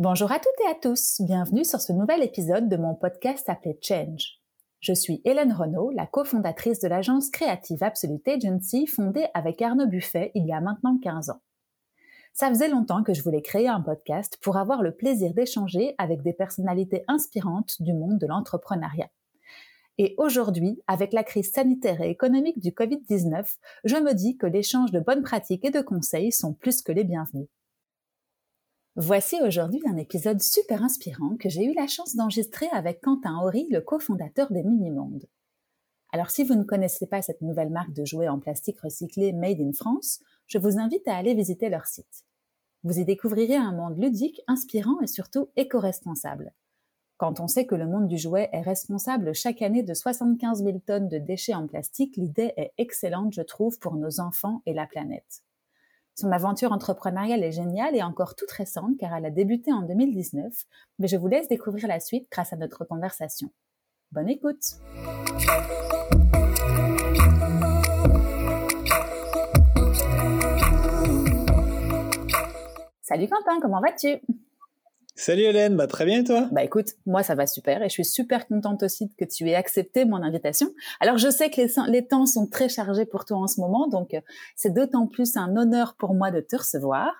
Bonjour 0.00 0.30
à 0.32 0.38
toutes 0.38 0.60
et 0.64 0.70
à 0.70 0.74
tous, 0.80 1.20
bienvenue 1.20 1.64
sur 1.64 1.80
ce 1.80 1.92
nouvel 1.92 2.22
épisode 2.22 2.68
de 2.68 2.76
mon 2.76 2.94
podcast 2.94 3.48
appelé 3.48 3.78
Change. 3.82 4.40
Je 4.80 4.92
suis 4.92 5.20
Hélène 5.24 5.52
Renaud, 5.52 5.90
la 5.90 6.06
cofondatrice 6.06 6.78
de 6.78 6.88
l'agence 6.88 7.30
créative 7.30 7.82
Absolute 7.82 8.26
Agency 8.28 8.86
fondée 8.86 9.26
avec 9.34 9.60
Arnaud 9.60 9.88
Buffet 9.88 10.30
il 10.34 10.46
y 10.46 10.52
a 10.52 10.60
maintenant 10.60 10.98
15 11.02 11.30
ans. 11.30 11.40
Ça 12.32 12.48
faisait 12.48 12.68
longtemps 12.68 13.02
que 13.02 13.12
je 13.12 13.22
voulais 13.22 13.42
créer 13.42 13.66
un 13.68 13.80
podcast 13.80 14.38
pour 14.40 14.56
avoir 14.56 14.82
le 14.82 14.94
plaisir 14.94 15.34
d'échanger 15.34 15.96
avec 15.98 16.22
des 16.22 16.32
personnalités 16.32 17.02
inspirantes 17.08 17.82
du 17.82 17.92
monde 17.92 18.18
de 18.18 18.26
l'entrepreneuriat. 18.26 19.10
Et 19.98 20.14
aujourd'hui, 20.16 20.80
avec 20.86 21.12
la 21.12 21.24
crise 21.24 21.50
sanitaire 21.50 22.00
et 22.00 22.10
économique 22.10 22.60
du 22.60 22.70
Covid-19, 22.70 23.56
je 23.84 23.96
me 23.96 24.14
dis 24.14 24.36
que 24.36 24.46
l'échange 24.46 24.92
de 24.92 25.00
bonnes 25.00 25.24
pratiques 25.24 25.64
et 25.64 25.72
de 25.72 25.80
conseils 25.80 26.30
sont 26.30 26.54
plus 26.54 26.82
que 26.82 26.92
les 26.92 27.02
bienvenus. 27.02 27.48
Voici 28.94 29.36
aujourd'hui 29.42 29.82
un 29.86 29.96
épisode 29.96 30.40
super 30.40 30.84
inspirant 30.84 31.36
que 31.36 31.48
j'ai 31.48 31.64
eu 31.64 31.74
la 31.74 31.88
chance 31.88 32.14
d'enregistrer 32.14 32.68
avec 32.72 33.00
Quentin 33.00 33.40
Horry, 33.42 33.66
le 33.70 33.80
cofondateur 33.80 34.52
des 34.52 34.62
Minimondes. 34.62 35.26
Alors 36.12 36.30
si 36.30 36.44
vous 36.44 36.54
ne 36.54 36.64
connaissez 36.64 37.06
pas 37.06 37.20
cette 37.20 37.42
nouvelle 37.42 37.70
marque 37.70 37.92
de 37.92 38.04
jouets 38.04 38.28
en 38.28 38.38
plastique 38.38 38.80
recyclé 38.80 39.32
Made 39.32 39.60
in 39.60 39.72
France, 39.72 40.20
je 40.46 40.58
vous 40.58 40.78
invite 40.78 41.06
à 41.06 41.16
aller 41.16 41.34
visiter 41.34 41.68
leur 41.68 41.86
site. 41.86 42.24
Vous 42.84 42.98
y 42.98 43.04
découvrirez 43.04 43.56
un 43.56 43.72
monde 43.72 44.00
ludique, 44.00 44.40
inspirant 44.46 45.00
et 45.00 45.08
surtout 45.08 45.48
éco-responsable. 45.56 46.52
Quand 47.18 47.40
on 47.40 47.48
sait 47.48 47.66
que 47.66 47.74
le 47.74 47.88
monde 47.88 48.06
du 48.06 48.16
jouet 48.16 48.48
est 48.52 48.60
responsable 48.60 49.34
chaque 49.34 49.60
année 49.60 49.82
de 49.82 49.92
75 49.92 50.62
000 50.62 50.78
tonnes 50.78 51.08
de 51.08 51.18
déchets 51.18 51.52
en 51.52 51.66
plastique, 51.66 52.16
l'idée 52.16 52.52
est 52.56 52.72
excellente, 52.78 53.32
je 53.34 53.42
trouve, 53.42 53.80
pour 53.80 53.96
nos 53.96 54.20
enfants 54.20 54.62
et 54.66 54.72
la 54.72 54.86
planète. 54.86 55.42
Son 56.14 56.30
aventure 56.30 56.70
entrepreneuriale 56.70 57.42
est 57.42 57.50
géniale 57.50 57.96
et 57.96 58.04
encore 58.04 58.36
toute 58.36 58.52
récente 58.52 58.96
car 59.00 59.12
elle 59.16 59.26
a 59.26 59.30
débuté 59.30 59.72
en 59.72 59.82
2019, 59.82 60.64
mais 61.00 61.08
je 61.08 61.16
vous 61.16 61.26
laisse 61.26 61.48
découvrir 61.48 61.88
la 61.88 61.98
suite 61.98 62.28
grâce 62.30 62.52
à 62.52 62.56
notre 62.56 62.84
conversation. 62.84 63.50
Bonne 64.12 64.28
écoute 64.28 64.62
Salut 73.02 73.26
Quentin, 73.26 73.58
comment 73.60 73.80
vas-tu? 73.80 74.20
Salut 75.20 75.42
Hélène, 75.42 75.74
bah 75.74 75.88
très 75.88 76.04
bien 76.04 76.20
et 76.20 76.24
toi? 76.24 76.48
Bah 76.52 76.62
écoute, 76.62 76.90
moi 77.04 77.24
ça 77.24 77.34
va 77.34 77.48
super 77.48 77.82
et 77.82 77.88
je 77.88 77.92
suis 77.92 78.04
super 78.04 78.46
contente 78.46 78.84
aussi 78.84 79.10
que 79.18 79.24
tu 79.24 79.48
aies 79.48 79.56
accepté 79.56 80.04
mon 80.04 80.22
invitation. 80.22 80.68
Alors 81.00 81.18
je 81.18 81.28
sais 81.28 81.50
que 81.50 81.60
les, 81.90 82.06
temps 82.06 82.24
sont 82.24 82.46
très 82.46 82.68
chargés 82.68 83.04
pour 83.04 83.24
toi 83.24 83.38
en 83.38 83.48
ce 83.48 83.60
moment, 83.60 83.88
donc 83.88 84.14
euh, 84.14 84.20
c'est 84.54 84.72
d'autant 84.72 85.08
plus 85.08 85.36
un 85.36 85.56
honneur 85.56 85.96
pour 85.98 86.14
moi 86.14 86.30
de 86.30 86.38
te 86.38 86.54
recevoir. 86.54 87.10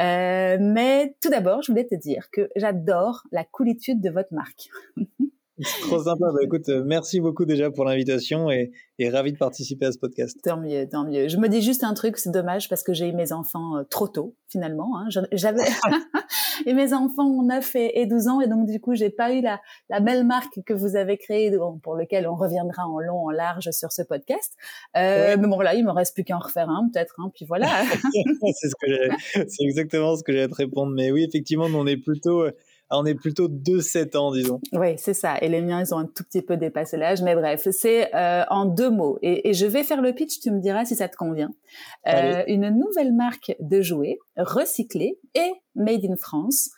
Euh, 0.00 0.56
mais 0.58 1.16
tout 1.20 1.28
d'abord, 1.28 1.60
je 1.60 1.70
voulais 1.70 1.86
te 1.86 1.94
dire 1.94 2.30
que 2.32 2.48
j'adore 2.56 3.24
la 3.30 3.44
coolitude 3.44 4.00
de 4.00 4.08
votre 4.08 4.32
marque. 4.32 4.70
C'est 5.58 5.82
trop 5.82 6.02
sympa. 6.02 6.26
Bah, 6.32 6.40
écoute, 6.42 6.68
euh, 6.68 6.82
merci 6.84 7.20
beaucoup 7.20 7.44
déjà 7.44 7.70
pour 7.70 7.84
l'invitation 7.84 8.50
et, 8.50 8.72
et, 8.98 9.08
ravi 9.08 9.32
de 9.32 9.38
participer 9.38 9.86
à 9.86 9.92
ce 9.92 9.98
podcast. 9.98 10.36
Tant 10.42 10.60
mieux, 10.60 10.88
tant 10.88 11.04
mieux. 11.04 11.28
Je 11.28 11.36
me 11.36 11.48
dis 11.48 11.62
juste 11.62 11.84
un 11.84 11.94
truc, 11.94 12.18
c'est 12.18 12.32
dommage 12.32 12.68
parce 12.68 12.82
que 12.82 12.92
j'ai 12.92 13.08
eu 13.08 13.12
mes 13.12 13.32
enfants 13.32 13.76
euh, 13.76 13.84
trop 13.84 14.08
tôt 14.08 14.34
finalement. 14.48 14.98
Hein. 14.98 15.08
J'avais 15.32 15.62
et 16.66 16.74
mes 16.74 16.92
enfants 16.92 17.26
ont 17.26 17.42
9 17.44 17.76
et, 17.76 18.06
12 18.06 18.28
ans 18.28 18.40
et 18.40 18.48
donc 18.48 18.66
du 18.66 18.80
coup 18.80 18.94
j'ai 18.94 19.10
pas 19.10 19.32
eu 19.32 19.42
la, 19.42 19.60
la 19.90 20.00
belle 20.00 20.24
marque 20.24 20.60
que 20.66 20.72
vous 20.72 20.96
avez 20.96 21.18
créée 21.18 21.52
pour 21.82 21.94
lequel 21.94 22.26
on 22.26 22.34
reviendra 22.34 22.86
en 22.88 22.98
long, 22.98 23.26
en 23.26 23.30
large 23.30 23.70
sur 23.70 23.92
ce 23.92 24.02
podcast. 24.02 24.54
Euh, 24.96 25.36
Mais 25.38 25.46
bon 25.46 25.54
voilà, 25.54 25.74
il 25.74 25.84
me 25.84 25.92
reste 25.92 26.14
plus 26.14 26.24
qu'à 26.24 26.36
en 26.36 26.40
refaire 26.40 26.68
un 26.68 26.88
peut-être. 26.92 27.14
Hein, 27.18 27.30
puis 27.32 27.44
voilà. 27.44 27.66
c'est 28.54 28.68
ce 28.68 28.74
que 28.74 29.44
c'est 29.48 29.64
exactement 29.64 30.16
ce 30.16 30.24
que 30.24 30.32
j'allais 30.32 30.48
te 30.48 30.54
répondre. 30.54 30.92
Mais 30.94 31.12
oui, 31.12 31.24
effectivement, 31.28 31.66
on 31.66 31.86
est 31.86 31.96
plutôt 31.96 32.42
euh, 32.42 32.52
on 32.90 33.04
est 33.06 33.14
plutôt 33.14 33.48
de 33.48 33.80
7 33.80 34.16
ans, 34.16 34.32
disons. 34.32 34.60
Oui, 34.72 34.94
c'est 34.98 35.14
ça. 35.14 35.38
Et 35.40 35.48
les 35.48 35.60
miens, 35.60 35.80
ils 35.80 35.94
ont 35.94 35.98
un 35.98 36.06
tout 36.06 36.24
petit 36.24 36.42
peu 36.42 36.56
dépassé 36.56 36.96
l'âge. 36.96 37.22
Mais 37.22 37.34
bref, 37.34 37.68
c'est 37.70 38.14
euh, 38.14 38.44
en 38.50 38.66
deux 38.66 38.90
mots. 38.90 39.18
Et, 39.22 39.52
je 39.52 39.66
vais 39.66 39.82
faire 39.82 40.02
le 40.02 40.12
pitch, 40.12 40.40
tu 40.40 40.50
me 40.50 40.60
diras 40.60 40.84
si 40.84 40.96
ça 40.96 41.08
te 41.08 41.16
convient. 41.16 41.50
Euh, 42.06 42.42
une 42.46 42.68
nouvelle 42.70 43.12
marque 43.12 43.54
de 43.60 43.80
jouets 43.80 44.18
recyclés 44.36 45.18
et 45.34 45.52
made 45.74 46.04
in 46.04 46.16
France. 46.16 46.70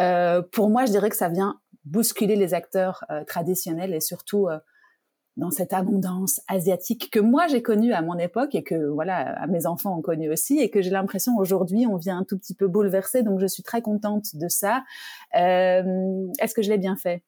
Euh, 0.00 0.42
pour 0.42 0.70
moi, 0.70 0.86
je 0.86 0.90
dirais 0.90 1.10
que 1.10 1.16
ça 1.16 1.28
vient 1.28 1.60
bousculer 1.84 2.36
les 2.36 2.54
acteurs 2.54 3.04
traditionnels 3.26 3.92
et 3.92 4.00
surtout 4.00 4.48
dans 5.36 5.50
cette 5.50 5.72
abondance 5.72 6.40
asiatique 6.46 7.10
que 7.10 7.18
moi 7.18 7.46
j'ai 7.48 7.60
connue 7.60 7.92
à 7.92 8.02
mon 8.02 8.16
époque 8.18 8.54
et 8.54 8.62
que 8.62 8.86
voilà 8.86 9.46
mes 9.48 9.66
enfants 9.66 9.98
ont 9.98 10.02
connu 10.02 10.30
aussi 10.30 10.60
et 10.60 10.70
que 10.70 10.80
j'ai 10.80 10.90
l'impression 10.90 11.36
aujourd'hui 11.36 11.86
on 11.86 11.96
vient 11.96 12.18
un 12.18 12.24
tout 12.24 12.38
petit 12.38 12.54
peu 12.54 12.68
bouleverser 12.68 13.22
donc 13.22 13.40
je 13.40 13.46
suis 13.46 13.62
très 13.62 13.82
contente 13.82 14.36
de 14.36 14.48
ça. 14.48 14.84
Euh, 15.36 16.26
Est-ce 16.38 16.54
que 16.54 16.62
je 16.62 16.70
l'ai 16.70 16.78
bien 16.78 16.96
fait? 16.96 17.22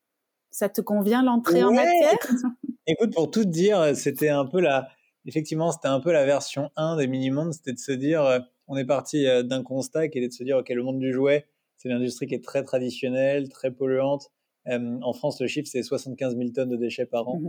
Ça 0.50 0.68
te 0.68 0.80
convient 0.80 1.22
l'entrée 1.22 1.64
en 1.64 1.72
matière? 1.72 2.18
Écoute 2.86 3.12
pour 3.12 3.30
tout 3.30 3.44
te 3.44 3.48
dire 3.48 3.96
c'était 3.96 4.28
un 4.28 4.46
peu 4.46 4.60
la 4.60 4.88
effectivement 5.26 5.72
c'était 5.72 5.88
un 5.88 6.00
peu 6.00 6.12
la 6.12 6.24
version 6.24 6.70
1 6.76 6.96
des 6.98 7.08
minimums 7.08 7.52
c'était 7.52 7.72
de 7.72 7.78
se 7.78 7.92
dire 7.92 8.24
euh, 8.24 8.38
on 8.68 8.76
est 8.76 8.84
parti 8.84 9.26
euh, 9.26 9.42
d'un 9.42 9.64
constat 9.64 10.08
qui 10.08 10.18
était 10.18 10.28
de 10.28 10.32
se 10.32 10.44
dire 10.44 10.58
ok 10.58 10.68
le 10.68 10.84
monde 10.84 11.00
du 11.00 11.12
jouet 11.12 11.46
c'est 11.76 11.88
une 11.88 11.96
industrie 11.96 12.28
qui 12.28 12.34
est 12.34 12.44
très 12.44 12.62
traditionnelle 12.62 13.48
très 13.48 13.72
polluante. 13.72 14.30
Euh, 14.68 14.98
en 15.02 15.12
France 15.12 15.40
le 15.40 15.48
chiffre 15.48 15.68
c'est 15.68 15.82
75 15.82 16.36
000 16.36 16.50
tonnes 16.50 16.70
de 16.70 16.76
déchets 16.76 17.06
par 17.06 17.28
an. 17.28 17.40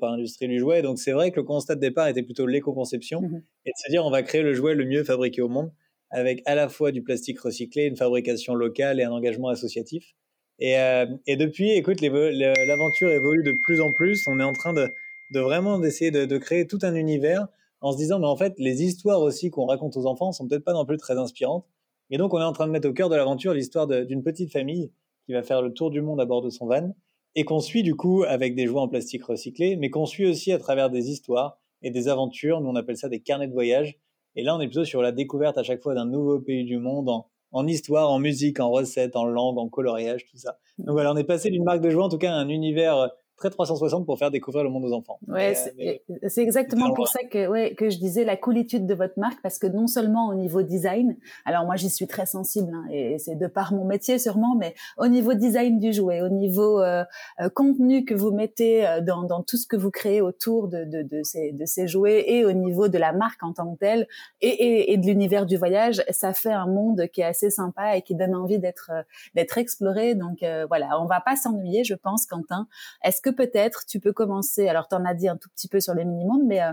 Par 0.00 0.12
l'industrie 0.12 0.48
du 0.48 0.58
jouet. 0.58 0.82
Donc 0.82 0.98
c'est 0.98 1.12
vrai 1.12 1.30
que 1.30 1.36
le 1.36 1.42
constat 1.42 1.74
de 1.74 1.80
départ 1.80 2.08
était 2.08 2.22
plutôt 2.22 2.46
l'éco-conception 2.46 3.22
mmh 3.22 3.42
et 3.66 3.70
de 3.70 3.74
se 3.76 3.90
dire 3.90 4.04
on 4.04 4.10
va 4.10 4.22
créer 4.22 4.42
le 4.42 4.54
jouet 4.54 4.74
le 4.74 4.84
mieux 4.84 5.04
fabriqué 5.04 5.42
au 5.42 5.48
monde 5.48 5.72
avec 6.14 6.42
à 6.46 6.54
la 6.54 6.68
fois 6.68 6.92
du 6.92 7.02
plastique 7.02 7.40
recyclé, 7.40 7.86
une 7.86 7.96
fabrication 7.96 8.54
locale 8.54 9.00
et 9.00 9.02
un 9.02 9.10
engagement 9.10 9.48
associatif. 9.48 10.14
Et, 10.60 10.78
euh, 10.78 11.06
et 11.26 11.36
depuis, 11.36 11.72
écoute, 11.72 12.00
l'aventure 12.00 13.10
évolue 13.10 13.42
de 13.42 13.52
plus 13.64 13.80
en 13.80 13.92
plus. 13.92 14.22
On 14.28 14.38
est 14.38 14.44
en 14.44 14.52
train 14.52 14.72
de, 14.72 14.88
de 15.32 15.40
vraiment 15.40 15.78
d'essayer 15.80 16.12
de, 16.12 16.24
de, 16.24 16.38
créer 16.38 16.68
tout 16.68 16.78
un 16.82 16.94
univers 16.94 17.48
en 17.80 17.90
se 17.90 17.96
disant, 17.96 18.20
mais 18.20 18.26
en 18.26 18.36
fait, 18.36 18.54
les 18.58 18.84
histoires 18.84 19.20
aussi 19.20 19.50
qu'on 19.50 19.66
raconte 19.66 19.96
aux 19.96 20.06
enfants 20.06 20.30
sont 20.30 20.46
peut-être 20.46 20.64
pas 20.64 20.72
non 20.72 20.86
plus 20.86 20.98
très 20.98 21.18
inspirantes. 21.18 21.66
Et 22.10 22.16
donc, 22.16 22.32
on 22.32 22.38
est 22.38 22.44
en 22.44 22.52
train 22.52 22.68
de 22.68 22.72
mettre 22.72 22.88
au 22.88 22.92
cœur 22.92 23.08
de 23.08 23.16
l'aventure 23.16 23.52
l'histoire 23.52 23.88
d'une 23.88 24.22
petite 24.22 24.52
famille 24.52 24.92
qui 25.26 25.32
va 25.32 25.42
faire 25.42 25.62
le 25.62 25.72
tour 25.72 25.90
du 25.90 26.00
monde 26.00 26.20
à 26.20 26.26
bord 26.26 26.42
de 26.42 26.50
son 26.50 26.66
van 26.66 26.94
et 27.36 27.44
qu'on 27.44 27.60
suit 27.60 27.82
du 27.82 27.94
coup 27.94 28.24
avec 28.24 28.54
des 28.54 28.66
jouets 28.66 28.80
en 28.80 28.88
plastique 28.88 29.24
recyclé, 29.24 29.76
mais 29.76 29.90
qu'on 29.90 30.06
suit 30.06 30.26
aussi 30.26 30.52
à 30.52 30.58
travers 30.58 30.90
des 30.90 31.10
histoires 31.10 31.58
et 31.82 31.90
des 31.90 32.08
aventures. 32.08 32.60
Nous, 32.60 32.68
on 32.68 32.76
appelle 32.76 32.96
ça 32.96 33.08
des 33.08 33.20
carnets 33.20 33.48
de 33.48 33.52
voyage. 33.52 33.98
Et 34.36 34.42
là, 34.42 34.56
on 34.56 34.60
est 34.60 34.66
plutôt 34.66 34.84
sur 34.84 35.02
la 35.02 35.12
découverte 35.12 35.58
à 35.58 35.62
chaque 35.62 35.82
fois 35.82 35.94
d'un 35.94 36.06
nouveau 36.06 36.40
pays 36.40 36.64
du 36.64 36.78
monde 36.78 37.08
en, 37.08 37.28
en 37.52 37.66
histoire, 37.66 38.10
en 38.10 38.18
musique, 38.18 38.60
en 38.60 38.70
recettes, 38.70 39.16
en 39.16 39.24
langue, 39.24 39.58
en 39.58 39.68
coloriage, 39.68 40.24
tout 40.24 40.36
ça. 40.36 40.58
Donc 40.78 40.92
voilà, 40.92 41.12
on 41.12 41.16
est 41.16 41.24
passé 41.24 41.50
d'une 41.50 41.64
marque 41.64 41.80
de 41.80 41.90
jouets, 41.90 42.02
en 42.02 42.08
tout 42.08 42.18
cas, 42.18 42.32
à 42.32 42.36
un 42.36 42.48
univers 42.48 43.10
très 43.36 43.50
360 43.50 44.06
pour 44.06 44.18
faire 44.18 44.30
découvrir 44.30 44.64
le 44.64 44.70
monde 44.70 44.84
aux 44.84 44.92
enfants. 44.92 45.18
Ouais, 45.26 45.54
euh, 45.80 46.28
c'est 46.28 46.42
exactement 46.42 46.92
pour 46.92 47.08
ça 47.08 47.20
que, 47.24 47.48
ouais, 47.48 47.74
que 47.74 47.90
je 47.90 47.98
disais 47.98 48.24
la 48.24 48.36
coolitude 48.36 48.86
de 48.86 48.94
votre 48.94 49.18
marque, 49.18 49.40
parce 49.42 49.58
que 49.58 49.66
non 49.66 49.86
seulement 49.86 50.28
au 50.28 50.34
niveau 50.34 50.62
design, 50.62 51.16
alors 51.44 51.64
moi 51.64 51.76
j'y 51.76 51.90
suis 51.90 52.06
très 52.06 52.26
sensible, 52.26 52.72
hein, 52.72 52.84
et 52.90 53.18
c'est 53.18 53.34
de 53.34 53.46
par 53.46 53.72
mon 53.72 53.84
métier 53.84 54.18
sûrement, 54.18 54.54
mais 54.56 54.74
au 54.98 55.08
niveau 55.08 55.34
design 55.34 55.80
du 55.80 55.92
jouet, 55.92 56.22
au 56.22 56.28
niveau 56.28 56.80
euh, 56.80 57.04
euh, 57.40 57.48
contenu 57.48 58.04
que 58.04 58.14
vous 58.14 58.30
mettez 58.30 58.86
dans, 59.02 59.24
dans, 59.24 59.42
tout 59.42 59.56
ce 59.56 59.66
que 59.66 59.76
vous 59.76 59.90
créez 59.90 60.20
autour 60.20 60.68
de, 60.68 60.84
de, 60.84 61.02
de, 61.02 61.22
ces, 61.24 61.52
de 61.52 61.66
ces 61.66 61.88
jouets, 61.88 62.24
et 62.28 62.44
au 62.44 62.52
niveau 62.52 62.88
de 62.88 62.98
la 62.98 63.12
marque 63.12 63.42
en 63.42 63.52
tant 63.52 63.74
que 63.74 63.78
telle, 63.78 64.06
et, 64.40 64.48
et, 64.48 64.92
et 64.92 64.96
de 64.96 65.06
l'univers 65.06 65.44
du 65.44 65.56
voyage, 65.56 66.04
ça 66.10 66.32
fait 66.32 66.52
un 66.52 66.66
monde 66.66 67.08
qui 67.12 67.20
est 67.20 67.24
assez 67.24 67.50
sympa 67.50 67.96
et 67.96 68.02
qui 68.02 68.14
donne 68.14 68.34
envie 68.34 68.58
d'être 68.58 68.92
d'être 69.34 69.58
exploré. 69.58 70.14
Donc 70.14 70.44
voilà, 70.68 71.00
on 71.00 71.06
va 71.06 71.20
pas 71.20 71.36
s'ennuyer, 71.36 71.82
je 71.84 71.94
pense, 71.94 72.26
Quentin. 72.26 72.68
Est-ce 73.02 73.20
que 73.20 73.30
peut-être 73.34 73.84
tu 73.86 74.00
peux 74.00 74.12
commencer, 74.12 74.68
alors 74.68 74.88
tu 74.88 74.94
en 74.94 75.04
as 75.04 75.14
dit 75.14 75.28
un 75.28 75.36
tout 75.36 75.48
petit 75.50 75.68
peu 75.68 75.80
sur 75.80 75.94
les 75.94 76.04
minimums, 76.04 76.46
mais 76.46 76.62
euh, 76.62 76.72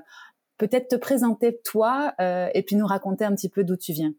peut-être 0.57 0.89
te 0.89 0.95
présenter 0.95 1.59
toi 1.63 2.13
euh, 2.19 2.50
et 2.53 2.63
puis 2.63 2.75
nous 2.75 2.85
raconter 2.85 3.25
un 3.25 3.35
petit 3.35 3.50
peu 3.50 3.63
d'où 3.63 3.75
tu 3.75 3.94
viens. 3.94 4.13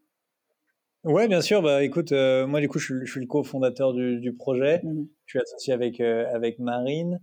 Ouais, 1.03 1.27
bien 1.27 1.41
sûr. 1.41 1.61
Bah, 1.61 1.83
écoute, 1.83 2.13
euh, 2.13 2.47
moi, 2.47 2.61
du 2.61 2.69
coup, 2.69 2.79
je, 2.79 3.05
suis 3.05 3.19
le 3.19 3.27
cofondateur 3.27 3.93
du, 3.93 4.19
du 4.19 4.33
projet. 4.33 4.81
Mmh 4.83 5.05
je 5.25 5.39
suis 5.39 5.41
associé 5.41 5.73
avec, 5.73 5.99
avec 5.99 6.59
Marine. 6.59 7.19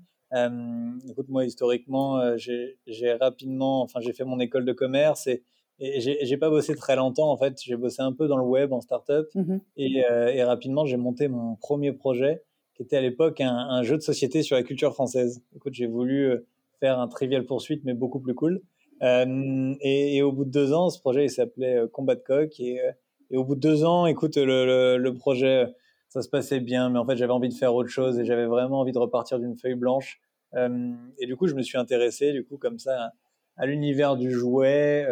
écoute, 1.09 1.29
moi, 1.29 1.45
historiquement, 1.45 2.37
j'ai 2.37 2.77
rapidement, 3.21 3.83
enfin, 3.83 4.01
j'ai 4.01 4.13
fait 4.13 4.25
mon 4.25 4.41
école 4.41 4.65
de 4.65 4.73
commerce 4.73 5.29
et, 5.29 5.45
et 5.79 6.01
j'ai 6.01 6.37
pas 6.39 6.51
bossé 6.51 6.75
très 6.75 6.97
longtemps. 6.97 7.31
En 7.31 7.37
fait, 7.37 7.61
j'ai 7.63 7.77
bossé 7.77 8.03
un 8.03 8.13
peu 8.13 8.27
dans 8.27 8.39
le 8.39 8.43
web, 8.43 8.73
en 8.73 8.81
startup. 8.81 9.27
Mmh 9.35 9.59
et, 9.77 10.03
et 10.35 10.43
rapidement, 10.43 10.87
j'ai 10.87 10.97
monté 10.97 11.29
mon 11.29 11.55
premier 11.55 11.93
projet 11.93 12.43
qui 12.81 12.85
était 12.85 12.97
à 12.97 13.03
l'époque 13.03 13.43
un, 13.43 13.83
jeu 13.83 13.99
de 13.99 14.03
société 14.03 14.43
sur 14.43 14.57
la 14.57 14.63
culture 14.63 14.95
française. 14.95 15.43
Écoute, 15.55 15.75
j'ai 15.75 15.87
voulu 15.87 16.31
euh, 16.31 16.47
faire 16.79 16.99
un 16.99 17.09
trivial 17.09 17.45
poursuite, 17.45 17.85
mais 17.85 17.93
beaucoup 17.93 18.21
plus 18.21 18.35
cool. 18.35 18.63
Euh, 19.03 19.75
et, 19.83 20.23
au 20.23 20.33
bout 20.33 20.47
de 20.47 20.51
deux 20.51 20.73
ans, 20.73 20.89
ce 20.89 20.99
projet 20.99 21.27
il 21.27 21.29
s'appelait 21.29 21.77
euh, 21.77 21.89
Combat 21.89 22.15
de 22.15 22.23
coq. 22.23 22.59
Et, 22.59 22.81
au 23.35 23.45
bout 23.45 23.55
de 23.55 23.61
deux 23.61 23.85
ans, 23.85 24.07
écoute, 24.07 24.39
le, 24.39 25.11
projet, 25.11 25.67
ça 26.09 26.23
se 26.23 26.31
passait 26.31 26.61
bien, 26.61 26.89
mais 26.89 26.99
en 26.99 27.05
fait, 27.05 27.17
j'avais 27.17 27.35
envie 27.35 27.51
de 27.51 27.55
faire 27.55 27.75
autre 27.75 27.91
chose 27.91 28.19
et 28.19 28.25
j'avais 28.25 28.47
vraiment 28.47 28.81
envie 28.81 28.93
de 28.93 28.99
repartir 28.99 29.39
d'une 29.39 29.59
feuille 29.59 29.75
blanche. 29.75 30.19
et 30.57 31.27
du 31.27 31.37
coup, 31.37 31.49
je 31.49 31.55
me 31.55 31.63
suis 31.63 31.77
intéressé, 31.77 32.33
du 32.33 32.47
coup, 32.47 32.57
comme 32.57 32.79
ça, 32.79 33.13
à, 33.59 33.67
l'univers 33.67 34.17
du 34.17 34.31
jouet. 34.31 35.07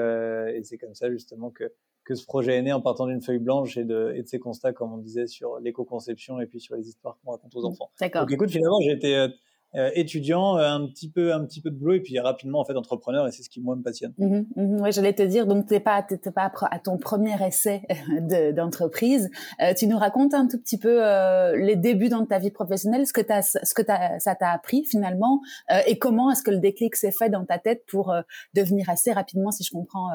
et 0.54 0.64
c'est 0.64 0.78
comme 0.78 0.94
ça, 0.94 1.10
justement, 1.10 1.50
que, 1.50 1.70
que 2.08 2.14
ce 2.14 2.24
projet 2.24 2.56
est 2.56 2.62
né 2.62 2.72
en 2.72 2.80
partant 2.80 3.06
d'une 3.06 3.20
feuille 3.20 3.38
blanche 3.38 3.76
et 3.76 3.84
de, 3.84 4.14
et 4.16 4.22
de 4.22 4.26
ses 4.26 4.38
constats, 4.38 4.72
comme 4.72 4.94
on 4.94 4.96
disait, 4.96 5.26
sur 5.26 5.58
l'éco-conception 5.60 6.40
et 6.40 6.46
puis 6.46 6.58
sur 6.58 6.74
les 6.74 6.88
histoires 6.88 7.18
qu'on 7.22 7.32
raconte 7.32 7.54
aux 7.54 7.60
mmh, 7.60 7.72
enfants. 7.72 7.90
D'accord. 8.00 8.22
Donc, 8.22 8.32
écoute, 8.32 8.50
finalement, 8.50 8.80
j'ai 8.80 8.92
été 8.92 9.28
euh, 9.74 9.90
étudiant, 9.94 10.56
euh, 10.56 10.66
un 10.66 10.86
petit 10.86 11.10
peu, 11.10 11.34
un 11.34 11.44
petit 11.44 11.60
peu 11.60 11.70
de 11.70 11.76
boulot 11.76 11.92
et 11.92 12.00
puis 12.00 12.18
rapidement 12.18 12.60
en 12.60 12.64
fait 12.64 12.74
entrepreneur 12.74 13.26
et 13.26 13.32
c'est 13.32 13.42
ce 13.42 13.50
qui 13.50 13.60
moi 13.60 13.76
me 13.76 13.82
passionne. 13.82 14.14
Mmh, 14.16 14.40
mmh, 14.56 14.80
ouais, 14.80 14.92
j'allais 14.92 15.12
te 15.12 15.22
dire 15.22 15.46
donc 15.46 15.66
t'es 15.66 15.80
pas 15.80 16.02
t'es 16.02 16.18
pas 16.30 16.50
à 16.70 16.78
ton 16.78 16.96
premier 16.96 17.34
essai 17.46 17.82
d'entreprise. 18.56 19.28
euh, 19.60 19.74
tu 19.74 19.86
nous 19.86 19.98
racontes 19.98 20.32
un 20.32 20.48
tout 20.48 20.58
petit 20.58 20.78
peu 20.78 21.04
euh, 21.04 21.54
les 21.56 21.76
débuts 21.76 22.08
dans 22.08 22.24
ta 22.24 22.38
vie 22.38 22.50
professionnelle, 22.50 23.06
ce 23.06 23.12
que 23.12 23.20
t'as, 23.20 23.42
ce 23.42 23.74
que 23.74 23.82
t'as, 23.82 24.18
ça 24.18 24.34
t'a 24.34 24.52
appris 24.52 24.84
finalement 24.84 25.42
euh, 25.70 25.80
et 25.86 25.98
comment 25.98 26.30
est-ce 26.30 26.42
que 26.42 26.50
le 26.50 26.60
déclic 26.60 26.96
s'est 26.96 27.12
fait 27.12 27.28
dans 27.28 27.44
ta 27.44 27.58
tête 27.58 27.84
pour 27.86 28.14
devenir 28.54 28.88
assez 28.88 29.12
rapidement, 29.12 29.50
si 29.50 29.64
je 29.64 29.70
comprends, 29.70 30.08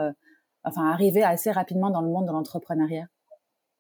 enfin 0.64 0.90
arriver 0.90 1.24
assez 1.24 1.52
rapidement 1.52 1.90
dans 1.90 2.02
le 2.02 2.10
monde 2.10 2.28
de 2.28 2.32
l'entrepreneuriat? 2.32 3.08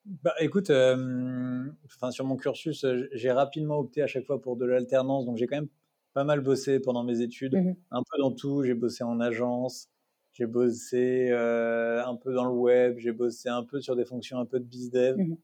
Bah, 0.05 0.33
écoute, 0.39 0.69
euh, 0.69 1.65
enfin, 1.85 2.11
sur 2.11 2.25
mon 2.25 2.35
cursus, 2.35 2.83
euh, 2.83 3.07
j'ai 3.13 3.31
rapidement 3.31 3.79
opté 3.79 4.01
à 4.01 4.07
chaque 4.07 4.25
fois 4.25 4.41
pour 4.41 4.57
de 4.57 4.65
l'alternance, 4.65 5.25
donc 5.25 5.37
j'ai 5.37 5.47
quand 5.47 5.55
même 5.55 5.69
pas 6.13 6.25
mal 6.25 6.41
bossé 6.41 6.79
pendant 6.79 7.03
mes 7.03 7.21
études, 7.21 7.55
mmh 7.55 7.75
un 7.91 8.03
peu 8.03 8.17
dans 8.19 8.31
tout. 8.31 8.63
J'ai 8.63 8.73
bossé 8.73 9.03
en 9.03 9.19
agence, 9.21 9.89
j'ai 10.33 10.45
bossé 10.45 11.29
euh, 11.31 12.03
un 12.05 12.15
peu 12.15 12.33
dans 12.33 12.45
le 12.45 12.51
web, 12.51 12.97
j'ai 12.97 13.13
bossé 13.13 13.49
un 13.49 13.63
peu 13.63 13.79
sur 13.79 13.95
des 13.95 14.05
fonctions 14.05 14.39
un 14.39 14.45
peu 14.45 14.59
de 14.59 14.65
bizdev. 14.65 15.17
Mmh 15.17 15.35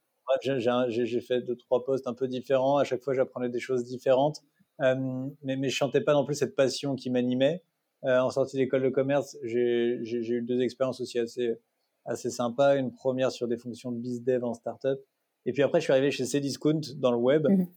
j'ai 0.90 1.22
fait 1.22 1.42
deux 1.42 1.56
trois 1.56 1.84
postes 1.84 2.06
un 2.06 2.14
peu 2.14 2.28
différents. 2.28 2.78
À 2.78 2.84
chaque 2.84 3.02
fois, 3.02 3.16
j'apprenais 3.16 3.50
des 3.50 3.60
choses 3.60 3.84
différentes, 3.84 4.44
euh, 4.82 4.96
mais 5.42 5.56
mais 5.56 5.70
je 5.70 5.76
chantais 5.76 6.02
pas 6.02 6.14
non 6.14 6.24
plus 6.24 6.36
cette 6.36 6.56
passion 6.56 6.96
qui 6.96 7.10
m'animait. 7.10 7.64
Euh, 8.06 8.20
en 8.20 8.30
sortie 8.30 8.58
d'école 8.58 8.84
de 8.84 8.90
commerce, 8.90 9.38
j'ai 9.44 10.00
eu 10.02 10.42
deux 10.42 10.62
expériences 10.62 11.02
aussi 11.02 11.20
assez 11.20 11.58
assez 12.06 12.30
sympa. 12.30 12.76
Une 12.76 12.92
première 12.92 13.32
sur 13.32 13.48
des 13.48 13.58
fonctions 13.58 13.92
de 13.92 13.98
bizdev 13.98 14.44
en 14.44 14.54
startup. 14.54 15.00
Et 15.46 15.54
puis 15.54 15.64
après, 15.64 15.80
je 15.80 15.86
suis 15.86 15.94
arrivé 15.94 16.12
chez 16.12 16.26
Cdiscount 16.26 16.82
dans 16.98 17.12
le 17.12 17.18
web. 17.18 17.48
Mhm. 17.48 17.68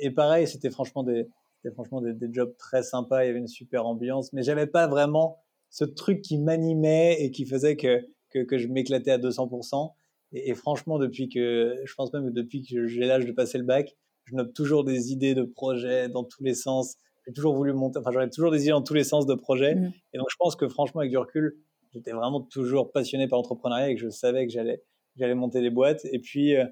Et, 0.00 0.10
pareil, 0.10 0.46
c'était 0.46 0.70
franchement 0.70 1.02
des, 1.02 1.26
franchement 1.72 2.00
des, 2.00 2.14
jobs 2.32 2.54
très 2.58 2.82
sympas. 2.82 3.24
Il 3.24 3.28
y 3.28 3.30
avait 3.30 3.38
une 3.38 3.48
super 3.48 3.86
ambiance, 3.86 4.32
mais 4.32 4.42
j'avais 4.42 4.66
pas 4.66 4.86
vraiment 4.86 5.38
ce 5.70 5.84
truc 5.84 6.22
qui 6.22 6.38
m'animait 6.38 7.16
et 7.20 7.30
qui 7.30 7.44
faisait 7.46 7.76
que, 7.76 8.06
que, 8.30 8.58
je 8.58 8.68
m'éclatais 8.68 9.10
à 9.10 9.18
200%. 9.18 9.92
Et, 10.32 10.54
franchement, 10.54 10.98
depuis 10.98 11.28
que, 11.28 11.80
je 11.84 11.94
pense 11.94 12.12
même 12.12 12.26
que 12.26 12.34
depuis 12.34 12.62
que 12.62 12.86
j'ai 12.86 13.06
l'âge 13.06 13.24
de 13.24 13.32
passer 13.32 13.58
le 13.58 13.64
bac, 13.64 13.96
je 14.24 14.34
note 14.34 14.52
toujours 14.52 14.84
des 14.84 15.10
idées 15.10 15.34
de 15.34 15.42
projets 15.42 16.10
dans 16.10 16.24
tous 16.24 16.42
les 16.42 16.54
sens. 16.54 16.96
J'ai 17.28 17.34
toujours 17.34 17.54
voulu 17.54 17.74
monter, 17.74 17.98
enfin, 17.98 18.10
j'aurais 18.10 18.30
toujours 18.30 18.50
des 18.50 18.62
idées 18.62 18.70
dans 18.70 18.82
tous 18.82 18.94
les 18.94 19.04
sens 19.04 19.26
de 19.26 19.34
projets. 19.34 19.74
Mhm. 19.74 19.92
Et 20.14 20.18
donc, 20.18 20.28
je 20.30 20.36
pense 20.38 20.56
que 20.56 20.66
franchement, 20.66 21.00
avec 21.00 21.10
du 21.10 21.18
recul, 21.18 21.58
j'étais 21.92 22.12
vraiment 22.12 22.40
toujours 22.40 22.90
passionné 22.90 23.28
par 23.28 23.38
l'entrepreneuriat 23.38 23.90
et 23.90 23.94
que 23.94 24.00
je 24.00 24.08
savais 24.08 24.46
que 24.46 24.52
j'allais 24.52 24.82
j'allais 25.16 25.34
monter 25.34 25.60
des 25.60 25.70
boîtes. 25.70 26.06
Et 26.10 26.20
puis 26.20 26.56
euh, 26.56 26.64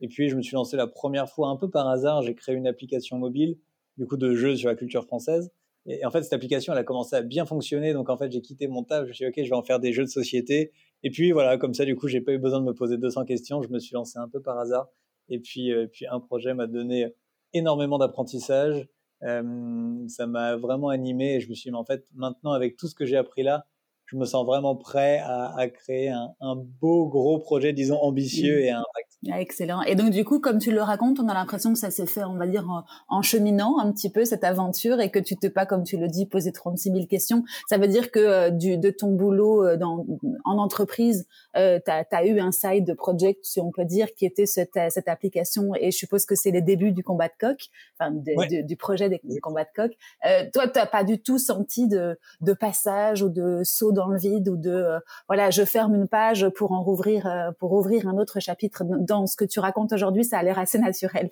et 0.00 0.08
puis 0.08 0.28
je 0.28 0.36
me 0.36 0.42
suis 0.42 0.54
lancé 0.54 0.76
la 0.76 0.86
première 0.86 1.28
fois 1.28 1.48
un 1.48 1.56
peu 1.56 1.68
par 1.68 1.88
hasard. 1.88 2.22
J'ai 2.22 2.34
créé 2.34 2.54
une 2.54 2.68
application 2.68 3.18
mobile 3.18 3.58
du 3.96 4.06
coup 4.06 4.16
de 4.16 4.34
jeux 4.34 4.56
sur 4.56 4.68
la 4.68 4.76
culture 4.76 5.04
française. 5.04 5.50
Et, 5.86 6.04
en 6.04 6.10
fait 6.10 6.22
cette 6.22 6.32
application 6.32 6.72
elle 6.72 6.78
a 6.78 6.84
commencé 6.84 7.16
à 7.16 7.22
bien 7.22 7.44
fonctionner. 7.46 7.92
Donc 7.92 8.08
en 8.08 8.16
fait 8.16 8.30
j'ai 8.30 8.40
quitté 8.40 8.68
mon 8.68 8.84
taf. 8.84 9.04
Je 9.04 9.08
me 9.08 9.12
suis 9.12 9.24
dit 9.24 9.28
ok 9.30 9.44
je 9.44 9.50
vais 9.50 9.56
en 9.56 9.62
faire 9.62 9.80
des 9.80 9.92
jeux 9.92 10.04
de 10.04 10.10
société. 10.10 10.72
Et 11.02 11.10
puis 11.10 11.32
voilà 11.32 11.58
comme 11.58 11.74
ça 11.74 11.84
du 11.84 11.96
coup 11.96 12.06
j'ai 12.08 12.20
pas 12.20 12.32
eu 12.32 12.38
besoin 12.38 12.60
de 12.60 12.66
me 12.66 12.74
poser 12.74 12.98
200 12.98 13.24
questions. 13.24 13.62
Je 13.62 13.68
me 13.68 13.78
suis 13.78 13.94
lancé 13.94 14.18
un 14.18 14.28
peu 14.28 14.40
par 14.40 14.58
hasard. 14.58 14.88
Et 15.28 15.38
puis 15.38 15.72
euh, 15.72 15.86
puis 15.86 16.06
un 16.06 16.20
projet 16.20 16.54
m'a 16.54 16.66
donné 16.66 17.14
énormément 17.52 17.98
d'apprentissage. 17.98 18.86
Euh, 19.24 20.06
ça 20.08 20.26
m'a 20.26 20.56
vraiment 20.56 20.90
animé 20.90 21.36
et 21.36 21.40
je 21.40 21.48
me 21.48 21.54
suis 21.54 21.68
dit 21.68 21.72
mais 21.72 21.78
en 21.78 21.84
fait 21.84 22.04
maintenant 22.14 22.52
avec 22.52 22.76
tout 22.76 22.88
ce 22.88 22.94
que 22.94 23.06
j'ai 23.06 23.16
appris 23.16 23.42
là 23.42 23.66
je 24.06 24.16
me 24.16 24.24
sens 24.24 24.44
vraiment 24.46 24.76
prêt 24.76 25.18
à, 25.18 25.56
à 25.56 25.68
créer 25.68 26.10
un, 26.10 26.34
un, 26.40 26.56
beau 26.56 27.08
gros 27.08 27.38
projet, 27.38 27.72
disons 27.72 27.98
ambitieux 28.00 28.60
et 28.60 28.70
à 28.70 28.78
impact. 28.78 29.13
Ah, 29.30 29.40
excellent. 29.40 29.82
Et 29.82 29.94
donc 29.94 30.10
du 30.10 30.24
coup, 30.24 30.38
comme 30.38 30.58
tu 30.58 30.70
le 30.70 30.82
racontes, 30.82 31.18
on 31.18 31.28
a 31.28 31.34
l'impression 31.34 31.72
que 31.72 31.78
ça 31.78 31.90
s'est 31.90 32.06
fait, 32.06 32.24
on 32.24 32.34
va 32.34 32.46
dire, 32.46 32.66
en, 33.08 33.22
cheminant 33.22 33.78
un 33.78 33.90
petit 33.92 34.10
peu 34.10 34.24
cette 34.24 34.44
aventure 34.44 35.00
et 35.00 35.10
que 35.10 35.18
tu 35.18 35.36
t'es 35.36 35.50
pas, 35.50 35.66
comme 35.66 35.82
tu 35.82 35.96
le 35.96 36.08
dis, 36.08 36.26
posé 36.26 36.52
36 36.52 36.90
000 36.90 37.06
questions. 37.06 37.44
Ça 37.68 37.78
veut 37.78 37.88
dire 37.88 38.10
que 38.10 38.18
euh, 38.18 38.50
du, 38.50 38.76
de 38.76 38.90
ton 38.90 39.12
boulot 39.12 39.64
euh, 39.64 39.76
dans, 39.76 40.04
en 40.44 40.58
entreprise, 40.58 41.26
euh, 41.56 41.78
tu 41.84 41.90
as, 41.90 42.26
eu 42.26 42.38
un 42.40 42.52
side 42.52 42.94
project, 42.96 43.44
si 43.44 43.60
on 43.60 43.70
peut 43.70 43.84
dire, 43.84 44.08
qui 44.14 44.26
était 44.26 44.46
cette, 44.46 44.78
cette 44.90 45.08
application. 45.08 45.74
Et 45.78 45.90
je 45.90 45.96
suppose 45.96 46.26
que 46.26 46.34
c'est 46.34 46.50
les 46.50 46.62
débuts 46.62 46.92
du 46.92 47.02
combat 47.02 47.28
de 47.28 47.34
coq, 47.38 47.68
enfin 47.98 48.10
du, 48.12 48.76
projet 48.76 49.08
des, 49.08 49.20
du 49.24 49.40
combat 49.40 49.64
de 49.64 49.70
coq. 49.74 49.92
Euh, 50.26 50.44
toi, 50.52 50.68
tu 50.68 50.80
pas 50.90 51.04
du 51.04 51.18
tout 51.18 51.38
senti 51.38 51.88
de, 51.88 52.18
de 52.40 52.52
passage 52.52 53.22
ou 53.22 53.30
de 53.30 53.62
saut 53.64 53.92
dans 53.92 54.08
le 54.08 54.18
vide 54.18 54.48
ou 54.48 54.56
de 54.56 54.98
voilà, 55.28 55.50
je 55.50 55.64
ferme 55.64 55.94
une 55.94 56.08
page 56.08 56.48
pour 56.50 56.72
en 56.72 56.82
rouvrir, 56.82 57.52
pour 57.58 57.72
ouvrir 57.72 58.06
un 58.06 58.18
autre 58.18 58.38
chapitre. 58.38 58.84
Dans 58.84 59.13
ce 59.26 59.36
que 59.36 59.44
tu 59.44 59.60
racontes 59.60 59.92
aujourd'hui, 59.92 60.24
ça 60.24 60.38
a 60.38 60.42
l'air 60.42 60.58
assez 60.58 60.78
naturel. 60.78 61.30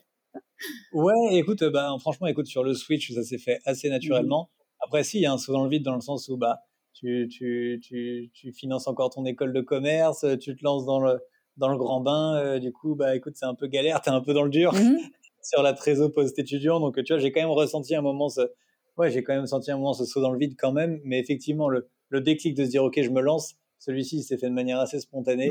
Ouais, 0.92 1.34
écoute, 1.36 1.64
bah, 1.64 1.94
franchement, 2.00 2.26
écoute, 2.26 2.46
sur 2.46 2.62
le 2.62 2.74
Switch, 2.74 3.12
ça 3.12 3.22
s'est 3.22 3.38
fait 3.38 3.60
assez 3.64 3.88
naturellement. 3.88 4.50
Après, 4.80 5.04
si, 5.04 5.18
il 5.18 5.22
y 5.22 5.26
a 5.26 5.32
un 5.32 5.38
saut 5.38 5.52
dans 5.52 5.64
le 5.64 5.70
vide 5.70 5.82
dans 5.82 5.94
le 5.94 6.00
sens 6.00 6.28
où 6.28 6.36
bah, 6.36 6.60
tu, 6.92 7.28
tu, 7.28 7.80
tu, 7.82 8.30
tu, 8.32 8.52
finances 8.52 8.86
encore 8.86 9.10
ton 9.10 9.24
école 9.24 9.52
de 9.52 9.60
commerce, 9.60 10.24
tu 10.40 10.54
te 10.54 10.64
lances 10.64 10.84
dans 10.84 11.00
le, 11.00 11.18
dans 11.56 11.68
le 11.68 11.76
grand 11.76 12.00
bain, 12.00 12.36
euh, 12.36 12.58
du 12.58 12.72
coup, 12.72 12.94
bah, 12.94 13.16
écoute, 13.16 13.34
c'est 13.36 13.46
un 13.46 13.54
peu 13.54 13.66
galère, 13.66 14.00
tu 14.00 14.10
es 14.10 14.12
un 14.12 14.20
peu 14.20 14.34
dans 14.34 14.44
le 14.44 14.50
dur 14.50 14.72
mmh 14.74 14.96
sur 15.44 15.60
la 15.60 15.72
trésor 15.72 16.12
post-étudiant. 16.12 16.78
Donc, 16.78 17.02
tu 17.02 17.12
vois, 17.12 17.18
j'ai 17.18 17.32
quand 17.32 17.40
même 17.40 17.50
ressenti 17.50 17.96
un 17.96 18.00
moment 18.00 18.28
ce, 18.28 18.42
ouais, 18.96 19.10
j'ai 19.10 19.24
quand 19.24 19.34
même 19.34 19.46
senti 19.46 19.72
un 19.72 19.76
moment 19.76 19.92
ce 19.92 20.04
saut 20.04 20.20
dans 20.20 20.30
le 20.30 20.38
vide 20.38 20.54
quand 20.56 20.70
même. 20.70 21.00
Mais 21.04 21.18
effectivement, 21.18 21.68
le, 21.68 21.88
le 22.10 22.20
déclic 22.20 22.54
de 22.54 22.64
se 22.64 22.70
dire, 22.70 22.84
OK, 22.84 23.00
je 23.02 23.10
me 23.10 23.20
lance, 23.20 23.56
celui-ci, 23.80 24.18
il 24.18 24.22
s'est 24.22 24.38
fait 24.38 24.48
de 24.48 24.54
manière 24.54 24.78
assez 24.78 25.00
spontanée. 25.00 25.50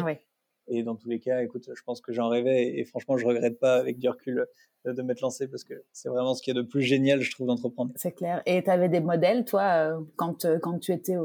Et 0.74 0.84
dans 0.84 0.96
tous 0.96 1.10
les 1.10 1.20
cas, 1.20 1.42
écoute, 1.42 1.70
je 1.74 1.84
pense 1.84 2.00
que 2.00 2.14
j'en 2.14 2.30
rêvais 2.30 2.80
et, 2.80 2.86
franchement, 2.86 3.18
je 3.18 3.28
regrette 3.28 3.60
pas 3.60 3.76
avec 3.76 4.00
du 4.00 4.08
recul 4.08 4.48
euh, 4.88 4.94
de 4.94 5.02
m'être 5.02 5.20
lancé 5.20 5.50
parce 5.50 5.66
que 5.66 5.74
c'est 5.92 6.08
vraiment 6.08 6.34
ce 6.34 6.42
qu'il 6.42 6.56
y 6.56 6.58
a 6.58 6.62
de 6.62 6.66
plus 6.66 6.82
génial, 6.82 7.20
je 7.20 7.30
trouve, 7.30 7.48
d'entreprendre. 7.48 7.92
C'est 7.98 8.14
clair. 8.14 8.42
Et 8.46 8.64
tu 8.64 8.70
avais 8.70 8.88
des 8.88 9.02
modèles, 9.02 9.44
toi, 9.44 9.64
euh, 9.64 10.00
quand, 10.16 10.46
euh, 10.46 10.60
quand 10.60 10.80
tu 10.80 10.94
étais 10.94 11.18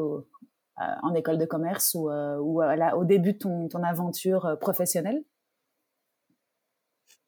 en 0.78 1.14
école 1.14 1.38
de 1.38 1.46
commerce 1.46 1.94
ou, 1.94 2.10
ou 2.10 2.62
au 2.62 3.04
début 3.04 3.32
de 3.34 3.38
ton, 3.38 3.68
ton 3.68 3.82
aventure 3.82 4.58
professionnelle? 4.60 5.22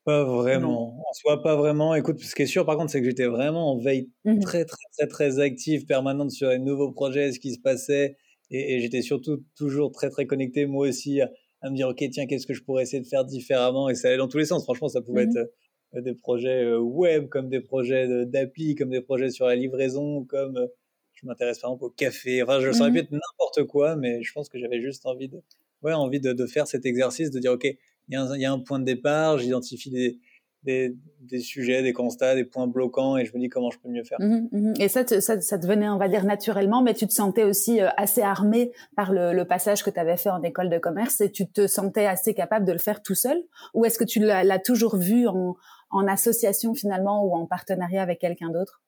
Pas 0.05 0.25
vraiment. 0.25 0.99
En 0.99 1.13
soi, 1.13 1.43
pas 1.43 1.55
vraiment. 1.55 1.95
Écoute, 1.95 2.19
ce 2.19 2.35
qui 2.35 2.43
est 2.43 2.47
sûr, 2.47 2.67
par 2.67 2.77
contre, 2.77 2.91
c'est 2.91 3.01
que 3.01 3.07
j'étais 3.07 3.27
vraiment 3.27 3.73
en 3.73 3.79
veille 3.79 4.11
mmh 4.25 4.41
très, 4.41 4.65
très, 4.65 4.77
très, 4.97 5.07
très 5.07 5.39
active, 5.39 5.87
permanente 5.87 6.31
sur 6.31 6.49
les 6.49 6.59
nouveaux 6.59 6.91
projets, 6.93 7.33
ce 7.33 7.39
qui 7.39 7.55
se 7.55 7.61
passait. 7.61 8.17
Et, 8.51 8.81
j'étais 8.81 9.03
surtout 9.03 9.45
toujours 9.57 9.93
très, 9.93 10.11
très 10.11 10.27
connecté, 10.27 10.67
moi 10.67 10.89
aussi, 10.89 11.21
à, 11.21 11.31
me 11.65 11.75
dire, 11.75 11.89
OK, 11.89 12.03
tiens, 12.11 12.27
qu'est-ce 12.27 12.47
que 12.47 12.55
je 12.55 12.63
pourrais 12.63 12.83
essayer 12.85 13.03
de 13.03 13.07
faire 13.07 13.25
différemment? 13.25 13.89
Et 13.89 13.95
ça 13.95 14.09
allait 14.09 14.17
dans 14.17 14.29
tous 14.29 14.39
les 14.39 14.45
sens. 14.45 14.65
Franchement, 14.65 14.89
ça 14.89 15.01
pouvait 15.01 15.27
mmh 15.27 15.31
être 15.31 15.53
euh, 15.95 16.01
des 16.01 16.15
projets 16.15 16.65
euh, 16.65 16.79
web, 16.79 17.29
comme 17.29 17.49
des 17.49 17.61
projets 17.61 18.27
d'appli, 18.27 18.75
comme 18.75 18.91
des 18.91 19.01
projets 19.01 19.31
sur 19.31 19.47
la 19.47 19.57
livraison, 19.57 20.25
comme 20.25 20.57
euh, 20.57 20.67
je 21.15 21.27
m'intéresse 21.27 21.59
par 21.59 21.71
exemple 21.71 21.85
au 21.85 21.91
café. 21.91 22.43
Enfin, 22.43 22.61
je 22.61 22.73
saurais 22.73 22.91
mmh 22.91 22.97
être 22.97 23.13
n'importe 23.13 23.65
quoi, 23.65 23.97
mais 23.97 24.23
je 24.23 24.33
pense 24.33 24.49
que 24.49 24.59
j'avais 24.59 24.81
juste 24.81 25.05
envie 25.07 25.29
de, 25.29 25.41
ouais, 25.83 25.93
envie 25.93 26.21
de, 26.21 26.33
de, 26.33 26.47
faire 26.47 26.67
cet 26.67 26.87
exercice, 26.87 27.31
de 27.31 27.41
dire, 27.41 27.53
OK, 27.53 27.65
il 27.65 27.79
y, 28.09 28.45
a 28.47 28.53
un, 28.53 28.59
point 28.61 28.79
de 28.79 28.85
départ, 28.85 29.39
j'identifie 29.39 29.91
des, 29.91 30.19
des, 30.63 30.97
des, 31.21 31.39
sujets, 31.39 31.83
des 31.83 31.93
constats, 31.93 32.35
des 32.35 32.45
points 32.45 32.67
bloquants 32.67 33.17
et 33.17 33.25
je 33.25 33.35
me 33.35 33.41
dis 33.41 33.49
comment 33.49 33.71
je 33.71 33.79
peux 33.79 33.89
mieux 33.89 34.05
faire. 34.05 34.19
Mmh 34.21 34.49
mmh 34.51 34.75
et 34.81 34.89
ça, 34.89 35.07
ça, 35.07 35.41
ça 35.41 35.59
devenait, 35.59 35.89
on 35.89 35.99
va 35.99 36.09
dire, 36.09 36.25
naturellement, 36.25 36.83
mais 36.83 36.95
tu 36.95 37.07
te 37.07 37.13
sentais 37.13 37.45
aussi 37.45 37.81
euh, 37.81 37.89
assez 37.97 38.23
armé 38.23 38.73
par 38.97 39.13
le, 39.13 39.33
le 39.33 39.45
passage 39.45 39.83
que 39.83 39.91
tu 39.91 39.99
avais 40.01 40.17
fait 40.17 40.31
en 40.31 40.43
école 40.43 40.69
de 40.69 40.79
commerce 40.79 41.21
et 41.21 41.31
tu 41.31 41.49
te 41.49 41.67
sentais 41.67 42.07
assez 42.07 42.35
capable 42.35 42.67
de 42.67 42.73
le 42.73 42.79
faire 42.79 43.03
tout 43.03 43.15
seul? 43.15 43.43
Ou 43.75 43.85
est-ce 43.85 43.99
que 43.99 44.05
tu 44.05 44.21
l'as 44.21 44.59
toujours 44.59 44.97
vu 44.97 45.27
en, 45.29 45.57
en 45.91 46.07
association 46.07 46.75
finalement 46.75 47.25
ou 47.25 47.35
en 47.35 47.47
partenariat 47.47 48.03
avec 48.03 48.19
quelqu'un 48.19 48.51
d'autre? 48.51 48.83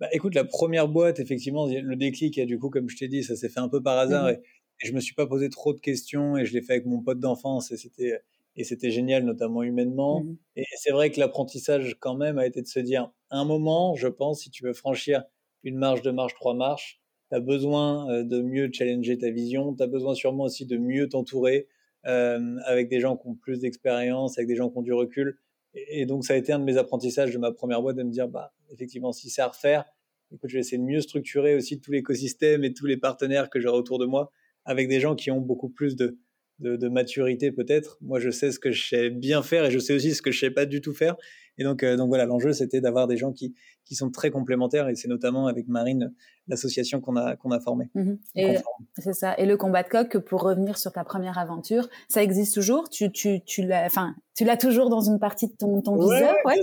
Bah, 0.00 0.08
écoute, 0.12 0.34
la 0.34 0.44
première 0.44 0.88
boîte, 0.88 1.20
effectivement, 1.20 1.66
le 1.66 1.96
déclic, 1.96 2.38
et 2.38 2.46
du 2.46 2.58
coup, 2.58 2.70
comme 2.70 2.88
je 2.88 2.96
t'ai 2.96 3.08
dit, 3.08 3.22
ça 3.22 3.36
s'est 3.36 3.50
fait 3.50 3.60
un 3.60 3.68
peu 3.68 3.82
par 3.82 3.98
hasard. 3.98 4.26
Mmh 4.26 4.30
et, 4.30 4.40
et 4.82 4.86
je 4.86 4.92
me 4.92 5.00
suis 5.00 5.14
pas 5.14 5.26
posé 5.26 5.48
trop 5.50 5.74
de 5.74 5.80
questions 5.80 6.36
et 6.36 6.44
je 6.44 6.52
l'ai 6.54 6.62
fait 6.62 6.74
avec 6.74 6.86
mon 6.86 7.00
pote 7.02 7.20
d'enfance 7.20 7.70
et 7.70 7.76
c'était 7.76 8.20
et 8.60 8.64
c'était 8.64 8.90
génial 8.90 9.24
notamment 9.24 9.62
humainement. 9.62 10.20
Mmh. 10.20 10.36
Et 10.56 10.64
c'est 10.76 10.92
vrai 10.92 11.10
que 11.10 11.18
l'apprentissage 11.18 11.96
quand 11.98 12.14
même 12.14 12.38
a 12.38 12.46
été 12.46 12.60
de 12.60 12.66
se 12.66 12.78
dire 12.78 13.10
un 13.30 13.46
moment 13.46 13.94
je 13.94 14.06
pense 14.06 14.42
si 14.42 14.50
tu 14.50 14.64
veux 14.64 14.74
franchir 14.74 15.24
une 15.62 15.78
marche 15.78 16.02
de 16.02 16.10
marche 16.10 16.34
trois 16.34 16.54
marches 16.54 17.00
tu 17.30 17.36
as 17.36 17.40
besoin 17.40 18.10
euh, 18.10 18.22
de 18.22 18.42
mieux 18.42 18.70
challenger 18.70 19.16
ta 19.16 19.30
vision 19.30 19.74
tu 19.74 19.82
as 19.82 19.86
besoin 19.86 20.14
sûrement 20.14 20.44
aussi 20.44 20.66
de 20.66 20.76
mieux 20.76 21.08
t'entourer 21.08 21.68
euh, 22.06 22.56
avec 22.66 22.90
des 22.90 23.00
gens 23.00 23.16
qui 23.16 23.28
ont 23.28 23.34
plus 23.34 23.60
d'expérience 23.60 24.36
avec 24.36 24.46
des 24.46 24.56
gens 24.56 24.68
qui 24.68 24.76
ont 24.76 24.82
du 24.82 24.92
recul. 24.92 25.38
Et, 25.74 26.04
donc 26.04 26.24
ça 26.26 26.34
a 26.34 26.36
été 26.36 26.52
un 26.52 26.58
de 26.58 26.64
mes 26.64 26.76
apprentissages 26.76 27.32
de 27.32 27.38
ma 27.38 27.52
première 27.52 27.80
boîte 27.80 27.96
de 27.96 28.02
me 28.02 28.10
dire 28.10 28.28
bah 28.28 28.52
effectivement 28.70 29.12
si 29.12 29.30
c'est 29.30 29.42
à 29.42 29.48
refaire 29.48 29.84
écoute 30.32 30.50
je 30.50 30.54
vais 30.54 30.60
essayer 30.60 30.78
de 30.78 30.82
mieux 30.82 31.00
structurer 31.00 31.54
aussi 31.54 31.80
tout 31.80 31.92
l'écosystème 31.92 32.62
et 32.64 32.74
tous 32.74 32.86
les 32.86 32.98
partenaires 32.98 33.48
que 33.48 33.58
j'aurai 33.58 33.78
autour 33.78 33.98
de 33.98 34.04
moi 34.04 34.30
avec 34.66 34.88
des 34.88 35.00
gens 35.00 35.14
qui 35.14 35.30
ont 35.30 35.40
beaucoup 35.40 35.70
plus 35.70 35.96
de, 35.96 36.18
de, 36.60 36.88
maturité 36.88 37.50
peut-être. 37.52 37.98
Moi, 38.00 38.20
je 38.20 38.30
sais 38.30 38.52
ce 38.52 38.58
que 38.58 38.70
je 38.70 38.88
sais 38.88 39.10
bien 39.10 39.42
faire 39.42 39.64
et 39.64 39.70
je 39.70 39.78
sais 39.78 39.94
aussi 39.94 40.14
ce 40.14 40.22
que 40.22 40.30
je 40.30 40.38
sais 40.38 40.50
pas 40.50 40.66
du 40.66 40.80
tout 40.80 40.92
faire. 40.92 41.16
Et 41.58 41.64
donc, 41.64 41.84
donc 41.84 42.08
voilà, 42.08 42.24
l'enjeu, 42.24 42.52
c'était 42.52 42.80
d'avoir 42.80 43.06
des 43.06 43.16
gens 43.16 43.32
qui, 43.32 43.54
qui 43.84 43.94
sont 43.94 44.10
très 44.10 44.30
complémentaires. 44.30 44.88
Et 44.88 44.94
c'est 44.94 45.08
notamment 45.08 45.46
avec 45.46 45.68
Marine, 45.68 46.14
l'association 46.48 47.00
qu'on 47.00 47.16
a, 47.16 47.36
qu'on 47.36 47.50
a 47.50 47.60
formée. 47.60 47.90
Mmh 47.94 48.14
c'est 48.96 49.12
ça. 49.12 49.34
Et 49.36 49.46
le 49.46 49.56
combat 49.56 49.82
de 49.82 49.88
coq, 49.88 50.18
pour 50.18 50.42
revenir 50.42 50.78
sur 50.78 50.92
ta 50.92 51.04
première 51.04 51.38
aventure, 51.38 51.88
ça 52.08 52.22
existe 52.22 52.54
toujours? 52.54 52.88
Tu, 52.88 53.10
tu, 53.12 53.42
tu 53.44 53.62
l'as, 53.62 53.84
enfin, 53.84 54.14
tu 54.34 54.44
l'as 54.44 54.56
toujours 54.56 54.88
dans 54.90 55.00
une 55.00 55.18
partie 55.18 55.48
de 55.48 55.52
ton, 55.52 55.82
ton 55.82 55.96
viseur? 55.96 56.34
Ouais, 56.44 56.60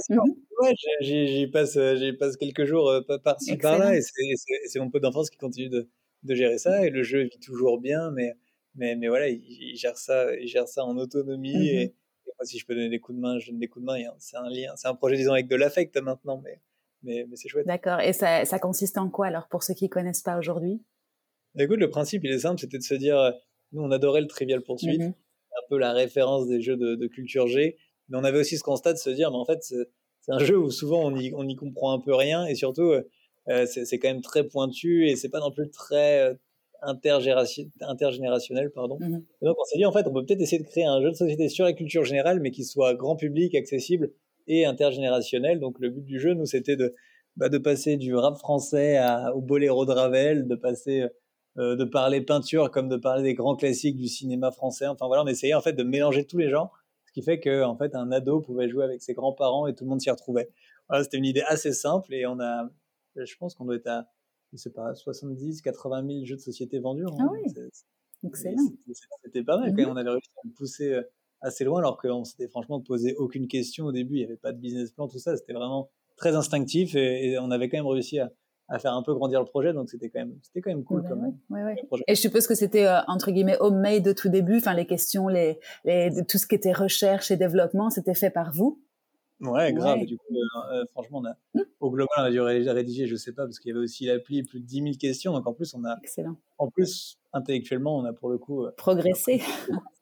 ouais 0.62 0.74
j'y 1.02 1.48
passe, 1.48 1.78
passe 2.20 2.38
quelques 2.38 2.66
jours 2.66 2.92
par-ci, 3.24 3.58
par-là. 3.58 3.96
Et 3.96 4.02
c'est 4.68 4.80
mon 4.80 4.90
peu 4.90 5.00
d'enfance 5.00 5.30
qui 5.30 5.38
continue 5.38 5.70
de, 5.70 5.90
de 6.24 6.36
gérer 6.36 6.58
ça. 6.58 6.86
Et 6.86 6.90
le 6.90 7.04
jeu 7.04 7.24
vit 7.24 7.40
toujours 7.40 7.80
bien, 7.80 8.12
mais 8.12 8.34
mais, 8.78 8.96
mais 8.96 9.08
voilà, 9.08 9.28
il, 9.30 9.76
gère 9.76 9.98
ça, 9.98 10.34
il 10.36 10.48
gère 10.48 10.68
ça 10.68 10.86
en 10.86 10.98
autonomie. 10.98 11.56
Mmh 11.56 11.62
et, 11.62 11.96
moi, 12.40 12.46
si 12.46 12.60
je 12.60 12.66
peux 12.66 12.76
donner 12.76 12.90
des 12.90 13.00
coups 13.00 13.16
de 13.16 13.22
main, 13.22 13.40
je 13.40 13.50
donne 13.50 13.60
des 13.60 13.68
coups 13.68 13.84
de 13.84 13.88
main. 13.88 13.98
C'est 14.20 14.38
un 14.38 14.48
lien, 14.50 14.76
c'est 14.76 14.88
un 14.88 14.94
projet, 14.94 15.18
disons, 15.18 15.34
avec 15.34 15.48
de 15.48 15.56
l'affect 15.56 15.98
maintenant, 15.98 16.40
mais, 16.44 16.62
mais, 17.02 17.26
mais 17.28 17.36
c'est 17.36 17.48
chouette. 17.48 17.66
D'accord. 17.66 18.00
Et 18.00 18.14
ça, 18.14 18.46
ça, 18.46 18.60
consiste 18.60 18.98
en 19.00 19.10
quoi 19.10 19.28
alors 19.28 19.48
pour 19.48 19.64
ceux 19.64 19.74
qui 19.74 19.86
ne 19.86 19.90
connaissent 19.90 20.22
pas 20.22 20.38
aujourd'hui? 20.38 20.84
Bah, 21.56 21.64
Écoute, 21.64 21.80
le 21.80 21.90
principe, 21.90 22.24
il 22.26 22.32
est 22.32 22.40
simple, 22.40 22.60
c'était 22.60 22.78
de 22.78 22.84
se 22.84 22.94
dire, 22.94 23.34
nous, 23.72 23.82
on 23.82 23.90
adorait 23.90 24.22
le 24.22 24.28
Trivial 24.28 24.62
Poursuite, 24.62 25.02
mmh 25.02 25.14
un 25.58 25.68
peu 25.70 25.78
la 25.78 25.92
référence 25.92 26.48
des 26.48 26.62
jeux 26.62 26.78
de, 26.78 27.08
culture 27.08 27.48
G, 27.48 27.78
mais 28.10 28.18
on 28.18 28.24
avait 28.24 28.40
aussi 28.40 28.58
ce 28.58 28.64
constat 28.64 28.94
de 28.94 28.98
se 28.98 29.10
dire, 29.10 29.32
mais 29.32 29.38
en 29.38 29.46
fait, 29.46 29.64
c'est 29.64 30.32
un 30.32 30.40
jeu 30.40 30.58
où 30.58 30.70
souvent 30.70 31.04
on 31.04 31.16
y, 31.16 31.34
on 31.36 31.48
y 31.48 31.56
comprend 31.56 31.94
un 31.94 32.00
peu 32.00 32.14
rien, 32.14 32.46
et 32.46 32.56
surtout, 32.56 32.94
euh, 33.50 33.66
c'est 33.66 34.00
quand 34.00 34.10
même 34.10 34.22
très 34.22 34.46
pointu, 34.46 35.10
et 35.10 35.16
c'est 35.16 35.30
pas 35.30 35.40
non 35.40 35.52
plus 35.52 35.70
très 35.70 36.38
intergénérationnel. 36.82 38.72
Pardon. 38.72 38.98
Mmh 39.00 39.22
donc 39.42 39.58
on 39.60 39.64
s'est 39.66 39.78
dit, 39.78 39.86
en 39.86 39.92
fait, 39.92 40.08
on 40.08 40.14
peut 40.14 40.26
peut-être 40.26 40.42
essayer 40.42 40.62
de 40.62 40.68
créer 40.68 40.86
un 40.86 41.02
jeu 41.02 41.12
de 41.12 41.16
société 41.16 41.50
sur 41.50 41.66
la 41.66 41.74
culture 41.74 42.04
générale, 42.04 42.40
mais 42.40 42.52
qui 42.52 42.64
soit 42.64 42.94
grand 42.94 43.16
public, 43.16 43.56
accessible 43.56 44.12
et 44.48 44.66
intergénérationnel. 44.66 45.60
Donc 45.60 45.80
le 45.80 45.90
but 45.90 46.04
du 46.04 46.20
jeu, 46.20 46.34
nous, 46.34 46.46
c'était 46.46 46.76
de, 46.76 46.96
bah, 47.36 47.50
de 47.50 47.58
passer 47.58 47.98
du 47.98 48.16
rap 48.16 48.38
français 48.38 48.98
à, 48.98 49.36
au 49.36 49.42
boléro 49.42 49.86
de 49.86 49.92
Ravel, 49.92 50.48
de 50.48 50.56
passer... 50.56 51.08
Euh, 51.60 51.76
de 51.76 51.86
parler 51.86 52.22
peinture 52.22 52.70
comme 52.70 52.88
de 52.88 52.98
parler 52.98 53.24
des 53.24 53.34
grands 53.34 53.56
classiques 53.56 53.98
du 53.98 54.08
cinéma 54.08 54.52
français. 54.52 54.86
Enfin 54.86 55.08
voilà, 55.08 55.24
on 55.24 55.28
essayait 55.28 55.56
en 55.56 55.62
fait 55.62 55.74
de 55.74 55.82
mélanger 55.82 56.24
tous 56.24 56.38
les 56.38 56.52
genres, 56.52 56.72
ce 57.06 57.12
qui 57.12 57.24
fait 57.24 57.40
que 57.40 57.64
en 57.64 57.76
fait 57.76 57.96
un 57.96 58.12
ado 58.12 58.42
pouvait 58.42 58.70
jouer 58.70 58.84
avec 58.84 59.02
ses 59.02 59.16
grands-parents 59.16 59.66
et 59.66 59.74
tout 59.74 59.84
le 59.84 59.90
monde 59.90 60.00
s'y 60.00 60.12
retrouvait. 60.12 60.52
Voilà, 60.88 61.04
c'était 61.04 61.18
une 61.18 61.26
idée 61.26 61.42
assez 61.48 61.74
simple 61.74 62.14
et 62.14 62.28
on 62.28 62.40
a, 62.40 62.70
je 63.16 63.36
pense 63.38 63.56
qu'on 63.56 63.66
doit 63.66 63.76
être 63.76 63.88
à 63.88 64.06
je 64.54 64.58
sais 64.58 64.70
pas, 64.70 64.94
70, 64.96 65.62
80 65.62 66.08
000 66.08 66.26
jeux 66.26 66.36
de 66.36 66.42
société 66.42 66.80
vendus. 66.80 67.06
Hein. 67.06 67.18
Ah 67.20 67.28
oui. 67.32 67.42
Excellent. 68.24 68.64
C'était 69.24 69.44
pas 69.44 69.58
mal 69.58 69.70
quand 69.70 69.78
même. 69.78 69.90
On 69.90 69.96
avait 69.96 70.10
réussi 70.10 70.30
à 70.38 70.48
le 70.48 70.54
pousser 70.54 70.94
euh, 70.94 71.04
assez 71.42 71.64
loin 71.64 71.80
alors 71.80 71.98
qu'on 71.98 72.24
s'était 72.24 72.48
franchement 72.48 72.82
posé 72.82 73.16
aucune 73.16 73.48
question 73.48 73.86
au 73.86 73.92
début. 73.92 74.16
Il 74.16 74.20
n'y 74.20 74.26
avait 74.26 74.38
pas 74.38 74.54
de 74.54 74.60
business 74.60 74.92
plan, 74.92 75.08
tout 75.08 75.20
ça. 75.20 75.36
C'était 75.38 75.54
vraiment 75.54 75.92
très 76.16 76.36
instinctif 76.36 76.96
et, 76.96 77.38
on 77.40 77.52
avait 77.52 77.70
quand 77.70 77.78
même 77.78 77.86
réussi 77.86 78.20
à, 78.20 78.32
à, 78.70 78.80
faire 78.80 78.94
un 78.94 79.04
peu 79.04 79.14
grandir 79.14 79.40
le 79.40 79.46
projet. 79.46 79.74
Donc 79.74 79.90
c'était 79.90 80.10
quand 80.10 80.20
même, 80.20 80.36
c'était 80.42 80.62
quand 80.62 80.72
même 80.72 80.84
cool 80.84 81.04
quand 81.08 81.16
même. 81.16 81.38
Ouais, 81.50 81.64
ouais. 81.64 81.76
Et 82.08 82.16
je 82.16 82.22
suppose 82.22 82.48
que 82.48 82.56
c'était 82.56 82.88
euh, 82.88 83.02
entre 83.08 83.32
guillemets 83.32 83.58
homemade 83.60 84.04
de 84.04 84.14
tout 84.14 84.30
début. 84.30 84.58
Enfin, 84.58 84.74
les 84.74 84.88
questions, 84.88 85.28
les, 85.28 85.60
les, 85.86 86.10
tout 86.28 86.40
ce 86.40 86.48
qui 86.48 86.56
était 86.56 86.74
recherche 86.74 87.30
et 87.30 87.38
développement, 87.38 87.90
c'était 87.90 88.16
fait 88.16 88.32
par 88.32 88.52
vous? 88.52 88.82
Ouais, 89.40 89.72
grave. 89.72 90.04
Du 90.06 90.18
coup, 90.18 90.34
euh, 90.34 90.74
euh, 90.74 90.86
franchement, 90.88 91.20
on 91.20 91.26
a, 91.26 91.36
mmh. 91.54 91.62
au 91.80 91.92
global, 91.92 92.10
on 92.18 92.24
a 92.24 92.32
dû 92.32 92.42
rédiger, 92.42 93.06
je 93.06 93.16
sais 93.16 93.34
pas, 93.34 93.44
parce 93.44 93.60
qu'il 93.60 93.70
y 93.70 93.72
avait 93.72 93.84
aussi 93.84 94.06
l'appli, 94.06 94.44
plus 94.44 94.60
de 94.60 94.66
10 94.66 94.84
000 94.84 94.96
questions. 95.00 95.32
Donc, 95.34 95.46
en 95.46 95.54
plus, 95.54 95.74
on 95.76 95.86
a. 95.86 95.98
Excellent. 96.02 96.36
En 96.58 96.70
plus, 96.70 97.20
intellectuellement, 97.34 97.98
on 97.98 98.06
a 98.06 98.14
pour 98.14 98.30
le 98.30 98.38
coup. 98.38 98.66
Euh, 98.66 98.72
progressé. 98.78 99.42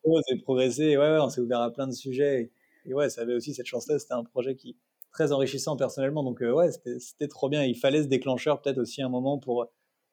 On 0.06 0.22
progressé. 0.44 0.98
Ouais, 0.98 1.12
ouais, 1.12 1.20
on 1.20 1.30
s'est 1.30 1.42
ouvert 1.42 1.62
à 1.62 1.72
plein 1.72 1.88
de 1.88 1.94
sujets. 1.94 2.52
Et, 2.86 2.94
ouais, 2.94 3.10
ça 3.10 3.22
avait 3.22 3.34
aussi 3.34 3.54
cette 3.54 3.66
chance-là. 3.66 4.00
C'était 4.00 4.14
un 4.14 4.24
projet 4.24 4.56
qui 4.56 4.78
très 5.12 5.32
enrichissant 5.32 5.76
personnellement. 5.76 6.24
Donc, 6.24 6.40
ouais, 6.42 6.70
c'était 7.00 7.28
trop 7.28 7.50
bien. 7.50 7.64
Il 7.64 7.76
fallait 7.76 8.04
ce 8.04 8.08
déclencheur, 8.08 8.62
peut-être 8.62 8.78
aussi 8.78 9.02
un 9.02 9.10
moment 9.10 9.38
pour, 9.38 9.68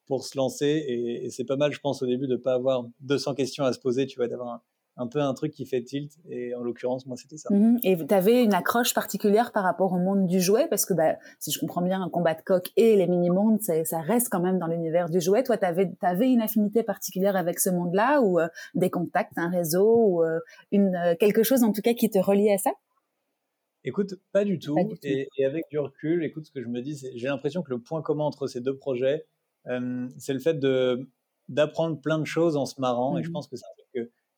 pour 0.06 0.24
se 0.24 0.36
lancer. 0.36 0.66
Et, 0.66 1.26
et 1.26 1.30
c'est 1.30 1.44
pas 1.44 1.56
mal, 1.56 1.72
je 1.72 1.80
pense, 1.80 2.02
au 2.02 2.06
début, 2.06 2.26
de 2.26 2.36
pas 2.36 2.54
avoir 2.54 2.86
200 3.00 3.34
questions 3.34 3.64
à 3.64 3.72
se 3.72 3.78
poser, 3.78 4.06
tu 4.06 4.16
vois, 4.16 4.26
d'avoir 4.26 4.48
un 4.48 4.62
un 4.96 5.06
peu 5.06 5.20
un 5.20 5.32
truc 5.34 5.52
qui 5.52 5.64
fait 5.64 5.82
tilt. 5.82 6.12
Et 6.28 6.54
en 6.54 6.62
l'occurrence, 6.62 7.06
moi, 7.06 7.16
c'était 7.16 7.38
ça. 7.38 7.52
Mhm. 7.52 7.78
Et 7.82 7.96
tu 7.96 8.14
avais 8.14 8.42
une 8.42 8.54
accroche 8.54 8.94
particulière 8.94 9.52
par 9.52 9.64
rapport 9.64 9.92
au 9.92 9.98
monde 9.98 10.26
du 10.26 10.40
jouet? 10.40 10.66
Parce 10.68 10.84
que, 10.84 10.94
bah, 10.94 11.16
si 11.38 11.50
je 11.50 11.58
comprends 11.58 11.82
bien, 11.82 12.02
un 12.02 12.10
combat 12.10 12.34
de 12.34 12.42
coq 12.42 12.70
et 12.76 12.96
les 12.96 13.06
mini-mondes, 13.06 13.60
ça 13.62 14.00
reste 14.00 14.28
quand 14.30 14.40
même 14.40 14.58
dans 14.58 14.66
l'univers 14.66 15.08
du 15.08 15.20
jouet. 15.20 15.42
Toi, 15.42 15.56
tu 15.56 15.64
avais, 15.64 15.90
avais, 16.02 16.30
une 16.30 16.42
affinité 16.42 16.82
particulière 16.82 17.36
avec 17.36 17.58
ce 17.58 17.70
monde-là 17.70 18.20
ou 18.20 18.38
euh, 18.38 18.48
des 18.74 18.90
contacts, 18.90 19.36
un 19.36 19.48
réseau 19.48 19.96
ou 19.96 20.24
euh, 20.24 20.38
une, 20.70 20.94
euh, 20.94 21.14
quelque 21.18 21.42
chose 21.42 21.62
en 21.62 21.72
tout 21.72 21.82
cas 21.82 21.94
qui 21.94 22.10
te 22.10 22.18
reliait 22.18 22.54
à 22.54 22.58
ça? 22.58 22.70
Écoute, 23.84 24.14
pas 24.32 24.44
du 24.44 24.58
tout. 24.58 24.76
Et, 25.02 25.28
avec 25.44 25.64
du 25.70 25.78
recul, 25.78 26.22
écoute, 26.22 26.46
ce 26.46 26.52
que 26.52 26.62
je 26.62 26.68
me 26.68 26.80
dis, 26.82 27.04
j'ai 27.16 27.26
l'impression 27.26 27.62
que 27.62 27.70
le 27.70 27.80
point 27.80 28.00
commun 28.00 28.24
entre 28.24 28.46
ces 28.46 28.60
deux 28.60 28.76
projets, 28.76 29.26
c'est 29.64 30.34
le 30.34 30.38
fait 30.38 30.54
de 30.54 31.08
d'apprendre 31.48 32.00
plein 32.00 32.18
de 32.18 32.24
choses 32.24 32.56
en 32.56 32.66
se 32.66 32.80
marrant. 32.80 33.18
Et 33.18 33.22
je 33.22 33.28
mhm. 33.28 33.34
pense 33.34 33.48
que 33.48 33.56
c'est 33.56 33.66
un 33.66 33.81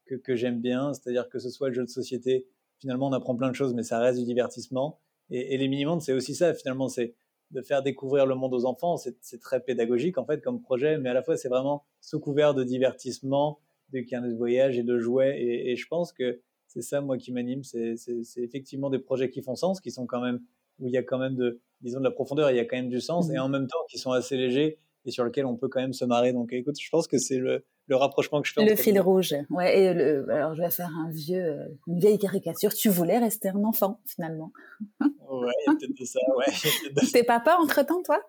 que 0.06 0.14
que, 0.14 0.36
j'aime 0.36 0.60
bien, 0.60 0.92
c'est-à-dire 0.92 1.28
que 1.28 1.38
ce 1.38 1.50
soit 1.50 1.68
le 1.68 1.74
jeu 1.74 1.82
de 1.84 1.90
société, 1.90 2.46
finalement 2.78 3.08
on 3.08 3.12
apprend 3.12 3.36
plein 3.36 3.50
de 3.50 3.54
choses, 3.54 3.74
mais 3.74 3.82
ça 3.82 3.98
reste 3.98 4.18
du 4.18 4.24
divertissement. 4.24 5.00
Et, 5.30 5.54
et 5.54 5.58
les 5.58 5.68
mini-mondes, 5.68 6.02
c'est 6.02 6.12
aussi 6.12 6.34
ça, 6.34 6.54
finalement, 6.54 6.88
c'est 6.88 7.14
de 7.50 7.62
faire 7.62 7.82
découvrir 7.82 8.26
le 8.26 8.34
monde 8.34 8.52
aux 8.52 8.64
enfants. 8.64 8.96
C'est 8.96 9.40
très 9.40 9.60
pédagogique 9.60 10.18
en 10.18 10.24
fait 10.24 10.42
comme 10.42 10.60
projet, 10.60 10.98
mais 10.98 11.08
à 11.10 11.14
la 11.14 11.22
fois 11.22 11.36
c'est 11.36 11.48
vraiment 11.48 11.84
sous 12.00 12.20
couvert 12.20 12.54
de 12.54 12.64
divertissement, 12.64 13.60
de 13.92 14.00
carnet 14.00 14.28
de 14.28 14.36
voyage 14.36 14.78
et 14.78 14.82
de 14.82 14.98
jouets. 14.98 15.40
Et, 15.40 15.70
et 15.70 15.76
je 15.76 15.86
pense 15.86 16.12
que 16.12 16.40
c'est 16.66 16.82
ça 16.82 17.00
moi 17.00 17.16
qui 17.16 17.32
m'anime, 17.32 17.62
c'est 17.62 17.94
effectivement 18.38 18.90
des 18.90 18.98
projets 18.98 19.30
qui 19.30 19.42
font 19.42 19.54
sens, 19.54 19.80
qui 19.80 19.90
sont 19.90 20.06
quand 20.06 20.20
même 20.20 20.40
où 20.80 20.88
il 20.88 20.92
y 20.92 20.96
a 20.96 21.02
quand 21.04 21.18
même 21.18 21.36
de 21.36 21.60
disons 21.82 22.00
de 22.00 22.04
la 22.04 22.10
profondeur, 22.10 22.50
il 22.50 22.56
y 22.56 22.60
a 22.60 22.64
quand 22.64 22.76
même 22.76 22.88
du 22.88 23.00
sens, 23.00 23.28
mmh 23.28 23.34
et 23.34 23.38
en 23.38 23.48
même 23.48 23.68
temps 23.68 23.78
qui 23.88 23.98
sont 23.98 24.10
assez 24.10 24.36
légers 24.36 24.78
et 25.04 25.10
sur 25.10 25.24
lesquels 25.24 25.46
on 25.46 25.56
peut 25.56 25.68
quand 25.68 25.80
même 25.80 25.92
se 25.92 26.04
marrer. 26.04 26.32
Donc 26.32 26.52
écoute, 26.52 26.76
je 26.80 26.88
pense 26.90 27.06
que 27.06 27.18
c'est 27.18 27.38
le 27.38 27.64
le 27.86 27.96
rapprochement 27.96 28.40
que 28.40 28.48
je 28.48 28.54
fais. 28.54 28.64
Le 28.64 28.76
fil 28.76 28.98
rouge, 28.98 29.34
ouais. 29.50 29.78
Et 29.78 29.94
le, 29.94 30.26
alors 30.30 30.54
je 30.54 30.62
vais 30.62 30.70
faire 30.70 30.90
un 30.96 31.10
vieux, 31.10 31.44
euh, 31.44 31.68
une 31.86 31.98
vieille 31.98 32.18
caricature. 32.18 32.72
Tu 32.72 32.88
voulais 32.88 33.18
rester 33.18 33.48
un 33.48 33.62
enfant 33.64 34.00
finalement. 34.06 34.52
ouais, 35.00 35.52
peut-être 35.66 36.06
ça. 36.06 36.20
Ouais. 36.36 37.04
T'es 37.12 37.24
papa 37.24 37.58
entre 37.60 37.84
temps, 37.84 38.02
toi? 38.02 38.20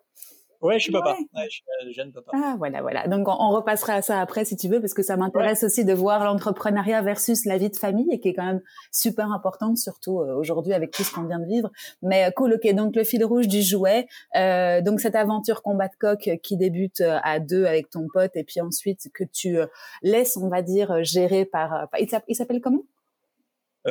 Ouais, 0.62 0.78
je 0.78 0.84
suis 0.84 0.92
papa. 0.92 1.16
Ouais. 1.34 1.48
je 1.50 1.56
suis 1.56 1.92
jeune 1.92 2.12
papa. 2.12 2.30
Ah, 2.34 2.54
voilà, 2.58 2.80
voilà. 2.80 3.06
Donc, 3.08 3.28
on, 3.28 3.50
repassera 3.50 3.94
à 3.94 4.02
ça 4.02 4.20
après, 4.20 4.44
si 4.44 4.56
tu 4.56 4.68
veux, 4.68 4.80
parce 4.80 4.94
que 4.94 5.02
ça 5.02 5.16
m'intéresse 5.16 5.62
aussi 5.64 5.84
de 5.84 5.92
voir 5.92 6.24
l'entrepreneuriat 6.24 7.02
versus 7.02 7.44
la 7.44 7.58
vie 7.58 7.70
de 7.70 7.76
famille, 7.76 8.08
et 8.10 8.20
qui 8.20 8.28
est 8.28 8.34
quand 8.34 8.44
même 8.44 8.62
super 8.90 9.30
importante, 9.32 9.76
surtout 9.76 10.20
euh, 10.20 10.34
aujourd'hui 10.34 10.72
avec 10.72 10.90
tout 10.90 11.02
ce 11.02 11.14
qu'on 11.14 11.24
vient 11.24 11.38
de 11.38 11.46
vivre. 11.46 11.70
Mais 12.02 12.26
euh, 12.26 12.30
cool, 12.30 12.54
ok. 12.54 12.74
Donc, 12.74 12.96
le 12.96 13.04
fil 13.04 13.24
rouge 13.24 13.48
du 13.48 13.62
jouet. 13.62 14.06
Euh, 14.36 14.80
donc, 14.80 15.00
cette 15.00 15.16
aventure 15.16 15.62
combat 15.62 15.88
de 15.88 15.96
coq 15.98 16.30
qui 16.42 16.56
débute 16.56 17.00
euh, 17.00 17.18
à 17.22 17.38
deux 17.40 17.64
avec 17.66 17.90
ton 17.90 18.06
pote, 18.12 18.32
et 18.34 18.44
puis 18.44 18.60
ensuite 18.60 19.10
que 19.12 19.24
tu 19.24 19.58
laisses, 20.02 20.36
on 20.36 20.48
va 20.48 20.62
dire, 20.62 21.04
gérer 21.04 21.44
par. 21.44 21.88
il 21.98 22.36
s'appelle 22.36 22.60
comment? 22.60 22.82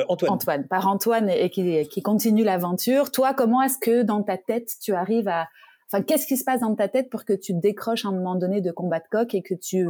Antoine. 0.08 0.32
Antoine, 0.32 0.66
par 0.66 0.88
Antoine, 0.88 1.30
et 1.30 1.48
qui, 1.48 1.88
qui 1.88 2.02
continue 2.02 2.44
l'aventure. 2.44 3.10
Toi, 3.10 3.32
comment 3.32 3.62
est-ce 3.62 3.78
que 3.78 4.02
dans 4.02 4.22
ta 4.22 4.36
tête, 4.36 4.70
tu 4.80 4.92
arrives 4.92 5.28
à 5.28 5.48
Enfin, 5.90 6.02
qu'est-ce 6.02 6.26
qui 6.26 6.36
se 6.36 6.44
passe 6.44 6.60
dans 6.60 6.74
ta 6.74 6.88
tête 6.88 7.10
pour 7.10 7.24
que 7.24 7.32
tu 7.32 7.54
décroches 7.54 8.04
à 8.04 8.08
un 8.08 8.12
moment 8.12 8.34
donné 8.34 8.60
de 8.60 8.72
combat 8.72 8.98
de 8.98 9.06
coq 9.10 9.34
et 9.34 9.42
que 9.42 9.54
tu 9.54 9.86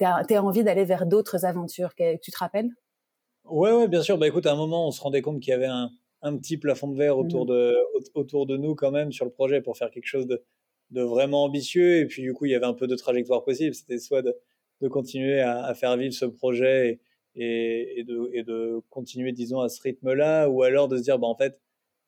aies 0.00 0.38
envie 0.38 0.64
d'aller 0.64 0.84
vers 0.84 1.06
d'autres 1.06 1.44
aventures 1.44 1.90
Tu 1.94 2.30
te 2.30 2.38
rappelles? 2.38 2.70
Ouais, 3.44 3.72
ouais, 3.72 3.88
bien 3.88 4.02
sûr. 4.02 4.16
Bah 4.18 4.28
écoute, 4.28 4.46
à 4.46 4.52
un 4.52 4.56
moment, 4.56 4.86
on 4.88 4.90
se 4.90 5.00
rendait 5.00 5.20
compte 5.20 5.40
qu'il 5.40 5.50
y 5.50 5.54
avait 5.54 5.66
un, 5.66 5.90
un, 6.22 6.36
petit 6.38 6.56
plafond 6.56 6.88
de 6.88 6.96
verre 6.96 7.18
autour, 7.18 7.44
mmh. 7.44 7.48
de, 7.48 7.76
autour 8.14 8.46
de 8.46 8.56
nous 8.56 8.74
quand 8.74 8.90
même 8.90 9.12
sur 9.12 9.24
le 9.24 9.32
projet 9.32 9.60
pour 9.60 9.76
faire 9.76 9.90
quelque 9.90 10.06
chose 10.06 10.26
de, 10.26 10.42
de, 10.90 11.02
vraiment 11.02 11.44
ambitieux. 11.44 11.98
Et 11.98 12.06
puis 12.06 12.22
du 12.22 12.32
coup, 12.32 12.46
il 12.46 12.52
y 12.52 12.54
avait 12.54 12.66
un 12.66 12.74
peu 12.74 12.86
de 12.86 12.96
trajectoire 12.96 13.44
possible. 13.44 13.74
C'était 13.74 13.98
soit 13.98 14.22
de, 14.22 14.34
de 14.80 14.88
continuer 14.88 15.40
à, 15.40 15.64
à, 15.64 15.74
faire 15.74 15.96
vivre 15.96 16.14
ce 16.14 16.24
projet 16.24 17.00
et, 17.34 17.44
et, 17.44 18.00
et, 18.00 18.04
de, 18.04 18.30
et 18.32 18.44
de 18.44 18.80
continuer, 18.90 19.32
disons, 19.32 19.60
à 19.60 19.68
ce 19.68 19.82
rythme-là, 19.82 20.48
ou 20.48 20.62
alors 20.62 20.88
de 20.88 20.96
se 20.96 21.02
dire, 21.02 21.18
bah 21.18 21.26
en 21.26 21.36
fait, 21.36 21.60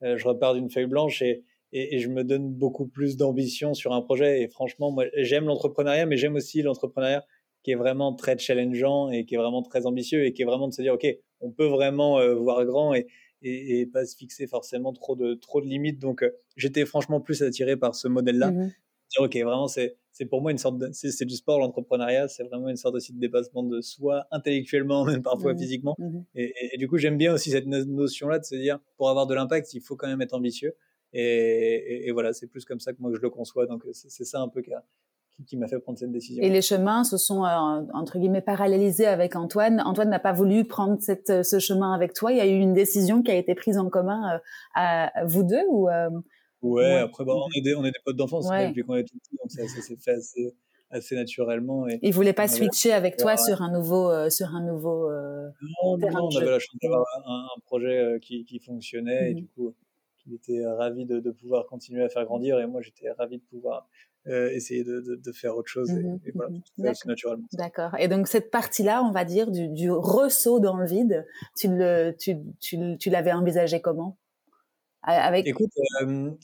euh, 0.03 0.17
je 0.17 0.27
repars 0.27 0.55
d'une 0.55 0.71
feuille 0.71 0.87
blanche 0.87 1.21
et 1.23 1.45
et, 1.75 1.97
et, 1.97 1.99
je 1.99 2.09
me 2.09 2.23
donne 2.23 2.51
beaucoup 2.51 2.87
plus 2.87 3.17
d'ambition 3.17 3.75
sur 3.75 3.93
un 3.93 4.01
projet. 4.01 4.43
Et 4.43 4.49
franchement, 4.49 4.91
moi, 4.93 5.05
j'aime 5.17 5.45
l'entrepreneuriat, 5.47 6.07
mais 6.07 6.17
j'aime 6.17 6.37
aussi 6.37 6.63
l'entrepreneuriat 6.63 7.25
qui 7.65 7.73
est 7.73 7.77
vraiment 7.77 8.15
très 8.15 8.39
challengeant 8.39 9.11
et 9.11 9.25
qui 9.25 9.35
est 9.35 9.39
vraiment 9.39 9.63
très 9.63 9.85
ambitieux 9.85 10.25
et 10.25 10.33
qui 10.33 10.43
est 10.43 10.45
vraiment 10.45 10.69
de 10.69 10.73
se 10.73 10.83
dire, 10.83 10.95
OK, 10.95 11.07
on 11.41 11.51
peut 11.51 11.67
vraiment 11.67 12.21
euh, 12.21 12.35
voir 12.35 12.65
grand 12.65 12.95
et, 12.95 13.07
et, 13.43 13.81
et, 13.81 13.87
pas 13.87 14.05
se 14.07 14.17
fixer 14.17 14.47
forcément 14.47 14.93
trop 14.93 15.17
de, 15.17 15.35
trop 15.35 15.61
de 15.61 15.67
limites. 15.67 15.99
Donc, 15.99 16.23
euh, 16.23 16.31
j'étais 16.57 16.85
franchement 16.85 17.21
plus 17.21 17.43
attiré 17.43 17.77
par 17.77 17.95
ce 17.95 18.07
modèle-là. 18.07 18.53
Mmh 18.53 18.73
dire, 19.11 19.23
OK, 19.23 19.37
vraiment, 19.37 19.69
c'est, 19.69 19.97
c'est 20.13 20.27
pour 20.27 20.43
moi 20.43 20.51
une 20.51 20.59
sorte 20.59 20.79
de, 20.79 20.89
c'est, 20.93 21.25
du 21.25 21.35
sport, 21.35 21.59
l'entrepreneuriat, 21.59 22.29
c'est 22.29 22.45
vraiment 22.45 22.69
une 22.69 22.77
sorte 22.77 22.95
aussi 22.95 23.13
de 23.13 23.21
dépassement 23.21 23.63
de 23.63 23.81
soi, 23.81 24.27
intellectuellement, 24.31 25.05
même 25.05 25.23
parfois 25.23 25.55
mmh 25.55 25.59
physiquement. 25.59 25.95
Mmh 25.99 26.21
et, 26.35 26.53
et, 26.73 26.79
du 26.79 26.89
coup, 26.89 26.99
j'aime 26.99 27.17
bien 27.17 27.33
aussi 27.33 27.51
cette 27.51 27.67
notion-là 27.67 28.39
de 28.39 28.45
se 28.45 28.55
dire, 28.55 28.79
pour 28.97 29.09
avoir 29.11 29.27
de 29.27 29.35
l'impact, 29.35 29.75
il 29.75 29.81
faut 29.81 29.97
quand 29.97 30.09
même 30.09 30.23
être 30.23 30.35
ambitieux. 30.35 30.75
Et, 31.15 32.09
et, 32.09 32.13
voilà, 32.13 32.33
c'est 32.33 32.49
plus 32.49 32.65
comme 32.65 32.81
ça 32.81 32.93
que 32.93 33.01
moi 33.01 33.13
je 33.15 33.21
le 33.21 33.31
conçois. 33.31 33.67
Donc 33.67 33.85
c'est 33.93 34.25
ça 34.25 34.41
un 34.41 34.49
peu 34.49 34.63
qui 35.47 35.57
m'a 35.57 35.69
fait 35.69 35.79
prendre 35.79 35.99
cette 35.99 36.13
décision. 36.13 36.43
Et 36.43 36.51
les 36.51 36.63
chemins 36.63 37.05
se 37.05 37.17
sont, 37.17 37.43
entre 37.95 38.19
guillemets, 38.19 38.41
parallélisés 38.41 39.07
avec 39.07 39.37
Antoine. 39.37 39.81
Antoine 39.81 40.11
n'a 40.11 40.19
pas 40.19 40.33
voulu 40.33 40.65
prendre 40.65 41.01
cette, 41.01 41.45
ce 41.45 41.59
chemin 41.59 41.93
avec 41.93 42.15
toi. 42.15 42.33
Il 42.33 42.39
y 42.39 42.41
a 42.41 42.47
eu 42.47 42.59
une 42.59 42.75
décision 42.75 43.23
qui 43.23 43.31
a 43.31 43.37
été 43.37 43.55
prise 43.55 43.79
en 43.79 43.89
commun 43.89 44.41
à, 44.75 45.25
vous 45.25 45.45
deux 45.45 45.63
ou 45.71 45.89
Ouais, 46.65 46.95
après, 46.95 47.27
bah, 47.27 47.35
on, 47.37 47.47
est 47.55 47.61
des, 47.61 47.75
on 47.75 47.85
est 47.85 47.91
des 47.91 47.99
potes 48.03 48.17
d'enfance 48.17 48.49
depuis 48.49 48.83
qu'on 48.85 48.97
est 48.97 49.05
tout 49.05 49.19
petit, 49.19 49.37
donc 49.37 49.51
ça, 49.51 49.69
ça 49.69 49.83
s'est 49.83 49.97
fait 49.97 50.13
assez, 50.13 50.55
assez 50.91 51.15
naturellement. 51.15 51.87
Et 51.87 51.99
il 52.01 52.15
voulait 52.15 52.33
pas 52.33 52.49
switcher 52.49 52.93
avec 52.93 53.19
toi 53.19 53.37
sur 53.37 53.61
un 53.61 53.71
nouveau, 53.71 54.11
euh, 54.11 54.31
sur 54.31 54.55
un 54.55 54.65
nouveau. 54.65 55.11
Euh, 55.11 55.51
non, 55.83 55.99
non, 55.99 56.29
on 56.33 56.37
avait 56.37 56.51
la 56.51 56.59
chance 56.59 56.77
d'avoir 56.81 57.05
un, 57.27 57.47
un, 57.55 57.61
projet 57.67 57.99
euh, 57.99 58.19
qui, 58.19 58.47
qui 58.47 58.61
fonctionnait 58.61 59.33
et 59.33 59.35
mmh 59.35 59.37
du 59.37 59.47
coup, 59.49 59.75
il 60.27 60.35
était 60.35 60.67
ravi 60.67 61.05
de, 61.05 61.21
de, 61.21 61.31
pouvoir 61.31 61.67
continuer 61.67 62.03
à 62.03 62.09
faire 62.09 62.25
grandir 62.25 62.59
et 62.61 62.67
moi 62.67 62.81
j'étais 62.81 63.11
ravi 63.13 63.39
de 63.39 63.43
pouvoir 63.45 63.89
essayer 64.27 64.85
de, 64.85 65.01
de, 65.01 65.17
de, 65.17 65.33
faire 65.33 65.55
autre 65.55 65.69
chose 65.69 65.91
et, 65.91 66.03
mmh 66.03 66.21
et 66.25 66.33
voilà, 66.35 66.51
mmh 66.79 66.93
naturellement. 67.05 67.47
D'accord. 67.53 67.95
Et 67.99 68.09
donc 68.09 68.27
cette 68.27 68.51
partie-là, 68.51 69.03
on 69.03 69.13
va 69.13 69.27
dire 69.27 69.51
du, 69.51 69.69
du 69.69 69.91
ressaut 69.91 70.61
dans 70.61 70.79
le 70.79 70.87
vide, 70.87 71.27
tu 71.59 71.69
le, 71.69 72.13
tu, 72.19 72.39
tu, 72.59 72.97
tu 72.99 73.11
l'avais 73.11 73.33
envisagé 73.33 73.83
comment? 73.83 74.17
Avec... 75.03 75.47
Écoute, 75.47 75.69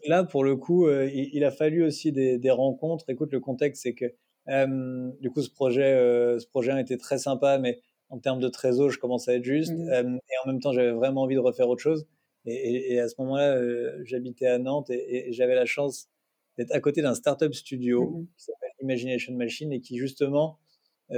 là 0.07 0.25
pour 0.25 0.45
le 0.45 0.57
coup, 0.57 0.91
il, 0.91 1.31
il, 1.33 1.43
a 1.43 1.51
fallu 1.51 1.83
aussi 1.83 2.13
des, 2.13 2.37
des 2.37 2.51
rencontres. 2.51 3.07
Écoute, 3.09 3.33
le 3.33 3.41
contexte, 3.41 3.85
c'est 3.85 3.95
que 3.95 4.13
euh, 4.49 5.11
du 5.21 5.31
coup, 5.31 5.43
ce 5.43 5.51
projet, 5.51 5.95
euh, 5.95 6.39
ce 6.39 6.47
projet 6.47 6.79
été 6.81 6.97
très 6.99 7.19
sympa, 7.19 7.59
mais 7.59 7.81
en 8.09 8.19
termes 8.19 8.41
de 8.41 8.49
trésor, 8.49 8.91
je 8.91 8.99
commence 8.99 9.29
à 9.29 9.35
être 9.35 9.45
juste. 9.45 9.73
Mmh. 9.73 9.89
Euh, 9.91 10.17
et 10.17 10.35
en 10.45 10.49
même 10.49 10.61
temps, 10.61 10.73
j'avais 10.73 10.91
vraiment 10.91 11.23
envie 11.23 11.37
de 11.37 11.41
refaire 11.41 11.69
autre 11.69 11.83
chose. 11.83 12.07
Et, 12.47 12.95
et, 12.95 13.01
à 13.01 13.09
ce 13.09 13.15
moment-là, 13.19 13.61
j'habitais 14.05 14.47
à 14.47 14.59
Nantes 14.59 14.91
et, 14.91 15.33
j'avais 15.33 15.55
la 15.55 15.67
chance 15.67 16.09
d'être 16.57 16.75
à 16.75 16.81
côté 16.81 17.03
d'un 17.03 17.15
startup 17.15 17.55
studio 17.55 18.11
mmh. 18.11 18.27
qui 18.37 18.45
s'appelle 18.45 18.71
Imagination 18.83 19.35
Machine 19.35 19.73
et 19.73 19.81
qui 19.81 19.99
justement 19.99 20.59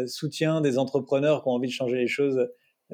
soutient 0.06 0.60
des 0.60 0.78
entrepreneurs 0.78 1.42
qui 1.42 1.48
ont 1.48 1.52
envie 1.52 1.68
de 1.68 1.72
changer 1.72 1.96
les 1.96 2.08
choses 2.08 2.48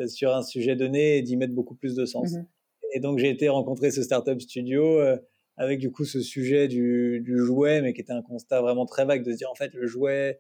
sur 0.08 0.34
un 0.34 0.42
sujet 0.42 0.76
donné 0.76 1.18
et 1.18 1.22
d'y 1.22 1.36
mettre 1.36 1.54
beaucoup 1.54 1.74
plus 1.74 1.94
de 1.94 2.04
sens. 2.04 2.32
Mmh. 2.32 2.46
Et 2.94 3.00
donc 3.00 3.18
j'ai 3.18 3.30
été 3.30 3.48
rencontrer 3.48 3.90
ce 3.90 4.02
startup 4.02 4.40
studio 4.40 5.00
avec 5.58 5.80
du 5.80 5.90
coup 5.90 6.04
ce 6.04 6.20
sujet 6.20 6.68
du, 6.68 7.20
du, 7.20 7.36
jouet, 7.36 7.82
mais 7.82 7.92
qui 7.92 8.00
était 8.00 8.12
un 8.12 8.22
constat 8.22 8.62
vraiment 8.62 8.86
très 8.86 9.04
vague 9.04 9.24
de 9.24 9.32
se 9.32 9.36
dire 9.36 9.50
en 9.50 9.56
fait 9.56 9.74
le 9.74 9.86
jouet, 9.86 10.38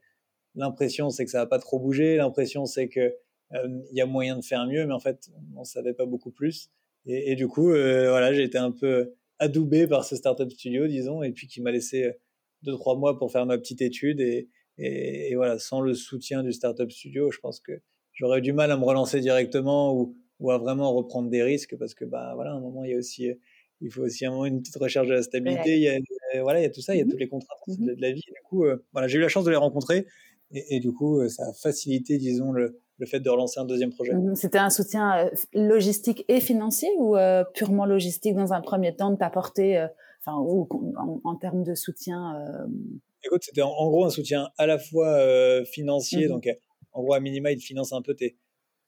l'impression 0.54 1.10
c'est 1.10 1.24
que 1.24 1.30
ça 1.30 1.40
va 1.40 1.46
pas 1.46 1.58
trop 1.58 1.78
bouger, 1.78 2.16
l'impression 2.16 2.64
c'est 2.64 2.88
que 2.88 3.14
euh, 3.54 3.82
il 3.90 3.96
y 3.96 4.00
a 4.00 4.06
moyen 4.06 4.36
de 4.36 4.44
faire 4.44 4.64
mieux, 4.66 4.86
mais 4.86 4.94
en 4.94 5.00
fait 5.00 5.28
on 5.56 5.64
savait 5.64 5.92
pas 5.92 6.06
beaucoup 6.06 6.30
plus. 6.30 6.70
Et, 7.08 7.32
et 7.32 7.36
du 7.36 7.48
coup 7.48 7.70
euh, 7.72 8.10
voilà 8.10 8.32
j'ai 8.32 8.44
été 8.44 8.58
un 8.58 8.70
peu 8.70 9.12
adoubé 9.40 9.86
par 9.86 10.04
ce 10.04 10.14
startup 10.14 10.50
studio 10.50 10.86
disons, 10.86 11.22
et 11.22 11.32
puis 11.32 11.48
qui 11.48 11.60
m'a 11.60 11.72
laissé 11.72 12.04
euh, 12.04 12.12
deux 12.62 12.72
trois 12.72 12.96
mois 12.96 13.18
pour 13.18 13.32
faire 13.32 13.46
ma 13.46 13.58
petite 13.58 13.82
étude 13.82 14.20
et, 14.20 14.48
et, 14.78 15.30
et, 15.30 15.34
voilà 15.34 15.58
sans 15.58 15.80
le 15.80 15.94
soutien 15.94 16.42
du 16.44 16.52
startup 16.52 16.90
studio, 16.92 17.30
je 17.32 17.38
pense 17.40 17.60
que 17.60 17.72
j'aurais 18.12 18.38
eu 18.38 18.42
du 18.42 18.52
mal 18.52 18.70
à 18.70 18.76
me 18.76 18.84
relancer 18.84 19.20
directement 19.20 19.94
ou, 19.94 20.16
ou 20.38 20.50
à 20.52 20.58
vraiment 20.58 20.92
reprendre 20.92 21.28
des 21.30 21.42
risques 21.42 21.76
parce 21.76 21.94
que 21.94 22.04
bah 22.04 22.32
voilà 22.36 22.52
à 22.52 22.54
un 22.54 22.60
moment 22.60 22.84
il 22.84 22.90
y 22.92 22.94
a 22.94 22.98
aussi 22.98 23.32
il 23.80 23.90
faut 23.90 24.02
aussi 24.02 24.26
un 24.26 24.30
moment 24.30 24.46
une 24.46 24.60
petite 24.60 24.76
recherche 24.76 25.08
de 25.08 25.14
la 25.14 25.22
stabilité. 25.22 25.76
Il 25.76 25.82
y 25.82 25.88
a, 25.88 26.42
voilà, 26.42 26.60
il 26.60 26.62
y 26.62 26.66
a 26.66 26.70
tout 26.70 26.80
ça, 26.80 26.94
il 26.94 26.98
y 26.98 27.00
a 27.00 27.04
mmh 27.04 27.10
toutes 27.10 27.20
les 27.20 27.28
contraintes 27.28 27.58
mmh 27.68 27.86
de, 27.86 28.00
la 28.00 28.12
vie. 28.12 28.20
du 28.20 28.42
coup, 28.44 28.64
euh, 28.64 28.84
voilà, 28.92 29.08
j'ai 29.08 29.18
eu 29.18 29.20
la 29.20 29.28
chance 29.28 29.44
de 29.44 29.50
les 29.50 29.56
rencontrer 29.56 30.06
et, 30.50 30.76
et 30.76 30.80
du 30.80 30.92
coup, 30.92 31.20
euh, 31.20 31.28
ça 31.28 31.48
a 31.48 31.52
facilité, 31.52 32.18
disons, 32.18 32.52
le, 32.52 32.80
le, 32.98 33.06
fait 33.06 33.20
de 33.20 33.30
relancer 33.30 33.60
un 33.60 33.64
deuxième 33.64 33.90
projet. 33.90 34.12
Mmh 34.12 34.34
C'était 34.34 34.58
un 34.58 34.70
soutien 34.70 35.26
euh, 35.26 35.30
logistique 35.54 36.24
et 36.28 36.40
financier 36.40 36.88
ou 36.98 37.16
purement 37.54 37.86
logistique 37.86 38.34
dans 38.34 38.52
un 38.52 38.60
premier 38.60 38.94
temps 38.94 39.10
de 39.10 39.16
t'apporter, 39.16 39.86
enfin, 40.20 40.38
ou 40.38 40.68
en, 40.96 41.20
en, 41.24 41.36
termes 41.36 41.62
de 41.62 41.74
soutien 41.74 42.34
Écoute, 43.24 43.42
c'était 43.44 43.62
en, 43.62 43.88
gros 43.88 44.04
un 44.04 44.10
soutien 44.10 44.48
à 44.58 44.66
la 44.66 44.78
fois 44.78 45.64
financier, 45.64 46.28
donc 46.28 46.48
en 46.92 47.02
gros, 47.02 47.14
à 47.14 47.20
minima, 47.20 47.52
il 47.52 47.58
te 47.58 47.64
finance 47.64 47.92
un 47.92 48.02
peu 48.02 48.14
tes, 48.14 48.36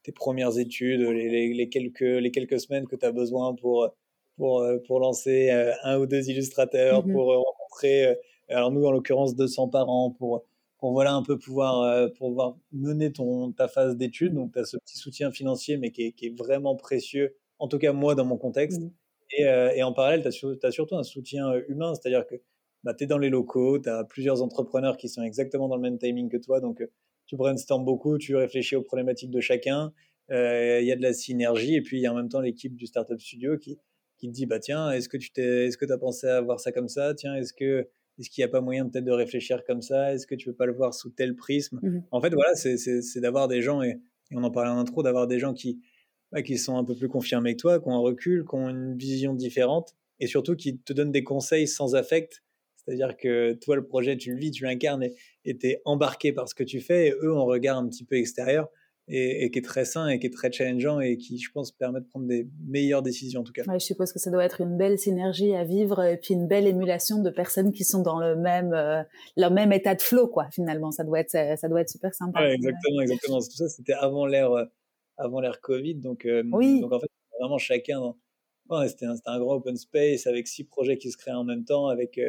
tes 0.02 0.12
premières 0.12 0.58
études, 0.58 1.00
les, 1.00 1.28
les, 1.28 1.54
les, 1.54 1.68
quelques, 1.68 2.00
les 2.00 2.30
quelques 2.30 2.60
semaines 2.60 2.86
que 2.86 2.96
tu 2.96 3.04
as 3.04 3.12
besoin 3.12 3.54
pour 3.54 3.92
pour, 4.40 4.62
euh, 4.62 4.78
pour 4.86 4.98
lancer 4.98 5.50
euh, 5.50 5.72
un 5.84 5.98
ou 5.98 6.06
deux 6.06 6.28
illustrateurs, 6.30 7.06
mmh 7.06 7.12
pour 7.12 7.32
euh, 7.32 7.36
rencontrer, 7.36 8.16
alors 8.48 8.72
nous 8.72 8.84
en 8.84 8.90
l'occurrence 8.90 9.36
200 9.36 9.68
par 9.68 9.88
an, 9.88 10.10
pour, 10.10 10.44
pour 10.80 10.92
voilà 10.92 11.14
un 11.14 11.22
peu 11.22 11.38
pouvoir, 11.38 12.10
pouvoir 12.12 12.56
mener 12.72 13.12
ton, 13.12 13.52
ta 13.52 13.68
phase 13.68 13.96
d'études. 13.96 14.34
Donc 14.34 14.52
tu 14.52 14.58
as 14.58 14.64
ce 14.64 14.76
petit 14.78 14.98
soutien 14.98 15.30
financier, 15.30 15.76
mais 15.76 15.90
qui 15.90 16.02
est, 16.06 16.12
qui 16.12 16.26
est, 16.26 16.36
vraiment 16.36 16.76
précieux, 16.76 17.36
en 17.58 17.68
tout 17.68 17.78
cas 17.78 17.92
moi 17.92 18.14
dans 18.14 18.24
mon 18.24 18.36
contexte. 18.36 18.80
Mmh. 18.80 18.90
Et, 19.38 19.42
et, 19.76 19.82
en 19.84 19.92
parallèle, 19.92 20.22
tu 20.22 20.28
as, 20.28 20.66
as, 20.66 20.70
surtout 20.72 20.96
un 20.96 21.04
soutien 21.04 21.52
humain, 21.68 21.94
c'est-à-dire 21.94 22.26
que 22.26 22.34
bah, 22.82 22.94
tu 22.94 23.04
es 23.04 23.06
dans 23.06 23.18
les 23.18 23.28
locaux, 23.28 23.78
tu 23.78 23.88
as 23.88 24.02
plusieurs 24.04 24.42
entrepreneurs 24.42 24.96
qui 24.96 25.08
sont 25.08 25.22
exactement 25.22 25.68
dans 25.68 25.76
le 25.76 25.82
même 25.82 25.98
timing 25.98 26.28
que 26.28 26.36
toi, 26.36 26.60
donc 26.60 26.82
tu 27.26 27.36
brainstormes 27.36 27.84
beaucoup, 27.84 28.18
tu 28.18 28.34
réfléchis 28.34 28.74
aux 28.74 28.82
problématiques 28.82 29.30
de 29.30 29.40
chacun, 29.40 29.92
il 30.30 30.84
y 30.84 30.90
a 30.90 30.96
de 30.96 31.02
la 31.02 31.12
synergie, 31.12 31.76
et 31.76 31.82
puis 31.82 31.98
il 31.98 32.02
y 32.02 32.06
a 32.06 32.12
en 32.12 32.16
même 32.16 32.28
temps 32.28 32.40
l'équipe 32.40 32.74
du 32.74 32.86
Startup 32.86 33.20
Studio 33.20 33.56
qui, 33.56 33.78
qui 34.20 34.28
te 34.28 34.32
dit 34.32 34.46
bah 34.46 34.60
tiens 34.60 34.90
est-ce 34.92 35.08
que 35.08 35.16
tu 35.16 35.32
t'es 35.32 35.66
est-ce 35.66 35.78
que 35.78 35.90
as 35.90 35.98
pensé 35.98 36.26
à 36.26 36.40
voir 36.40 36.60
ça 36.60 36.72
comme 36.72 36.88
ça? 36.88 37.14
Tiens 37.14 37.34
est-ce 37.36 37.52
que 37.52 37.88
est-ce 38.20 38.30
qu'il 38.30 38.42
n'y 38.42 38.44
a 38.44 38.48
pas 38.48 38.60
moyen 38.60 38.86
peut-être 38.86 39.04
de 39.04 39.12
réfléchir 39.12 39.64
comme 39.64 39.80
ça? 39.80 40.12
Est-ce 40.12 40.26
que 40.26 40.34
tu 40.34 40.46
peux 40.46 40.54
pas 40.54 40.66
le 40.66 40.74
voir 40.74 40.94
sous 40.94 41.10
tel 41.10 41.34
prisme? 41.34 41.80
Mmh 41.82 42.02
en 42.10 42.20
fait 42.20 42.32
voilà 42.32 42.54
c'est 42.54 42.76
c'est 42.76 43.20
d'avoir 43.20 43.48
des 43.48 43.62
gens 43.62 43.82
et, 43.82 44.00
on 44.32 44.44
en 44.44 44.50
parlait 44.50 44.70
en 44.70 44.78
intro 44.78 45.02
d'avoir 45.02 45.26
des 45.26 45.40
gens 45.40 45.54
qui 45.54 45.80
bah, 46.30 46.42
qui 46.42 46.56
sont 46.56 46.76
un 46.76 46.84
peu 46.84 46.94
plus 46.94 47.08
confirmés 47.08 47.56
que 47.56 47.60
toi 47.60 47.80
qui 47.80 47.88
ont 47.88 47.94
un 47.94 48.00
recul 48.00 48.44
qui 48.48 48.54
ont 48.54 48.68
une 48.68 48.96
vision 48.96 49.34
différente 49.34 49.96
et 50.20 50.26
surtout 50.26 50.54
qui 50.54 50.78
te 50.78 50.92
donnent 50.92 51.10
des 51.10 51.24
conseils 51.24 51.66
sans 51.66 51.96
affect. 51.96 52.44
C'est-à-dire 52.76 53.16
que 53.16 53.54
toi 53.54 53.74
le 53.74 53.84
projet 53.84 54.16
tu 54.16 54.32
le 54.32 54.38
vis 54.38 54.50
tu 54.52 54.64
l'incarnes 54.64 55.08
et 55.44 55.58
tu 55.58 55.66
es 55.66 55.82
embarqué 55.84 56.32
par 56.32 56.48
ce 56.48 56.54
que 56.54 56.64
tu 56.64 56.80
fais 56.80 57.08
et 57.08 57.14
eux 57.22 57.32
on 57.32 57.44
regarde 57.44 57.84
un 57.84 57.88
petit 57.88 58.04
peu 58.04 58.16
extérieur 58.16 58.68
et, 59.08 59.50
qui 59.50 59.58
est 59.58 59.62
très 59.62 59.84
sain 59.84 60.08
et 60.08 60.18
qui 60.18 60.26
est 60.26 60.32
très 60.32 60.52
challengeant 60.52 61.00
et 61.00 61.16
qui, 61.16 61.38
je 61.38 61.50
pense, 61.50 61.72
permet 61.72 62.00
de 62.00 62.06
prendre 62.06 62.26
des 62.26 62.48
meilleures 62.66 63.02
décisions 63.02 63.40
en 63.40 63.44
tout 63.44 63.52
cas. 63.52 63.64
Ouais, 63.64 63.78
je 63.78 63.84
suppose 63.84 64.12
que 64.12 64.18
ça 64.18 64.30
doit 64.30 64.44
être 64.44 64.60
une 64.60 64.76
belle 64.76 64.98
synergie 64.98 65.54
à 65.54 65.64
vivre 65.64 66.02
et 66.04 66.16
puis 66.16 66.34
une 66.34 66.46
belle 66.46 66.66
émulation 66.66 67.20
de 67.22 67.30
personnes 67.30 67.72
qui 67.72 67.84
sont 67.84 68.02
dans 68.02 68.20
le 68.20 68.36
même, 68.36 68.72
euh, 68.72 69.02
le 69.36 69.48
même 69.48 69.72
état 69.72 69.94
de 69.94 70.02
flow, 70.02 70.28
quoi. 70.28 70.48
Finalement, 70.52 70.90
ça 70.92 71.04
doit 71.04 71.20
être, 71.20 71.30
ça 71.30 71.68
doit 71.68 71.80
être 71.80 71.90
super 71.90 72.14
sympa. 72.14 72.40
Ouais, 72.40 72.54
exactement, 72.54 73.00
exactement. 73.00 73.38
Tout 73.40 73.56
ça, 73.56 73.68
c'était 73.68 73.94
avant 73.94 74.26
l'ère, 74.26 74.52
euh, 74.52 74.64
avant 75.16 75.40
l'ère 75.40 75.60
Covid, 75.60 75.96
donc, 75.96 76.24
euh, 76.26 76.42
oui. 76.52 76.80
donc 76.80 76.92
en 76.92 77.00
fait, 77.00 77.10
vraiment 77.38 77.58
chacun. 77.58 78.00
Ouais, 78.68 78.88
c'était 78.88 79.06
un, 79.06 79.16
un, 79.26 79.38
grand 79.40 79.56
open 79.56 79.76
space 79.76 80.28
avec 80.28 80.46
six 80.46 80.62
projets 80.62 80.96
qui 80.96 81.10
se 81.10 81.16
créaient 81.16 81.34
en 81.34 81.44
même 81.44 81.64
temps, 81.64 81.88
avec 81.88 82.20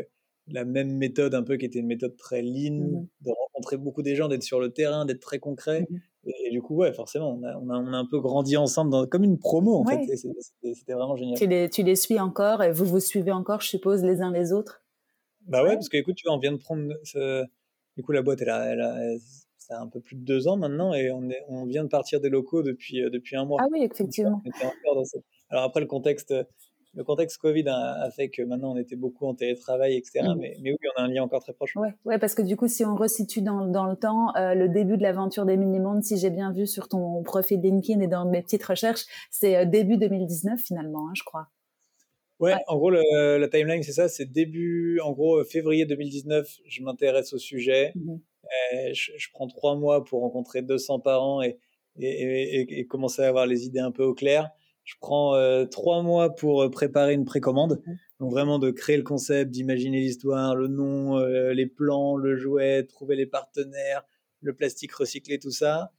la 0.48 0.66
même 0.66 0.98
méthode 0.98 1.36
un 1.36 1.44
peu 1.44 1.58
qui 1.58 1.66
était 1.66 1.80
une 1.80 1.88
méthode 1.88 2.16
très 2.18 2.42
lean, 2.42 2.74
mmh 2.74 3.08
de 3.22 3.30
rencontrer 3.30 3.78
beaucoup 3.78 4.02
des 4.02 4.16
gens, 4.16 4.28
d'être 4.28 4.44
sur 4.44 4.60
le 4.60 4.72
terrain, 4.72 5.06
d'être 5.06 5.20
très 5.20 5.38
concret. 5.38 5.82
Mmh 5.82 5.98
et, 6.26 6.52
du 6.52 6.62
coup, 6.62 6.76
ouais, 6.76 6.94
forcément, 6.94 7.32
on 7.32 7.44
a, 7.44 7.58
on 7.58 7.70
a, 7.70 7.80
on 7.80 7.94
a 7.94 7.98
un 7.98 8.06
peu 8.06 8.20
grandi 8.20 8.58
ensemble 8.58 8.92
dans, 8.92 9.08
comme 9.08 9.24
une 9.24 9.40
promo, 9.40 9.76
en 9.76 9.86
fait. 9.86 10.06
C'était 10.16 10.94
vraiment 10.94 11.16
génial. 11.16 11.38
Tu 11.38 11.48
les, 11.48 11.70
tu 11.70 11.84
les 11.84 11.96
suis 11.96 12.20
encore 12.20 12.64
et 12.64 12.72
vous 12.72 12.86
vous 12.86 13.00
suivez 13.00 13.32
encore, 13.32 13.62
je 13.62 13.68
suppose, 13.68 14.04
les 14.04 14.22
uns 14.22 14.32
les 14.32 14.54
autres? 14.54 14.84
Bah 15.48 15.64
ouais, 15.64 15.74
parce 15.74 15.90
que 15.90 15.98
écoute, 15.98 16.16
tu 16.16 16.28
vois, 16.28 16.36
on 16.36 16.40
vient 16.40 16.52
de 16.52 16.58
prendre. 16.58 16.94
Ce... 17.04 17.44
Du 17.98 18.04
coup, 18.04 18.12
la 18.12 18.22
boîte, 18.22 18.42
elle 18.42 18.50
a, 18.50 18.66
elle 18.72 18.82
a, 18.82 18.96
ça 19.58 19.78
a 19.78 19.82
un 19.82 19.88
peu 19.88 20.00
plus 20.00 20.16
de 20.16 20.24
deux 20.24 20.48
ans 20.48 20.58
maintenant 20.58 20.94
et 20.94 21.12
on, 21.12 21.30
est, 21.30 21.44
on 21.50 21.66
vient 21.66 21.84
de 21.84 21.90
partir 21.90 22.22
des 22.22 22.30
locaux 22.30 22.64
depuis, 22.64 23.02
euh, 23.02 23.10
depuis 23.10 23.36
un 23.36 23.46
mois. 23.46 23.60
Ah 23.62 23.68
oui, 23.72 23.84
effectivement. 23.84 24.42
Alors 25.50 25.64
après, 25.64 25.82
le 25.82 25.88
contexte 25.88 26.34
le 26.94 27.04
contexte 27.04 27.38
Covid 27.38 27.68
a, 27.68 28.10
fait 28.12 28.30
que 28.30 28.42
maintenant 28.42 28.74
on 28.74 28.78
était 28.78 28.96
beaucoup 28.96 29.26
en 29.26 29.34
télétravail, 29.34 29.96
etc. 29.96 30.22
Mmh. 30.24 30.36
Mais, 30.38 30.58
mais, 30.62 30.72
oui, 30.72 30.78
on 30.96 31.02
a 31.02 31.04
un 31.06 31.08
lien 31.08 31.24
encore 31.24 31.42
très 31.42 31.54
proche. 31.54 31.76
Ouais, 31.76 31.94
ouais 32.06 32.20
parce 32.20 32.36
que 32.36 32.42
du 32.42 32.58
coup, 32.58 32.68
si 32.68 32.84
on 32.84 32.96
resitue 32.96 33.42
dans, 33.42 33.66
dans 33.66 33.86
le 33.86 33.96
temps, 33.96 34.36
euh, 34.36 34.54
le 34.56 34.68
début 34.68 34.98
de 34.98 35.04
l'aventure 35.04 35.46
des 35.46 35.58
mini-mondes, 35.58 36.04
si 36.04 36.18
j'ai 36.18 36.30
bien 36.30 36.52
vu 36.52 36.68
sur 36.68 36.88
ton 36.88 37.24
profil 37.24 37.62
LinkedIn 37.62 38.02
et 38.02 38.08
dans 38.08 38.26
mes 38.26 38.42
petites 38.42 38.64
recherches, 38.64 39.06
c'est 39.30 39.56
euh, 39.56 39.66
début 39.66 39.98
2019 39.98 40.60
finalement, 40.60 41.08
hein, 41.08 41.14
je 41.16 41.24
crois. 41.24 41.48
Ouais, 42.40 42.56
en 42.68 42.76
gros, 42.76 42.90
le, 42.90 43.38
la 43.38 43.48
timeline, 43.48 43.84
c'est 43.84 43.92
ça, 43.92 44.10
c'est 44.10 44.26
début, 44.26 45.00
en 45.02 45.12
gros, 45.12 45.44
février 45.44 45.86
2019, 45.86 46.48
je 46.66 46.84
m'intéresse 46.84 47.34
au 47.34 47.38
sujet. 47.38 47.94
Mmh 47.96 48.18
euh, 48.74 48.94
je, 48.94 49.12
je, 49.18 49.28
prends 49.32 49.48
trois 49.48 49.76
mois 49.76 50.04
pour 50.04 50.22
rencontrer 50.22 50.62
200 50.62 51.00
parents 51.00 51.42
et, 51.42 51.58
et, 51.98 52.60
et, 52.62 52.80
et, 52.80 52.86
commencer 52.86 53.22
à 53.22 53.28
avoir 53.28 53.46
les 53.46 53.66
idées 53.66 53.80
un 53.80 53.92
peu 53.92 54.04
au 54.04 54.14
clair. 54.14 54.50
Je 54.92 54.98
prends 55.00 55.36
euh, 55.36 55.64
trois 55.64 56.04
mois 56.04 56.36
pour 56.36 56.64
euh, 56.64 56.70
préparer 56.70 57.14
une 57.14 57.24
précommande. 57.24 57.82
Donc 58.20 58.32
vraiment 58.32 58.60
de 58.60 58.72
créer 58.72 58.98
le 58.98 59.04
concept, 59.04 59.50
d'imaginer 59.50 60.02
l'histoire, 60.02 60.54
le 60.54 60.68
nom, 60.68 61.18
euh, 61.18 61.54
les 61.54 61.66
plans, 61.66 62.18
le 62.18 62.36
jouet, 62.36 62.84
trouver 62.84 63.16
les 63.16 63.26
partenaires, 63.26 64.04
le 64.42 64.54
plastique 64.54 64.92
recyclé, 64.92 65.40
tout 65.40 65.52
ça. 65.52 65.94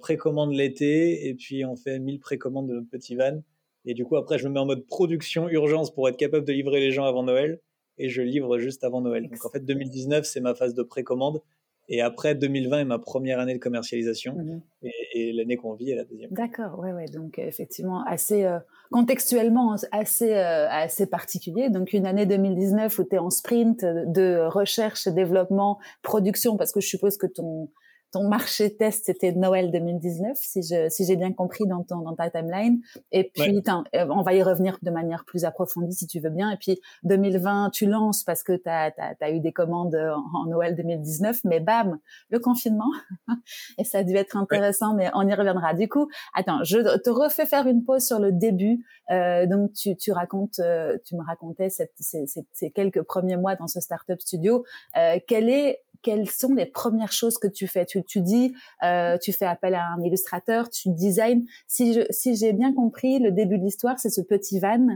précommande 0.00 0.52
l'été 0.52 1.28
et 1.28 1.34
puis 1.34 1.64
on 1.64 1.76
fait 1.76 2.00
1000 2.00 2.18
précommandes 2.18 2.68
de 2.68 2.74
notre 2.74 2.90
petit 2.90 3.14
van. 3.14 3.40
Et 3.84 3.94
du 3.94 4.04
coup 4.04 4.16
après 4.16 4.36
je 4.36 4.48
me 4.48 4.54
mets 4.54 4.60
en 4.60 4.66
mode 4.66 4.84
production 4.84 5.48
urgence 5.48 5.94
pour 5.94 6.08
être 6.08 6.16
capable 6.16 6.44
de 6.44 6.52
livrer 6.52 6.80
les 6.80 6.90
gens 6.90 7.04
avant 7.04 7.22
Noël 7.22 7.60
et 7.98 8.08
je 8.08 8.20
livre 8.20 8.58
juste 8.58 8.82
avant 8.82 9.00
Noël. 9.00 9.28
Donc 9.28 9.44
en 9.44 9.50
fait 9.50 9.64
2019 9.64 10.24
c'est 10.24 10.40
ma 10.40 10.56
phase 10.56 10.74
de 10.74 10.82
précommande 10.82 11.40
et 11.88 12.00
après 12.00 12.34
2020 12.34 12.80
est 12.80 12.84
ma 12.84 12.98
première 12.98 13.38
année 13.38 13.54
de 13.54 13.60
commercialisation. 13.60 14.34
Mmh 14.34 14.60
et, 14.82 14.92
et, 15.14 15.32
l'année 15.32 15.56
qu'on 15.56 15.72
vit 15.72 15.90
est 15.90 15.96
la 15.96 16.04
deuxième. 16.04 16.30
D'accord, 16.30 16.78
ouais, 16.78 16.92
ouais. 16.92 17.06
Donc 17.06 17.38
effectivement, 17.38 18.04
assez 18.04 18.46
contextuellement 18.90 19.76
assez 19.92 20.34
assez 20.34 21.06
particulier. 21.06 21.70
Donc 21.70 21.92
une 21.92 22.06
année 22.06 22.26
2019 22.26 22.98
où 22.98 23.04
tu 23.04 23.16
es 23.16 23.18
en 23.18 23.30
sprint 23.30 23.84
de 23.84 24.46
recherche, 24.46 25.08
développement, 25.08 25.78
production, 26.02 26.56
parce 26.56 26.72
que 26.72 26.80
je 26.80 26.88
suppose 26.88 27.16
que 27.16 27.26
ton 27.26 27.68
ton 28.14 28.28
marché 28.28 28.76
test, 28.76 29.06
c'était 29.06 29.32
Noël 29.32 29.72
2019, 29.72 30.38
si 30.40 30.62
je 30.62 30.88
si 30.88 31.04
j'ai 31.04 31.16
bien 31.16 31.32
compris 31.32 31.66
dans 31.66 31.82
ton 31.82 31.98
dans 31.98 32.14
ta 32.14 32.30
timeline. 32.30 32.80
Et 33.10 33.24
puis, 33.34 33.60
euh, 33.68 34.06
on 34.08 34.22
va 34.22 34.34
y 34.34 34.42
revenir 34.42 34.78
de 34.82 34.90
manière 34.92 35.24
plus 35.24 35.44
approfondie 35.44 35.92
si 35.92 36.06
tu 36.06 36.20
veux 36.20 36.30
bien. 36.30 36.52
Et 36.52 36.56
puis 36.56 36.80
2020, 37.02 37.70
tu 37.70 37.86
lances 37.86 38.22
parce 38.22 38.44
que 38.44 38.52
tu 38.52 38.68
as, 38.68 38.94
as, 39.20 39.30
eu 39.32 39.40
des 39.40 39.52
commandes 39.52 39.96
en, 39.96 40.46
Noël 40.46 40.76
2019, 40.76 41.40
mais 41.42 41.58
bam, 41.58 41.98
le 42.30 42.38
confinement. 42.38 42.90
et 43.78 43.84
ça 43.84 43.98
a 43.98 44.02
dû 44.04 44.14
être 44.14 44.36
intéressant, 44.36 44.94
mais 44.94 45.10
on 45.14 45.26
y 45.26 45.34
reviendra. 45.34 45.74
Du 45.74 45.88
coup, 45.88 46.08
attends, 46.34 46.62
je 46.62 46.78
te 46.98 47.10
refais 47.10 47.46
faire 47.46 47.66
une 47.66 47.84
pause 47.84 48.06
sur 48.06 48.20
le 48.20 48.30
début. 48.30 48.84
Euh, 49.10 49.46
donc, 49.46 49.72
tu, 49.72 49.96
tu 49.96 50.12
racontes, 50.12 50.60
euh, 50.60 50.98
tu 51.04 51.16
me 51.16 51.24
racontais 51.24 51.68
cette, 51.68 51.94
ces, 51.98 52.26
ces, 52.52 52.70
quelques 52.70 53.02
premiers 53.02 53.36
mois 53.36 53.56
dans 53.56 53.66
ce 53.66 53.80
startup 53.80 54.20
studio. 54.20 54.64
Euh, 54.96 55.18
quel 55.26 55.50
est 55.50 55.83
quelles 56.04 56.30
sont 56.30 56.54
les 56.54 56.66
premières 56.66 57.10
choses 57.10 57.38
que 57.38 57.48
tu 57.48 57.66
fais? 57.66 57.86
Tu, 57.86 58.04
tu 58.04 58.20
dis, 58.20 58.54
euh, 58.84 59.18
tu 59.18 59.32
fais 59.32 59.46
appel 59.46 59.74
à 59.74 59.86
un 59.86 60.00
illustrateur, 60.02 60.70
tu 60.70 60.90
design. 60.90 61.44
Si 61.66 61.98
si 62.10 62.36
j'ai 62.36 62.52
bien 62.52 62.72
compris, 62.72 63.18
le 63.18 63.32
début 63.32 63.58
de 63.58 63.64
l'histoire, 63.64 63.98
c'est 63.98 64.10
ce 64.10 64.20
petit 64.20 64.60
van 64.60 64.86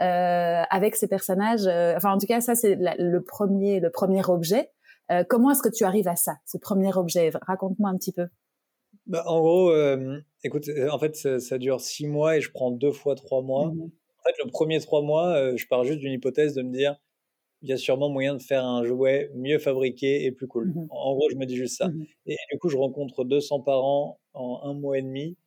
euh, 0.00 0.62
avec 0.70 0.96
ces 0.96 1.06
personnages. 1.06 1.66
Euh, 1.66 1.94
enfin, 1.96 2.12
en 2.12 2.18
tout 2.18 2.26
cas, 2.26 2.40
ça 2.40 2.56
c'est 2.56 2.76
le 2.76 3.22
premier 3.22 3.78
le 3.78 3.90
premier 3.90 4.24
objet. 4.28 4.70
Euh, 5.12 5.22
comment 5.28 5.50
est-ce 5.50 5.62
que 5.62 5.68
tu 5.68 5.84
arrives 5.84 6.08
à 6.08 6.16
ça, 6.16 6.38
ce 6.46 6.56
premier 6.56 6.92
objet? 6.96 7.30
Raconte-moi 7.42 7.90
un 7.90 7.96
petit 7.96 8.12
peu. 8.12 8.26
Bah, 9.06 9.22
en 9.26 9.40
gros, 9.40 9.70
euh, 9.70 10.18
écoute, 10.42 10.64
en 10.90 10.98
fait, 10.98 11.14
ça, 11.14 11.58
dure 11.58 11.80
six 11.80 12.06
mois 12.06 12.38
et 12.38 12.40
je 12.40 12.50
prends 12.50 12.70
deux 12.70 12.92
fois 12.92 13.14
trois 13.14 13.42
mois. 13.42 13.68
Mmh 13.68 13.90
en 14.26 14.30
fait, 14.30 14.42
le 14.42 14.50
premier 14.50 14.80
trois 14.80 15.02
mois, 15.02 15.54
je 15.54 15.66
pars 15.66 15.84
juste 15.84 15.98
d'une 15.98 16.12
hypothèse 16.12 16.54
de 16.54 16.62
me 16.62 16.72
dire, 16.72 16.96
il 17.64 17.70
y 17.70 17.72
a 17.72 17.78
sûrement 17.78 18.10
moyen 18.10 18.34
de 18.34 18.42
faire 18.42 18.62
un 18.62 18.84
jouet 18.84 19.30
mieux 19.34 19.58
fabriqué 19.58 20.26
et 20.26 20.32
plus 20.32 20.46
cool. 20.46 20.68
Mmh 20.68 20.86
en 20.90 21.14
gros, 21.14 21.30
je 21.30 21.36
me 21.36 21.46
dis 21.46 21.56
juste 21.56 21.78
ça. 21.78 21.88
Mmh 21.88 22.04
et, 22.26 22.36
du 22.52 22.58
coup, 22.58 22.68
je 22.68 22.76
rencontre 22.76 23.24
200 23.24 23.60
parents 23.60 24.20
en 24.34 24.60
un 24.64 24.74
mois 24.74 24.98
et 24.98 25.02
demi. 25.02 25.38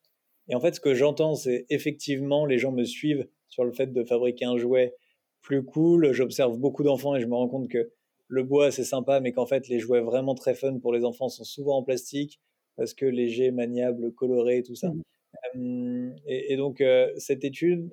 Et 0.50 0.56
en 0.56 0.60
fait, 0.60 0.74
ce 0.74 0.80
que 0.80 0.96
j'entends, 0.96 1.36
c'est 1.36 1.68
effectivement, 1.70 2.48
les 2.48 2.58
gens 2.58 2.72
me 2.72 2.86
suivent 2.86 3.28
sur 3.50 3.64
le 3.64 3.72
fait 3.72 3.94
de 3.94 4.04
fabriquer 4.04 4.46
un 4.46 4.58
jouet 4.58 4.96
plus 5.42 5.64
cool. 5.64 6.12
J'observe 6.12 6.58
beaucoup 6.58 6.84
d'enfants 6.84 7.16
et 7.16 7.22
je 7.22 7.28
me 7.28 7.36
rends 7.36 7.50
compte 7.50 7.70
que 7.70 7.92
le 8.28 8.44
bois, 8.44 8.72
c'est 8.72 8.84
sympa, 8.84 9.20
mais 9.20 9.32
qu'en 9.32 9.46
fait, 9.46 9.68
les 9.68 9.78
jouets 9.78 10.02
vraiment 10.02 10.34
très 10.34 10.56
fun 10.56 10.80
pour 10.80 10.94
les 10.94 11.06
enfants 11.06 11.30
sont 11.30 11.44
souvent 11.44 11.78
en 11.78 11.84
plastique 11.84 12.42
parce 12.78 12.96
que 12.96 13.06
léger, 13.06 13.52
maniable, 13.52 14.12
coloré, 14.14 14.64
tout 14.64 14.76
ça. 14.76 14.90
Mmh 14.90 15.04
et, 16.26 16.58
donc, 16.58 16.82
euh, 16.82 17.12
cette 17.18 17.44
étude, 17.44 17.92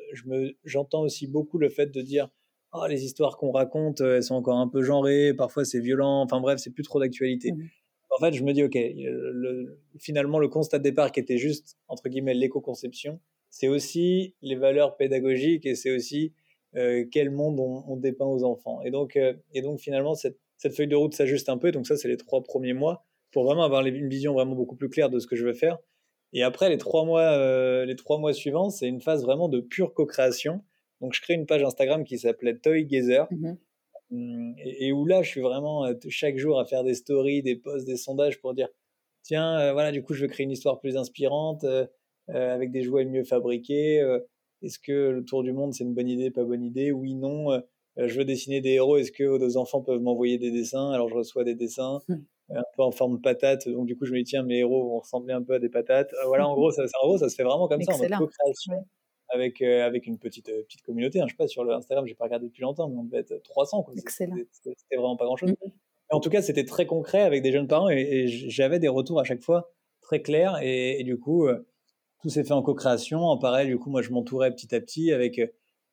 j'entends 0.64 1.02
aussi 1.02 1.26
beaucoup 1.26 1.58
le 1.58 1.68
fait 1.68 1.87
de 1.87 2.00
dire 2.00 2.30
oh, 2.74 2.87
les 2.87 3.04
histoires 3.04 3.38
qu'on 3.38 3.52
raconte, 3.52 4.00
euh, 4.00 4.16
elles 4.16 4.22
sont 4.22 4.34
encore 4.34 4.58
un 4.58 4.68
peu 4.68 4.82
genrées, 4.82 5.32
parfois 5.32 5.64
c'est 5.64 5.80
violent, 5.80 6.20
enfin 6.22 6.40
bref, 6.40 6.58
c'est 6.58 6.70
plus 6.72 6.82
trop 6.82 7.00
d'actualité. 7.00 7.52
Mmh. 7.52 7.68
En 8.10 8.18
fait, 8.18 8.32
je 8.32 8.44
me 8.44 8.52
dis, 8.52 8.62
ok, 8.62 8.74
le, 8.74 9.80
finalement, 9.98 10.38
le 10.38 10.48
constat 10.48 10.78
de 10.78 10.84
départ 10.84 11.10
qui 11.10 11.20
était 11.20 11.38
juste, 11.38 11.78
entre 11.88 12.08
guillemets, 12.08 12.34
l'éco-conception, 12.34 13.18
c'est 13.50 13.66
aussi 13.66 14.34
les 14.40 14.54
valeurs 14.54 14.96
pédagogiques 14.96 15.66
et 15.66 15.74
c'est 15.74 15.94
aussi 15.94 16.32
euh, 16.76 17.04
quel 17.10 17.30
monde 17.30 17.58
on, 17.58 17.96
dépeint 17.96 18.26
aux 18.26 18.44
enfants. 18.44 18.80
Et 18.82 18.90
donc, 18.90 19.16
euh, 19.16 19.34
et 19.52 19.62
donc 19.62 19.80
finalement, 19.80 20.14
cette, 20.14 20.38
cette, 20.58 20.76
feuille 20.76 20.87
de 20.87 20.94
route 20.94 21.14
s'ajuste 21.14 21.48
un 21.48 21.58
peu. 21.58 21.72
Donc 21.72 21.88
ça, 21.88 21.96
c'est 21.96 22.08
les 22.08 22.16
trois 22.16 22.42
premiers 22.42 22.72
mois 22.72 23.04
pour 23.32 23.44
vraiment 23.44 23.64
avoir 23.64 23.84
une 23.84 24.08
vision 24.08 24.32
vraiment 24.32 24.54
beaucoup 24.54 24.76
plus 24.76 24.88
claire 24.88 25.10
de 25.10 25.18
ce 25.18 25.26
que 25.26 25.34
je 25.34 25.44
veux 25.44 25.54
faire. 25.54 25.78
Et 26.32 26.44
après, 26.44 26.68
les 26.68 26.78
trois 26.78 27.04
mois, 27.04 27.84
les 27.84 27.96
trois 27.96 28.18
mois 28.18 28.32
suivants, 28.32 28.70
c'est 28.70 28.87
une 28.87 29.00
phase 29.00 29.22
vraiment 29.22 29.48
de 29.48 29.60
pure 29.60 29.92
co-création 29.92 30.62
donc, 31.00 31.14
je 31.14 31.20
crée 31.20 31.35
une 31.35 31.46
page 31.46 31.62
Instagram 31.62 32.04
qui 32.04 32.18
s'appelait 32.18 32.57
Toy 32.57 32.87
Gazer. 32.87 33.26
Mmh 33.30 33.54
mmh, 34.11 34.54
et, 34.59 34.92
où 34.92 35.04
là, 35.07 35.22
je 35.22 35.28
suis 35.28 35.40
vraiment 35.40 35.85
euh, 35.85 35.94
chaque 36.09 36.38
jour 36.38 36.59
à 36.59 36.64
faire 36.64 36.85
des 36.85 36.94
stories, 36.94 37.42
des 37.42 37.57
posts, 37.57 37.87
des 37.87 37.96
sondages 37.96 38.40
pour 38.40 38.54
dire 38.54 38.68
tiens, 39.22 39.59
euh, 39.59 39.72
voilà, 39.72 39.92
du 39.92 40.02
coup, 40.02 40.14
je 40.14 40.22
veux 40.22 40.28
créer 40.28 40.44
une 40.44 40.50
histoire 40.50 40.80
plus 40.80 40.96
inspirante 40.96 41.64
euh, 41.64 41.87
avec 42.28 42.70
des 42.70 42.83
jouets 42.83 43.04
mieux 43.04 43.24
fabriqués. 43.24 44.02
Est-ce 44.62 44.78
que 44.78 45.11
le 45.11 45.24
tour 45.24 45.42
du 45.42 45.52
monde, 45.52 45.74
c'est 45.74 45.85
une 45.85 45.94
bonne 45.94 46.09
idée, 46.09 46.30
pas 46.30 46.44
bonne 46.44 46.62
idée? 46.62 46.90
Oui, 46.90 47.14
non. 47.14 47.61
je 47.98 48.18
veux 48.18 48.24
dessiner 48.24 48.62
des 48.62 48.70
héros. 48.70 48.96
Est-ce 48.96 49.12
que 49.12 49.24
vos 49.24 49.57
enfants 49.59 49.83
peuvent 49.83 50.00
m'envoyer 50.00 50.38
des 50.38 50.50
dessins? 50.50 50.90
Alors, 50.90 51.11
je 51.11 51.16
reçois 51.16 51.44
des 51.44 51.54
dessins. 51.54 52.00
Mmh. 52.09 52.14
un 52.57 52.62
peu 52.76 52.83
en 52.83 52.92
forme 52.92 53.16
de 53.16 53.20
patate. 53.20 53.68
Donc, 53.68 53.85
du 53.87 53.96
coup, 53.96 54.07
je 54.07 54.12
me 54.12 54.18
dis, 54.18 54.24
tiens, 54.24 54.42
mes 54.42 54.61
héros 54.61 54.88
vont 54.88 55.00
ressembler 55.00 55.35
un 55.35 55.42
peu 55.42 55.54
à 55.54 55.59
des 55.59 55.68
patates. 55.68 56.14
voilà, 56.26 56.48
en 56.48 56.54
gros, 56.57 56.70
ça, 56.70 56.85
en 57.02 57.09
gros, 57.09 57.18
ça 57.18 57.28
se 57.28 57.35
fait 57.35 57.42
vraiment 57.42 57.68
comme 57.68 57.83
ça, 57.83 57.92
en 57.94 57.98
mode 57.98 58.11
co-création 58.16 58.87
avec, 59.28 59.62
euh, 59.62 59.84
avec 59.84 60.06
une 60.06 60.18
petite, 60.18 60.48
euh, 60.48 60.62
petite 60.64 60.82
communauté. 60.82 61.20
Hein. 61.20 61.24
Je 61.26 61.32
sais 61.32 61.37
pas, 61.37 61.48
sur 61.48 61.64
le 61.64 61.72
Instagram, 61.72 62.06
j'ai 62.06 62.14
pas 62.14 62.24
regardé 62.24 62.46
depuis 62.46 62.62
longtemps, 62.62 62.88
mais 62.88 62.96
on 62.96 63.04
devait 63.04 63.18
être 63.18 63.42
300. 63.42 63.87
Excellent. 63.96 64.37
C'était 64.52 64.96
vraiment 64.96 65.16
pas 65.16 65.24
grand-chose. 65.24 65.50
Mm-hmm. 65.50 65.70
En 66.10 66.20
tout 66.20 66.30
cas, 66.30 66.42
c'était 66.42 66.64
très 66.64 66.87
concret 66.87 67.22
avec 67.22 67.42
des 67.42 67.50
jeunes 67.50 67.66
parents 67.66 67.88
et, 67.88 68.26
j'avais 68.28 68.78
des 68.78 68.88
retours 68.88 69.20
à 69.20 69.24
chaque 69.24 69.42
fois 69.42 69.72
très 70.00 70.22
clairs. 70.22 70.58
Et, 70.62 71.02
du 71.04 71.18
coup, 71.18 71.46
euh, 71.46 71.66
tout 72.20 72.28
s'est 72.28 72.44
fait 72.44 72.52
en 72.52 72.62
co-création. 72.62 73.20
En 73.20 73.38
pareil, 73.38 73.66
du 73.66 73.78
coup, 73.78 73.90
moi, 73.90 74.02
je 74.02 74.10
m'entourais 74.10 74.52
petit 74.54 74.74
à 74.74 74.80
petit 74.80 75.12
avec 75.12 75.40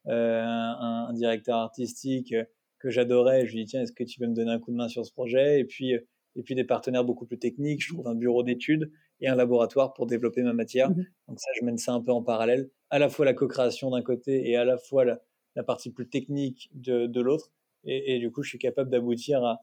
un, 0.06 1.08
un, 1.10 1.14
directeur 1.14 1.58
artistique 1.58 2.36
que 2.80 2.90
j'adorais. 2.90 3.46
Je 3.46 3.54
lui 3.54 3.64
dis, 3.64 3.72
tiens, 3.72 3.82
est-ce 3.82 3.94
que 3.94 4.04
tu 4.04 4.20
veux 4.20 4.28
me 4.28 4.36
donner 4.36 4.52
un 4.52 4.60
coup 4.60 4.72
de 4.72 4.78
main 4.78 4.88
sur 4.88 5.06
ce 5.06 5.12
projet? 5.12 5.60
Et 5.60 5.66
puis, 5.66 5.94
et 6.36 6.44
puis 6.44 6.56
des 6.56 6.64
partenaires 6.64 7.06
beaucoup 7.06 7.26
plus 7.26 7.40
techniques. 7.40 7.84
Je 7.84 7.94
trouve 7.94 8.08
un 8.08 8.16
bureau 8.16 8.44
d'études 8.44 8.92
et 9.22 9.28
un 9.28 9.36
laboratoire 9.36 9.94
pour 9.94 10.08
développer 10.08 10.42
ma 10.42 10.54
matière. 10.54 10.90
Mmh 10.90 11.06
Donc 11.28 11.40
ça, 11.40 11.50
je 11.60 11.66
mène 11.66 11.78
ça 11.78 11.94
un 11.94 12.02
peu 12.02 12.12
en 12.12 12.24
parallèle, 12.24 12.70
à 12.90 13.00
la 13.00 13.10
fois 13.10 13.26
la 13.26 13.34
co-création 13.34 13.92
d'un 13.92 14.02
côté 14.02 14.50
et 14.50 14.56
à 14.56 14.66
la 14.66 14.78
fois 14.78 15.06
la, 15.06 15.64
partie 15.64 15.92
plus 15.92 16.10
technique 16.10 16.70
de, 16.74 17.08
de 17.08 17.22
l'autre. 17.22 17.52
Et, 17.84 18.16
et, 18.16 18.20
du 18.20 18.32
coup, 18.32 18.44
je 18.44 18.50
suis 18.50 18.60
capable 18.60 18.90
d'aboutir 18.90 19.44
à, 19.44 19.62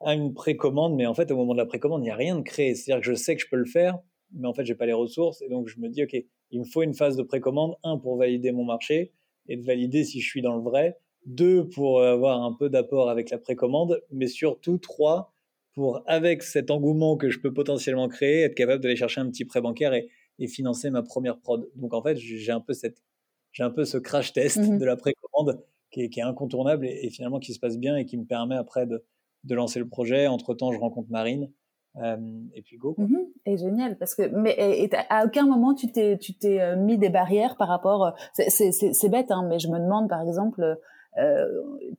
à 0.00 0.14
une 0.14 0.34
précommande, 0.34 0.94
mais 0.94 1.06
en 1.06 1.14
fait, 1.14 1.30
au 1.30 1.36
moment 1.36 1.52
de 1.52 1.58
la 1.58 1.66
précommande, 1.66 2.02
il 2.02 2.04
n'y 2.04 2.10
a 2.10 2.16
rien 2.16 2.36
de 2.36 2.42
créé. 2.42 2.74
C'est-à-dire 2.74 3.02
que 3.02 3.10
je 3.10 3.14
sais 3.14 3.36
que 3.36 3.42
je 3.42 3.48
peux 3.48 3.56
le 3.56 3.66
faire, 3.66 3.98
mais 4.32 4.46
en 4.46 4.54
fait, 4.54 4.64
j'ai 4.64 4.74
pas 4.74 4.86
les 4.86 4.92
ressources. 4.92 5.42
Et 5.42 5.48
donc, 5.48 5.68
je 5.68 5.80
me 5.80 5.88
dis, 5.88 6.02
OK, 6.02 6.16
il 6.50 6.60
me 6.60 6.64
faut 6.64 6.82
une 6.82 6.94
phase 6.94 7.16
de 7.16 7.22
précommande, 7.22 7.76
un, 7.82 7.98
pour 7.98 8.16
valider 8.16 8.52
mon 8.52 8.64
marché 8.64 9.12
et 9.48 9.56
de 9.56 9.64
valider 9.64 10.04
si 10.04 10.20
je 10.20 10.28
suis 10.28 10.42
dans 10.42 10.56
le 10.56 10.62
vrai, 10.62 10.98
deux, 11.26 11.68
pour 11.68 12.02
avoir 12.02 12.42
un 12.42 12.52
peu 12.52 12.68
d'apport 12.70 13.10
avec 13.10 13.30
la 13.30 13.38
précommande, 13.38 14.02
mais 14.10 14.26
surtout, 14.26 14.78
trois, 14.78 15.32
pour, 15.78 16.02
avec 16.06 16.42
cet 16.42 16.72
engouement 16.72 17.16
que 17.16 17.30
je 17.30 17.38
peux 17.38 17.54
potentiellement 17.54 18.08
créer, 18.08 18.42
être 18.42 18.56
capable 18.56 18.82
d'aller 18.82 18.96
chercher 18.96 19.20
un 19.20 19.30
petit 19.30 19.44
prêt 19.44 19.60
bancaire 19.60 19.94
et, 19.94 20.08
financer 20.48 20.90
ma 20.90 21.02
première 21.02 21.38
prod. 21.38 21.68
Donc 21.76 21.94
en 21.94 22.02
fait, 22.02 22.16
j'ai 22.16 22.50
un 22.50 22.60
peu 22.60 22.72
cette, 22.72 23.00
j'ai 23.52 23.62
un 23.62 23.70
peu 23.70 23.84
ce 23.84 23.96
crash 23.96 24.32
test 24.32 24.58
mmh 24.58 24.76
de 24.76 24.84
la 24.84 24.96
précommande 24.96 25.62
qui 25.92 26.02
est, 26.02 26.08
qui 26.08 26.18
est 26.18 26.24
incontournable 26.24 26.84
et, 26.84 27.10
finalement 27.10 27.38
qui 27.38 27.54
se 27.54 27.60
passe 27.60 27.78
bien 27.78 27.96
et 27.96 28.06
qui 28.06 28.18
me 28.18 28.24
permet 28.24 28.56
après 28.56 28.86
de, 28.86 29.04
de 29.44 29.54
lancer 29.54 29.78
le 29.78 29.86
projet. 29.86 30.26
Entre 30.26 30.52
temps, 30.52 30.72
je 30.72 30.80
rencontre 30.80 31.10
Marine. 31.10 31.48
Euh, 32.02 32.16
et 32.54 32.62
puis 32.62 32.76
go. 32.76 32.96
Mmh 32.98 33.16
et 33.46 33.56
génial 33.56 33.96
parce 33.98 34.16
que 34.16 34.22
mais 34.28 34.56
et, 34.58 34.90
à 35.08 35.24
aucun 35.24 35.46
moment 35.46 35.74
tu 35.74 35.90
t'es 35.90 36.18
tu 36.18 36.34
t'es 36.34 36.60
euh, 36.60 36.76
mis 36.76 36.98
des 36.98 37.08
barrières 37.08 37.56
par 37.56 37.66
rapport 37.66 38.04
euh, 38.04 38.44
c'est 38.48 39.08
bête 39.08 39.30
hein, 39.30 39.44
mais 39.48 39.58
je 39.58 39.68
me 39.68 39.78
demande 39.78 40.08
par 40.08 40.20
exemple 40.20 40.78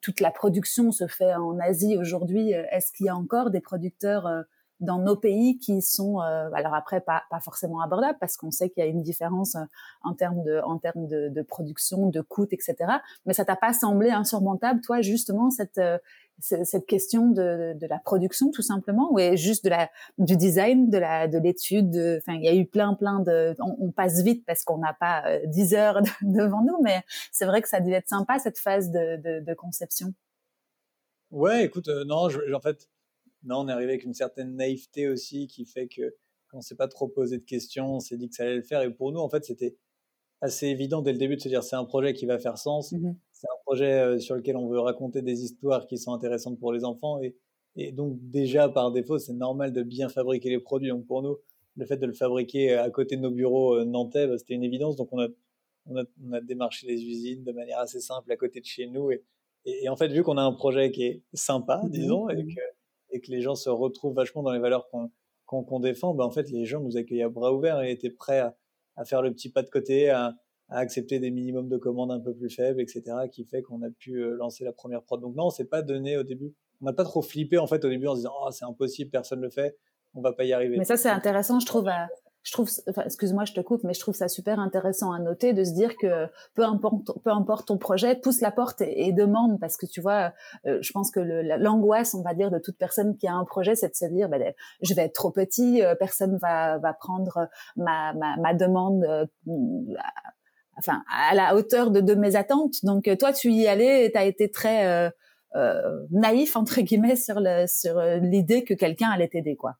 toute 0.01 0.19
la 0.19 0.31
production 0.31 0.91
se 0.91 1.07
fait 1.07 1.33
en 1.33 1.59
Asie 1.59 1.97
aujourd'hui. 1.97 2.51
Est-ce 2.51 2.91
qu'il 2.91 3.07
y 3.07 3.09
a 3.09 3.15
encore 3.15 3.49
des 3.49 3.61
producteurs 3.61 4.27
euh, 4.27 4.43
dans 4.79 4.99
nos 4.99 5.15
pays 5.15 5.57
qui 5.59 5.81
sont 5.81 6.21
euh, 6.21 6.49
alors 6.53 6.73
après 6.73 7.01
pas, 7.01 7.23
pas 7.29 7.39
forcément 7.39 7.81
abordables 7.81 8.17
parce 8.19 8.37
qu'on 8.37 8.51
sait 8.51 8.69
qu'il 8.69 8.83
y 8.83 8.87
a 8.87 8.89
une 8.89 9.01
différence 9.01 9.57
en 10.03 10.13
termes 10.13 10.43
de 10.43 10.61
en 10.63 10.77
termes 10.77 11.07
de, 11.07 11.29
de 11.29 11.41
production 11.41 12.07
de 12.09 12.21
coûts 12.21 12.47
etc 12.51 12.75
mais 13.25 13.33
ça 13.33 13.45
t'a 13.45 13.55
pas 13.55 13.73
semblé 13.73 14.09
insurmontable 14.09 14.81
toi 14.81 15.01
justement 15.01 15.49
cette 15.49 15.79
cette 16.41 16.85
question 16.85 17.31
de, 17.31 17.73
de, 17.77 17.87
la 17.87 17.99
production 17.99 18.51
tout 18.51 18.61
simplement 18.61 19.11
ou 19.11 19.19
juste 19.35 19.65
de 19.65 19.69
la 19.69 19.89
du 20.17 20.37
design 20.37 20.89
de 20.89 20.97
la 20.97 21.27
de 21.27 21.37
l'étude 21.37 21.95
enfin 22.17 22.37
il 22.37 22.43
y 22.43 22.47
a 22.47 22.55
eu 22.55 22.65
plein 22.65 22.93
plein 22.93 23.19
de 23.19 23.55
on, 23.59 23.91
passe 23.91 24.21
vite 24.21 24.45
parce 24.45 24.63
qu'on 24.63 24.77
n'a 24.77 24.93
pas 24.93 25.23
euh, 25.27 25.39
10 25.45 25.73
heures 25.73 26.01
devant 26.21 26.63
nous 26.63 26.81
mais 26.81 27.03
c'est 27.31 27.45
vrai 27.45 27.61
que 27.61 27.67
ça 27.67 27.81
devait 27.81 27.95
être 27.97 28.07
sympa 28.09 28.39
cette 28.39 28.57
phase 28.57 28.89
de, 28.89 29.17
de, 29.17 29.43
de 29.43 29.53
conception. 29.53 30.13
Ouais 31.31 31.65
écoute 31.65 31.89
euh, 31.89 32.05
non 32.05 32.29
je, 32.29 32.53
en 32.53 32.61
fait 32.61 32.87
non 33.43 33.59
on 33.59 33.67
est 33.67 33.71
arrivé 33.71 33.91
avec 33.93 34.03
une 34.03 34.13
certaine 34.13 34.55
naïveté 34.55 35.07
aussi 35.07 35.47
qui 35.47 35.65
fait 35.65 35.87
que 35.87 36.15
on 36.53 36.61
s'est 36.61 36.75
pas 36.75 36.87
trop 36.87 37.07
posé 37.07 37.37
de 37.37 37.43
questions 37.43 37.95
on 37.95 37.99
s'est 37.99 38.17
dit 38.17 38.29
que 38.29 38.35
ça 38.35 38.43
allait 38.43 38.55
le 38.55 38.63
faire. 38.63 38.81
Et 38.81 38.91
pour 38.91 39.11
nous 39.11 39.19
en 39.19 39.29
fait 39.29 39.45
c'était 39.45 39.77
assez 40.41 40.67
évident 40.67 41.01
dès 41.01 41.11
le 41.11 41.17
début 41.17 41.35
de 41.35 41.41
se 41.41 41.49
dire 41.49 41.63
c'est 41.63 41.75
un 41.75 41.85
projet 41.85 42.13
qui 42.13 42.25
va 42.25 42.39
faire 42.39 42.57
sens, 42.57 42.91
mmh 42.91 43.13
c'est 43.31 43.47
un 43.47 43.61
projet 43.65 43.93
euh, 43.93 44.19
sur 44.19 44.35
lequel 44.35 44.57
on 44.57 44.67
veut 44.67 44.79
raconter 44.79 45.21
des 45.21 45.43
histoires 45.43 45.87
qui 45.87 45.97
sont 45.97 46.11
intéressantes 46.11 46.59
pour 46.59 46.73
les 46.73 46.83
enfants. 46.83 47.21
Et, 47.21 47.37
et 47.77 47.93
donc 47.93 48.17
déjà 48.19 48.67
par 48.67 48.91
défaut 48.91 49.17
c'est 49.17 49.33
normal 49.33 49.71
de 49.71 49.83
bien 49.83 50.09
fabriquer 50.09 50.49
les 50.49 50.59
produits. 50.59 50.89
Donc 50.89 51.05
pour 51.05 51.21
nous 51.21 51.37
le 51.77 51.85
fait 51.85 51.97
de 51.97 52.05
le 52.05 52.13
fabriquer 52.13 52.73
à 52.73 52.89
côté 52.89 53.15
de 53.15 53.21
nos 53.21 53.31
bureaux 53.31 53.75
euh, 53.75 53.85
nantais 53.85 54.27
bah, 54.27 54.37
c'était 54.37 54.55
une 54.55 54.63
évidence. 54.63 54.95
Donc 54.97 55.09
on 55.13 55.19
a, 55.19 55.27
on 55.85 55.97
a, 55.97 56.03
on 56.25 56.33
a 56.33 56.41
démarché 56.41 56.87
les 56.87 57.01
usines 57.03 57.43
de 57.43 57.51
manière 57.51 57.79
assez 57.79 58.01
simple 58.01 58.31
à 58.31 58.35
côté 58.35 58.59
de 58.59 58.65
chez 58.65 58.87
nous. 58.87 59.11
Et, 59.11 59.23
et, 59.65 59.87
en 59.89 59.95
fait 59.95 60.09
vu 60.09 60.23
qu'on 60.23 60.37
a 60.37 60.43
un 60.43 60.53
projet 60.53 60.91
qui 60.91 61.03
est 61.03 61.23
sympa 61.33 61.81
mmh 61.83 61.89
disons 61.89 62.29
et 62.29 62.43
que, 62.43 62.61
et 63.11 63.21
que 63.21 63.31
les 63.31 63.41
gens 63.41 63.55
se 63.55 63.69
retrouvent 63.69 64.15
vachement 64.15 64.43
dans 64.43 64.51
les 64.51 64.59
valeurs 64.59 64.89
qu'on 65.45 65.79
défend, 65.79 66.13
bah, 66.13 66.25
en 66.25 66.31
fait, 66.31 66.49
les 66.49 66.65
gens 66.65 66.79
nous 66.79 66.97
accueillent 66.97 67.23
à 67.23 67.29
bras 67.29 67.53
ouverts 67.53 67.81
et 67.81 67.91
étaient 67.91 68.09
prêts 68.09 68.39
à, 68.39 68.55
faire 69.05 69.21
le 69.21 69.31
petit 69.31 69.49
pas 69.49 69.63
de 69.63 69.69
côté, 69.69 70.09
à, 70.09 70.35
accepter 70.71 71.19
des 71.19 71.31
minimums 71.31 71.67
de 71.67 71.77
commandes 71.77 72.11
un 72.11 72.19
peu 72.19 72.33
plus 72.33 72.49
faibles, 72.49 72.79
etc., 72.79 73.03
qui 73.31 73.43
fait 73.43 73.63
qu'on 73.63 73.81
a 73.81 73.89
pu 73.89 74.17
euh, 74.17 74.35
lancer 74.35 74.63
la 74.63 74.71
première 74.71 75.01
prod. 75.01 75.19
Donc 75.19 75.35
non, 75.35 75.45
on 75.45 75.49
s'est 75.49 75.65
pas 75.65 75.81
donné 75.81 76.15
au 76.15 76.23
début. 76.23 76.53
On 76.81 76.85
n'a 76.85 76.93
pas 76.93 77.03
trop 77.03 77.23
flippé 77.23 77.57
en 77.57 77.65
fait 77.65 77.83
au 77.83 77.89
début 77.89 78.07
en 78.07 78.13
se 78.13 78.19
disant 78.19 78.33
oh 78.45 78.51
c'est 78.51 78.65
impossible, 78.65 79.09
personne 79.09 79.41
le 79.41 79.49
fait, 79.49 79.77
on 80.13 80.21
va 80.21 80.31
pas 80.31 80.43
y 80.43 80.53
arriver. 80.53 80.77
Mais 80.77 80.85
ça 80.85 80.95
c'est 80.95 81.09
intéressant, 81.09 81.59
je 81.59 81.65
trouve. 81.65 81.89
Je 82.43 82.53
trouve, 82.53 82.69
excuse-moi, 83.05 83.43
je 83.45 83.53
te 83.53 83.59
coupe, 83.59 83.83
mais 83.83 83.93
je 83.93 83.99
trouve 83.99 84.15
ça 84.15 84.27
super 84.27 84.59
intéressant 84.59 85.11
à 85.11 85.19
noter 85.19 85.53
de 85.53 85.63
se 85.63 85.73
dire 85.73 85.95
que 85.97 86.27
peu 86.55 86.63
importe, 86.63 87.11
peu 87.23 87.31
importe 87.31 87.67
ton 87.67 87.77
projet, 87.77 88.15
pousse 88.15 88.39
la 88.39 88.51
porte 88.51 88.81
et, 88.81 89.11
demande 89.11 89.59
parce 89.59 89.75
que 89.75 89.85
tu 89.85 89.99
vois, 89.99 90.33
euh, 90.65 90.77
je 90.81 90.91
pense 90.93 91.11
que 91.11 91.19
l'angoisse, 91.19 92.13
on 92.13 92.21
va 92.21 92.33
dire, 92.33 92.49
de 92.49 92.59
toute 92.59 92.77
personne 92.77 93.17
qui 93.17 93.27
a 93.27 93.33
un 93.33 93.43
projet, 93.43 93.75
c'est 93.75 93.89
de 93.89 93.95
se 93.95 94.05
dire, 94.05 94.29
ben, 94.29 94.53
je 94.81 94.93
vais 94.93 95.03
être 95.03 95.13
trop 95.13 95.31
petit, 95.31 95.83
euh, 95.83 95.95
personne 95.95 96.37
va 96.41 96.77
va 96.77 96.93
prendre 96.93 97.49
ma 97.75 98.13
ma, 98.13 98.37
ma 98.37 98.53
demande. 98.53 99.03
Euh, 99.03 99.25
enfin, 100.77 101.03
à 101.11 101.35
la 101.35 101.55
hauteur 101.55 101.91
de, 101.91 101.99
de 101.99 102.15
mes 102.15 102.37
attentes. 102.37 102.75
Donc, 102.83 103.09
toi, 103.19 103.33
tu 103.33 103.51
y 103.51 103.67
allais 103.67 104.05
et 104.05 104.11
tu 104.11 104.17
as 104.17 104.25
été 104.25 104.49
très 104.49 105.11
naïf, 106.11 106.55
entre 106.55 106.79
guillemets, 106.81 107.17
sur 107.17 107.39
le 107.39 107.65
sur 107.67 107.99
l'idée 108.21 108.63
que 108.63 108.73
quelqu'un 108.73 109.09
allait 109.09 109.27
t'aider, 109.27 109.57
quoi. 109.57 109.75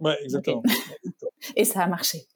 Ouais, 0.00 0.16
exactement. 0.22 0.62
Et 1.56 1.64
ça 1.64 1.82
a 1.82 1.86
marché. 1.86 2.26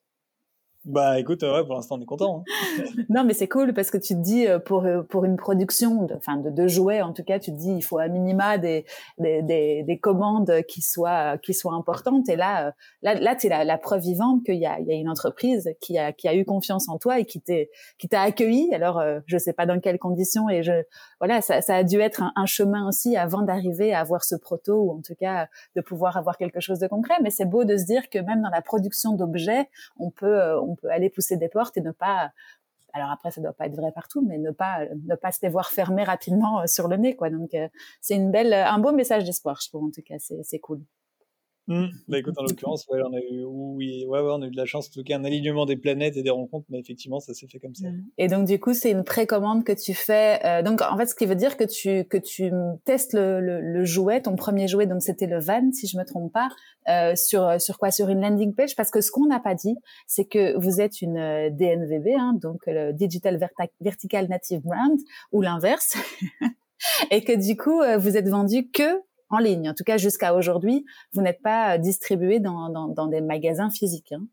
Bah 0.85 1.21
écoute, 1.21 1.43
ouais, 1.43 1.65
pour 1.65 1.77
l'instant 1.77 1.97
on 1.97 2.03
est 2.03 2.07
content. 2.07 2.43
Hein. 2.49 2.85
non, 3.09 3.23
mais 3.23 3.35
c'est 3.35 3.47
cool 3.47 3.73
parce 3.73 3.93
que 3.93 3.99
tu 3.99 4.15
te 4.15 4.21
dis 4.21 4.49
euh, 4.49 4.59
pour 4.59 4.85
euh, 4.85 5.03
pour 5.03 5.25
une 5.25 5.37
production, 5.37 6.07
de, 6.07 6.15
enfin 6.15 6.39
de, 6.39 6.51
de 6.51 6.67
jouets 6.67 7.03
en 7.03 7.13
tout 7.13 7.23
cas, 7.23 7.39
tu 7.39 7.53
te 7.53 7.57
dis 7.57 7.71
il 7.71 7.83
faut 7.83 7.99
à 7.99 8.09
minima 8.09 8.59
des 8.59 8.85
des, 9.19 9.43
des, 9.43 9.85
des 9.85 9.99
commandes 10.01 10.53
qui 10.67 10.83
soient 10.83 11.39
qui 11.39 11.55
soient 11.55 11.75
importantes. 11.75 12.29
Et 12.29 12.35
là 12.35 12.67
euh, 12.67 12.71
là 13.03 13.15
là 13.15 13.37
es 13.41 13.49
la, 13.49 13.63
la 13.63 13.79
preuve 13.79 14.01
vivante 14.01 14.43
qu'il 14.45 14.57
y 14.57 14.67
a 14.67 14.81
il 14.81 14.89
y 14.89 14.91
a 14.91 14.97
une 14.97 15.09
entreprise 15.09 15.71
qui 15.81 15.99
a 15.99 16.13
qui 16.13 16.27
a 16.27 16.35
eu 16.35 16.45
confiance 16.45 16.89
en 16.89 16.99
toi 16.99 17.21
et 17.21 17.27
qui 17.27 17.41
t'est 17.41 17.71
qui 17.97 18.09
t'a 18.09 18.23
accueilli. 18.23 18.75
Alors 18.75 19.01
je 19.27 19.39
sais 19.39 19.53
pas 19.53 19.67
dans 19.67 19.79
quelles 19.79 20.01
conditions 20.01 20.49
et 20.49 20.65
je 20.65 20.83
voilà 21.23 21.41
ça, 21.41 21.63
ça 21.63 21.77
a 21.77 21.85
dû 21.85 22.01
être 22.01 22.25
un, 22.35 22.47
chemin 22.47 22.89
aussi 22.89 23.17
avant 23.17 23.43
d'arriver 23.43 23.95
à 23.95 24.01
avoir 24.01 24.25
ce 24.25 24.35
proto 24.35 24.83
ou 24.83 24.91
en 24.91 25.03
tout 25.03 25.15
cas 25.15 25.49
de 25.77 25.81
pouvoir 25.81 26.17
avoir 26.17 26.37
quelque 26.37 26.59
chose 26.59 26.81
de 26.81 26.89
concret. 26.89 27.15
Mais 27.23 27.31
c'est 27.31 27.45
beau 27.45 27.63
de 27.63 27.77
se 27.77 27.85
dire 27.85 28.11
que 28.11 28.19
même 28.19 28.43
dans 28.43 28.51
la 28.51 28.61
production 28.61 29.13
d'objets, 29.13 29.71
on 30.01 30.11
peut 30.11 30.59
on 30.59 30.75
peut 30.75 30.91
aller 30.91 31.11
pousser 31.11 31.37
des 31.37 31.49
portes 31.49 31.77
et 31.77 31.81
ne 31.81 31.93
pas 31.93 32.33
alors 32.93 33.09
après 33.13 33.31
ça 33.31 33.41
doit 33.41 33.53
pas 33.53 33.67
être 33.67 33.77
vrai 33.77 33.93
partout 33.93 34.21
mais 34.21 34.37
ne 34.37 34.51
pas 34.51 34.81
ne 35.07 35.15
pas 35.15 35.31
se 35.31 35.39
les 35.43 35.49
voir 35.49 35.71
fermer 35.71 36.03
rapidement 36.03 36.63
euh, 36.63 36.67
sur 36.67 36.89
le 36.89 36.97
nez 36.97 37.15
quoi. 37.15 37.31
Donc 37.31 37.55
euh, 37.55 37.69
c'est 38.01 38.17
une 38.17 38.33
belle 38.33 38.53
un 38.53 38.81
beau 38.81 38.91
message 38.91 39.23
d'espoir 39.23 39.61
je 39.63 39.69
trouve 39.69 39.85
en 39.85 39.91
tout 39.93 40.03
cas. 40.03 40.17
C'est 40.19 40.59
cool 40.59 40.81
Mmh. 41.69 41.87
Bah 42.09 42.19
écoute, 42.19 42.35
en 42.39 42.43
l'occurrence, 42.43 42.87
ouais, 42.89 43.01
on 43.05 43.15
a 43.15 43.21
eu, 43.21 43.45
oui, 43.45 44.05
ouais, 44.09 44.21
ouais, 44.21 44.33
on 44.33 44.43
a 44.43 44.47
eu 44.47 44.51
de 44.51 44.57
la 44.57 44.65
chance, 44.65 44.89
en 44.89 44.93
tout 44.93 45.05
cas, 45.05 45.17
un 45.17 45.25
alignement 45.25 45.65
des 45.65 45.77
planètes 45.77 46.17
et 46.17 46.23
des 46.23 46.31
rencontres, 46.31 46.67
mais 46.71 46.81
effectivement, 46.81 47.21
ça 47.21 47.35
s'est 47.35 47.47
fait 47.47 47.61
comme 47.61 47.75
ça. 47.75 47.87
Et 48.19 48.27
donc, 48.27 48.47
du 48.47 48.59
coup, 48.59 48.75
c'est 48.75 48.91
une 48.91 49.05
précommande 49.05 49.63
que 49.65 49.73
tu 49.73 49.95
fais. 49.95 50.41
Euh, 50.45 50.63
donc, 50.63 50.83
en 50.83 50.97
fait, 50.97 51.07
ce 51.07 51.15
qui 51.15 51.27
veut 51.27 51.37
dire 51.37 51.57
que 51.57 51.65
tu 51.65 52.05
que 52.05 52.19
tu 52.19 52.51
testes 52.85 53.15
le, 53.15 53.41
le, 53.41 53.61
le 53.61 53.85
jouet, 53.85 54.23
ton 54.23 54.35
premier 54.35 54.67
jouet, 54.67 54.87
donc 54.87 55.03
c'était 55.03 55.27
le 55.27 55.39
van, 55.39 55.71
si 55.73 55.87
je 55.87 55.97
me 55.97 56.05
trompe 56.05 56.33
pas, 56.33 56.49
euh, 56.89 57.15
sur 57.15 57.61
sur 57.61 57.79
quoi? 57.79 57.91
Sur 57.91 58.09
une 58.09 58.21
landing 58.21 58.55
page, 58.55 58.75
parce 58.75 58.91
que 58.91 59.01
ce 59.01 59.13
qu'on 59.13 59.27
n'a 59.27 59.41
pas 59.41 59.55
dit, 59.55 59.77
c'est 60.07 60.25
que 60.25 60.59
vous 60.59 60.81
êtes 60.81 61.01
une 61.01 61.17
euh, 61.17 61.51
DNVB, 61.51 62.09
hein, 62.19 62.37
donc 62.41 62.63
le 62.67 62.93
Digital 62.93 63.39
Vertical 63.81 64.29
Native 64.29 64.63
Brand, 64.63 64.99
ou 65.31 65.43
l'inverse. 65.43 65.97
et 67.11 67.23
que 67.23 67.33
du 67.33 67.57
coup, 67.57 67.81
euh, 67.81 67.99
vous 67.99 68.17
êtes 68.17 68.29
vendu 68.29 68.69
que 68.71 69.01
en 69.33 69.39
ligne. 69.39 69.69
En 69.69 69.75
tout 69.75 69.85
cas, 69.85 69.97
jusqu'à 69.97 70.35
aujourd'hui, 70.35 70.85
vous 71.13 71.23
n'êtes 71.23 71.43
pas 71.43 71.75
euh, 71.75 71.79
distribué 71.79 72.39
dans, 72.39 72.69
dans, 72.69 73.07
des 73.07 73.21
magasins 73.21 73.71
physiques. 73.71 74.13
Hein. 74.13 74.27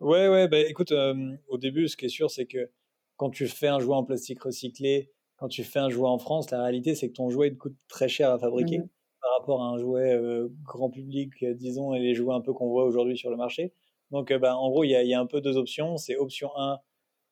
Ouais, 0.00 0.28
ouais. 0.28 0.48
Bah, 0.48 0.58
écoute, 0.58 0.92
euh, 0.92 1.36
au 1.48 1.58
début, 1.58 1.88
ce 1.88 1.96
qui 1.96 2.06
est 2.06 2.10
sûr, 2.10 2.30
c'est 2.30 2.46
que 2.46 2.70
quand 3.16 3.30
tu 3.30 3.46
fais 3.46 3.68
un 3.68 3.78
jouet 3.78 3.94
en 3.94 4.04
plastique 4.04 4.42
recyclé, 4.42 5.10
quand 5.36 5.48
tu 5.48 5.62
fais 5.62 5.78
un 5.78 5.90
jouet 5.90 6.08
en 6.08 6.18
France, 6.18 6.50
la 6.50 6.62
réalité, 6.62 6.94
c'est 6.94 7.08
que 7.08 7.14
ton 7.14 7.30
jouet 7.30 7.54
coûte 7.54 7.76
très 7.88 8.08
cher 8.08 8.30
à 8.30 8.38
fabriquer 8.38 8.78
mmh 8.78 8.88
par 9.22 9.38
rapport 9.38 9.62
à 9.62 9.66
un 9.66 9.76
jouet 9.76 10.14
euh, 10.14 10.48
grand 10.64 10.88
public, 10.88 11.44
disons, 11.44 11.92
et 11.92 11.98
les 11.98 12.14
jouets 12.14 12.32
un 12.32 12.40
peu 12.40 12.54
qu'on 12.54 12.70
voit 12.70 12.84
aujourd'hui 12.84 13.18
sur 13.18 13.28
le 13.28 13.36
marché. 13.36 13.74
Donc, 14.10 14.32
bah, 14.32 14.56
en 14.56 14.70
gros, 14.70 14.82
il 14.82 14.88
y 14.88 14.92
y 14.92 15.12
a, 15.12 15.20
un 15.20 15.26
peu 15.26 15.42
deux 15.42 15.58
options. 15.58 15.98
C'est 15.98 16.16
option 16.16 16.48
1, 16.56 16.78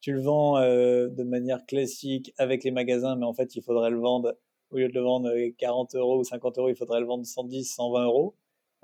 tu 0.02 0.12
le 0.12 0.20
vends 0.20 0.60
de 0.60 1.22
manière 1.22 1.64
classique 1.64 2.34
avec 2.36 2.62
les 2.62 2.72
magasins, 2.72 3.16
mais 3.16 3.24
en 3.24 3.32
fait, 3.32 3.56
il 3.56 3.62
faudrait 3.62 3.88
le 3.88 3.98
vendre 3.98 4.36
au 4.70 4.76
lieu 4.76 4.88
de 4.88 4.94
le 4.94 5.00
vendre 5.00 5.30
40 5.58 5.94
euros 5.94 6.18
ou 6.18 6.24
50 6.24 6.58
euros, 6.58 6.68
il 6.68 6.76
faudrait 6.76 7.00
le 7.00 7.06
vendre 7.06 7.24
110, 7.24 7.64
120 7.64 8.04
euros. 8.04 8.34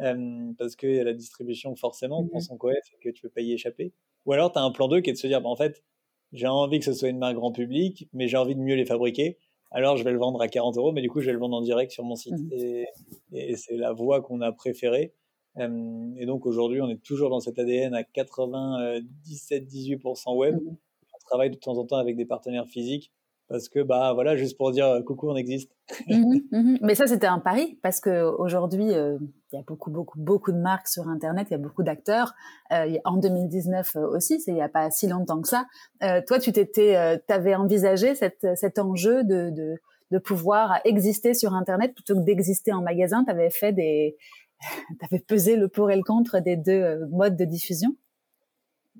Euh, 0.00 0.52
parce 0.58 0.74
que 0.76 0.86
la 0.86 1.12
distribution, 1.12 1.76
forcément, 1.76 2.22
mmh 2.22 2.28
prend 2.28 2.40
son 2.40 2.56
coef 2.56 2.92
et 2.92 2.98
que 2.98 3.10
tu 3.10 3.22
peux 3.22 3.28
pas 3.28 3.42
y 3.42 3.52
échapper. 3.52 3.92
Ou 4.26 4.32
alors, 4.32 4.52
tu 4.52 4.58
as 4.58 4.62
un 4.62 4.72
plan 4.72 4.88
2 4.88 5.00
qui 5.00 5.10
est 5.10 5.12
de 5.12 5.18
se 5.18 5.26
dire, 5.26 5.40
bah, 5.40 5.48
en 5.48 5.56
fait, 5.56 5.84
j'ai 6.32 6.48
envie 6.48 6.80
que 6.80 6.84
ce 6.84 6.92
soit 6.92 7.08
une 7.08 7.18
marque 7.18 7.36
grand 7.36 7.52
public, 7.52 8.08
mais 8.12 8.26
j'ai 8.26 8.36
envie 8.36 8.56
de 8.56 8.60
mieux 8.60 8.74
les 8.74 8.86
fabriquer. 8.86 9.38
Alors, 9.70 9.96
je 9.96 10.04
vais 10.04 10.12
le 10.12 10.18
vendre 10.18 10.40
à 10.40 10.48
40 10.48 10.76
euros, 10.76 10.92
mais 10.92 11.02
du 11.02 11.10
coup, 11.10 11.20
je 11.20 11.26
vais 11.26 11.32
le 11.32 11.38
vendre 11.38 11.56
en 11.56 11.60
direct 11.60 11.92
sur 11.92 12.04
mon 12.04 12.16
site. 12.16 12.34
Mmh 12.34 12.52
et, 12.52 12.86
et 13.32 13.56
c'est 13.56 13.76
la 13.76 13.92
voie 13.92 14.20
qu'on 14.20 14.40
a 14.40 14.52
préférée. 14.52 15.14
Euh, 15.58 16.12
et 16.16 16.26
donc, 16.26 16.46
aujourd'hui, 16.46 16.80
on 16.80 16.88
est 16.88 17.02
toujours 17.02 17.30
dans 17.30 17.40
cet 17.40 17.58
ADN 17.58 17.94
à 17.94 18.02
97-18% 18.02 20.36
web. 20.36 20.56
Mmh 20.56 20.76
on 21.16 21.20
travaille 21.26 21.50
de 21.50 21.56
temps 21.56 21.78
en 21.78 21.86
temps 21.86 21.96
avec 21.96 22.16
des 22.16 22.26
partenaires 22.26 22.66
physiques 22.66 23.10
parce 23.48 23.68
que 23.68 23.80
bah 23.80 24.12
voilà 24.14 24.36
juste 24.36 24.56
pour 24.56 24.72
dire 24.72 25.00
coucou 25.06 25.30
on 25.30 25.36
existe. 25.36 25.70
Mmh 26.08 26.38
mmh 26.52 26.76
mais 26.80 26.94
ça 26.94 27.06
c'était 27.06 27.26
un 27.26 27.38
pari 27.38 27.78
parce 27.82 28.00
que 28.00 28.22
aujourd'hui 28.22 28.92
euh, 28.92 29.18
il 29.52 29.56
y 29.56 29.58
a 29.58 29.62
beaucoup 29.66 29.90
beaucoup 29.90 30.18
beaucoup 30.18 30.52
de 30.52 30.58
marques 30.58 30.88
sur 30.88 31.08
internet 31.08 31.48
il 31.50 31.52
y 31.52 31.56
a 31.56 31.58
beaucoup 31.58 31.82
d'acteurs. 31.82 32.32
Euh, 32.72 32.96
en 33.04 33.16
2019 33.16 33.96
euh, 33.96 34.08
aussi 34.08 34.40
c'est 34.40 34.52
il 34.52 34.56
y 34.56 34.62
a 34.62 34.68
pas 34.68 34.90
si 34.90 35.06
longtemps 35.08 35.40
que 35.40 35.48
ça. 35.48 35.66
Euh, 36.02 36.22
toi 36.26 36.38
tu 36.38 36.52
t'étais 36.52 36.96
euh, 36.96 37.18
t'avais 37.26 37.54
envisagé 37.54 38.14
cette, 38.14 38.46
cet 38.56 38.78
enjeu 38.78 39.24
de, 39.24 39.50
de 39.50 39.76
de 40.10 40.18
pouvoir 40.18 40.80
exister 40.84 41.34
sur 41.34 41.54
internet 41.54 41.94
plutôt 41.94 42.14
que 42.14 42.24
d'exister 42.24 42.72
en 42.72 42.82
magasin? 42.82 43.24
T'avais 43.24 43.50
fait 43.50 43.72
des 43.72 44.16
t'avais 45.00 45.20
pesé 45.20 45.56
le 45.56 45.68
pour 45.68 45.90
et 45.90 45.96
le 45.96 46.02
contre 46.02 46.40
des 46.40 46.56
deux 46.56 47.06
modes 47.10 47.36
de 47.36 47.44
diffusion? 47.44 47.96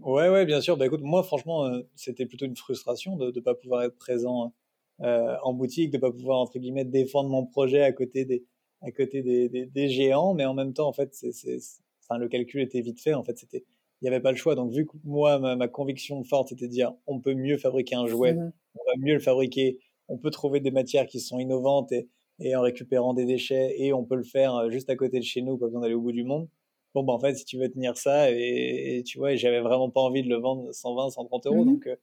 Ouais, 0.01 0.29
ouais, 0.29 0.45
bien 0.45 0.61
sûr. 0.61 0.77
Bah, 0.77 0.87
écoute, 0.87 1.03
moi, 1.03 1.23
franchement, 1.23 1.67
euh, 1.67 1.83
c'était 1.95 2.27
plutôt 2.27 2.47
une 2.47 2.57
frustration 2.57 3.17
de 3.17 3.31
ne 3.31 3.41
pas 3.41 3.55
pouvoir 3.55 3.83
être 3.85 3.97
présent 3.97 4.53
euh, 5.01 5.37
en 5.43 5.53
boutique, 5.55 5.91
de 5.91 5.99
pas 5.99 6.11
pouvoir, 6.11 6.39
entre 6.41 6.59
guillemets, 6.59 6.85
défendre 6.85 7.31
mon 7.31 7.47
projet 7.47 7.83
à 7.83 7.93
côté 7.93 8.25
des, 8.25 8.45
à 8.83 8.91
côté 8.91 9.23
des, 9.23 9.49
des, 9.49 9.67
des 9.67 9.89
géants. 9.89 10.35
Mais 10.35 10.45
en 10.45 10.55
même 10.55 10.73
temps, 10.75 10.89
en 10.89 10.93
fait, 10.93 11.15
c'est, 11.15 11.33
c'est, 11.33 11.59
enfin, 12.03 12.19
le 12.19 12.29
calcul 12.29 12.61
était 12.61 12.81
vite 12.81 13.01
fait. 13.01 13.15
En 13.15 13.23
fait, 13.25 13.39
c'était, 13.39 13.65
il 14.01 14.05
n'y 14.05 14.09
avait 14.09 14.21
pas 14.21 14.33
le 14.33 14.37
choix. 14.37 14.55
Donc, 14.57 14.73
vu 14.73 14.85
que 14.87 14.97
moi, 15.05 15.39
ma, 15.39 15.55
ma 15.57 15.69
conviction 15.69 16.23
forte, 16.25 16.49
c'était 16.49 16.67
de 16.67 16.73
dire, 16.73 16.93
on 17.07 17.21
peut 17.21 17.35
mieux 17.35 17.57
fabriquer 17.57 17.95
un 17.97 18.07
jouet, 18.07 18.35
mmh 18.35 18.53
on 18.77 18.85
va 18.91 18.97
mieux 18.99 19.15
le 19.15 19.21
fabriquer, 19.21 19.79
on 20.09 20.19
peut 20.19 20.31
trouver 20.31 20.59
des 20.59 20.73
matières 20.73 21.07
qui 21.07 21.21
sont 21.21 21.39
innovantes 21.39 21.93
et, 21.93 22.09
et 22.41 22.57
en 22.57 22.61
récupérant 22.63 23.15
des 23.15 23.25
déchets, 23.25 23.73
et 23.79 23.93
on 23.93 24.05
peut 24.05 24.17
le 24.17 24.25
faire 24.25 24.57
euh, 24.57 24.69
juste 24.71 24.91
à 24.91 24.97
côté 24.97 25.21
de 25.21 25.25
chez 25.25 25.43
nous, 25.43 25.57
pas 25.57 25.67
besoin 25.67 25.81
d'aller 25.81 25.95
au 25.95 26.01
bout 26.01 26.11
du 26.11 26.25
monde 26.25 26.49
bon 26.95 27.03
bah 27.03 27.13
en 27.13 27.19
fait 27.19 27.35
si 27.35 27.45
tu 27.45 27.59
veux 27.59 27.69
tenir 27.69 27.97
ça 27.97 28.31
et, 28.31 29.03
tu 29.05 29.19
vois 29.19 29.35
j'avais 29.35 29.61
vraiment 29.61 29.91
pas 29.91 30.01
envie 30.01 30.23
de 30.23 30.29
le 30.29 30.37
vendre 30.37 30.73
120 30.73 31.11
130 31.11 31.47
euros 31.47 31.65
mmh 31.65 31.67
donc 31.67 31.87
euh, 31.87 31.97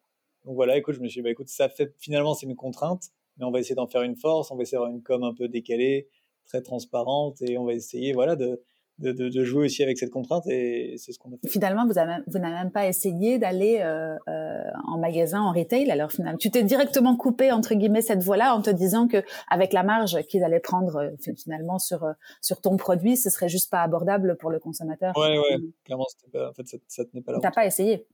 donc 0.46 0.56
voilà 0.56 0.78
écoute 0.78 0.96
je 0.96 1.02
me 1.02 1.08
suis 1.08 1.20
dit, 1.20 1.24
bah 1.24 1.30
écoute 1.30 1.50
ça 1.50 1.70
fait 1.70 1.94
finalement 1.98 2.34
c'est 2.34 2.46
une 2.46 2.56
contrainte 2.56 3.06
mais 3.38 3.46
on 3.46 3.52
va 3.52 3.60
essayer 3.60 3.76
d'en 3.76 3.88
faire 3.88 4.04
une 4.04 4.16
force 4.16 4.52
on 4.52 4.56
va 4.56 4.64
essayer 4.64 4.76
d'avoir 4.76 4.92
une 4.92 5.02
com 5.02 5.24
un 5.24 5.34
peu 5.34 5.48
décalée 5.48 6.10
très 6.46 6.62
transparente 6.62 7.42
et 7.42 7.58
on 7.58 7.66
va 7.66 7.74
essayer 7.74 8.14
voilà 8.14 8.36
de 8.36 8.62
de, 9.02 9.30
de, 9.30 9.44
jouer 9.44 9.66
aussi 9.66 9.84
avec 9.84 9.98
cette 9.98 10.12
contrainte 10.12 10.46
et 10.48 10.96
c'est 10.98 11.12
ce 11.12 11.20
qu'on 11.20 11.30
a 11.30 11.38
fait. 11.38 11.50
Finalement, 11.50 11.86
vous 11.86 11.94
n'avez 11.94 12.24
vous 12.28 12.40
n'avez 12.40 12.54
même 12.54 12.72
pas 12.72 12.88
essayé 12.88 13.40
d'aller 13.40 13.80
euh, 13.82 14.16
euh, 14.28 14.62
en 14.88 14.98
magasin, 14.98 15.42
en 15.42 15.52
retail. 15.52 15.90
Alors 15.92 16.12
finalement, 16.12 16.38
tu 16.38 16.52
t'es 16.52 16.64
directement 16.64 17.16
coupé 17.16 17.52
entre 17.52 17.74
guillemets 17.74 18.02
cette 18.02 18.24
voie-là 18.24 18.56
en 18.56 18.62
te 18.62 18.70
disant 18.70 19.08
que 19.08 19.24
avec 19.50 19.74
la 19.74 19.84
marge 19.84 20.22
qu'ils 20.28 20.44
allaient 20.44 20.60
prendre 20.60 20.98
euh, 20.98 21.34
finalement 21.36 21.80
sur 21.80 22.04
euh, 22.04 22.14
sur 22.42 22.62
ton 22.62 22.78
produit, 22.78 23.18
ce 23.18 23.30
serait 23.30 23.50
juste 23.50 23.72
pas 23.72 23.82
abordable 23.82 24.38
pour 24.38 24.52
le 24.52 24.60
consommateur. 24.60 25.18
Ouais, 25.18 25.38
ouais, 25.38 25.58
mmh. 25.58 25.72
clairement, 25.86 26.06
pas, 26.32 26.50
en 26.50 26.54
fait, 26.54 26.68
ça, 26.68 26.78
ça 26.88 27.06
tenait 27.06 27.22
pas 27.22 27.32
là. 27.32 27.40
T'as 27.42 27.52
pas 27.52 27.66
essayé 27.66 28.06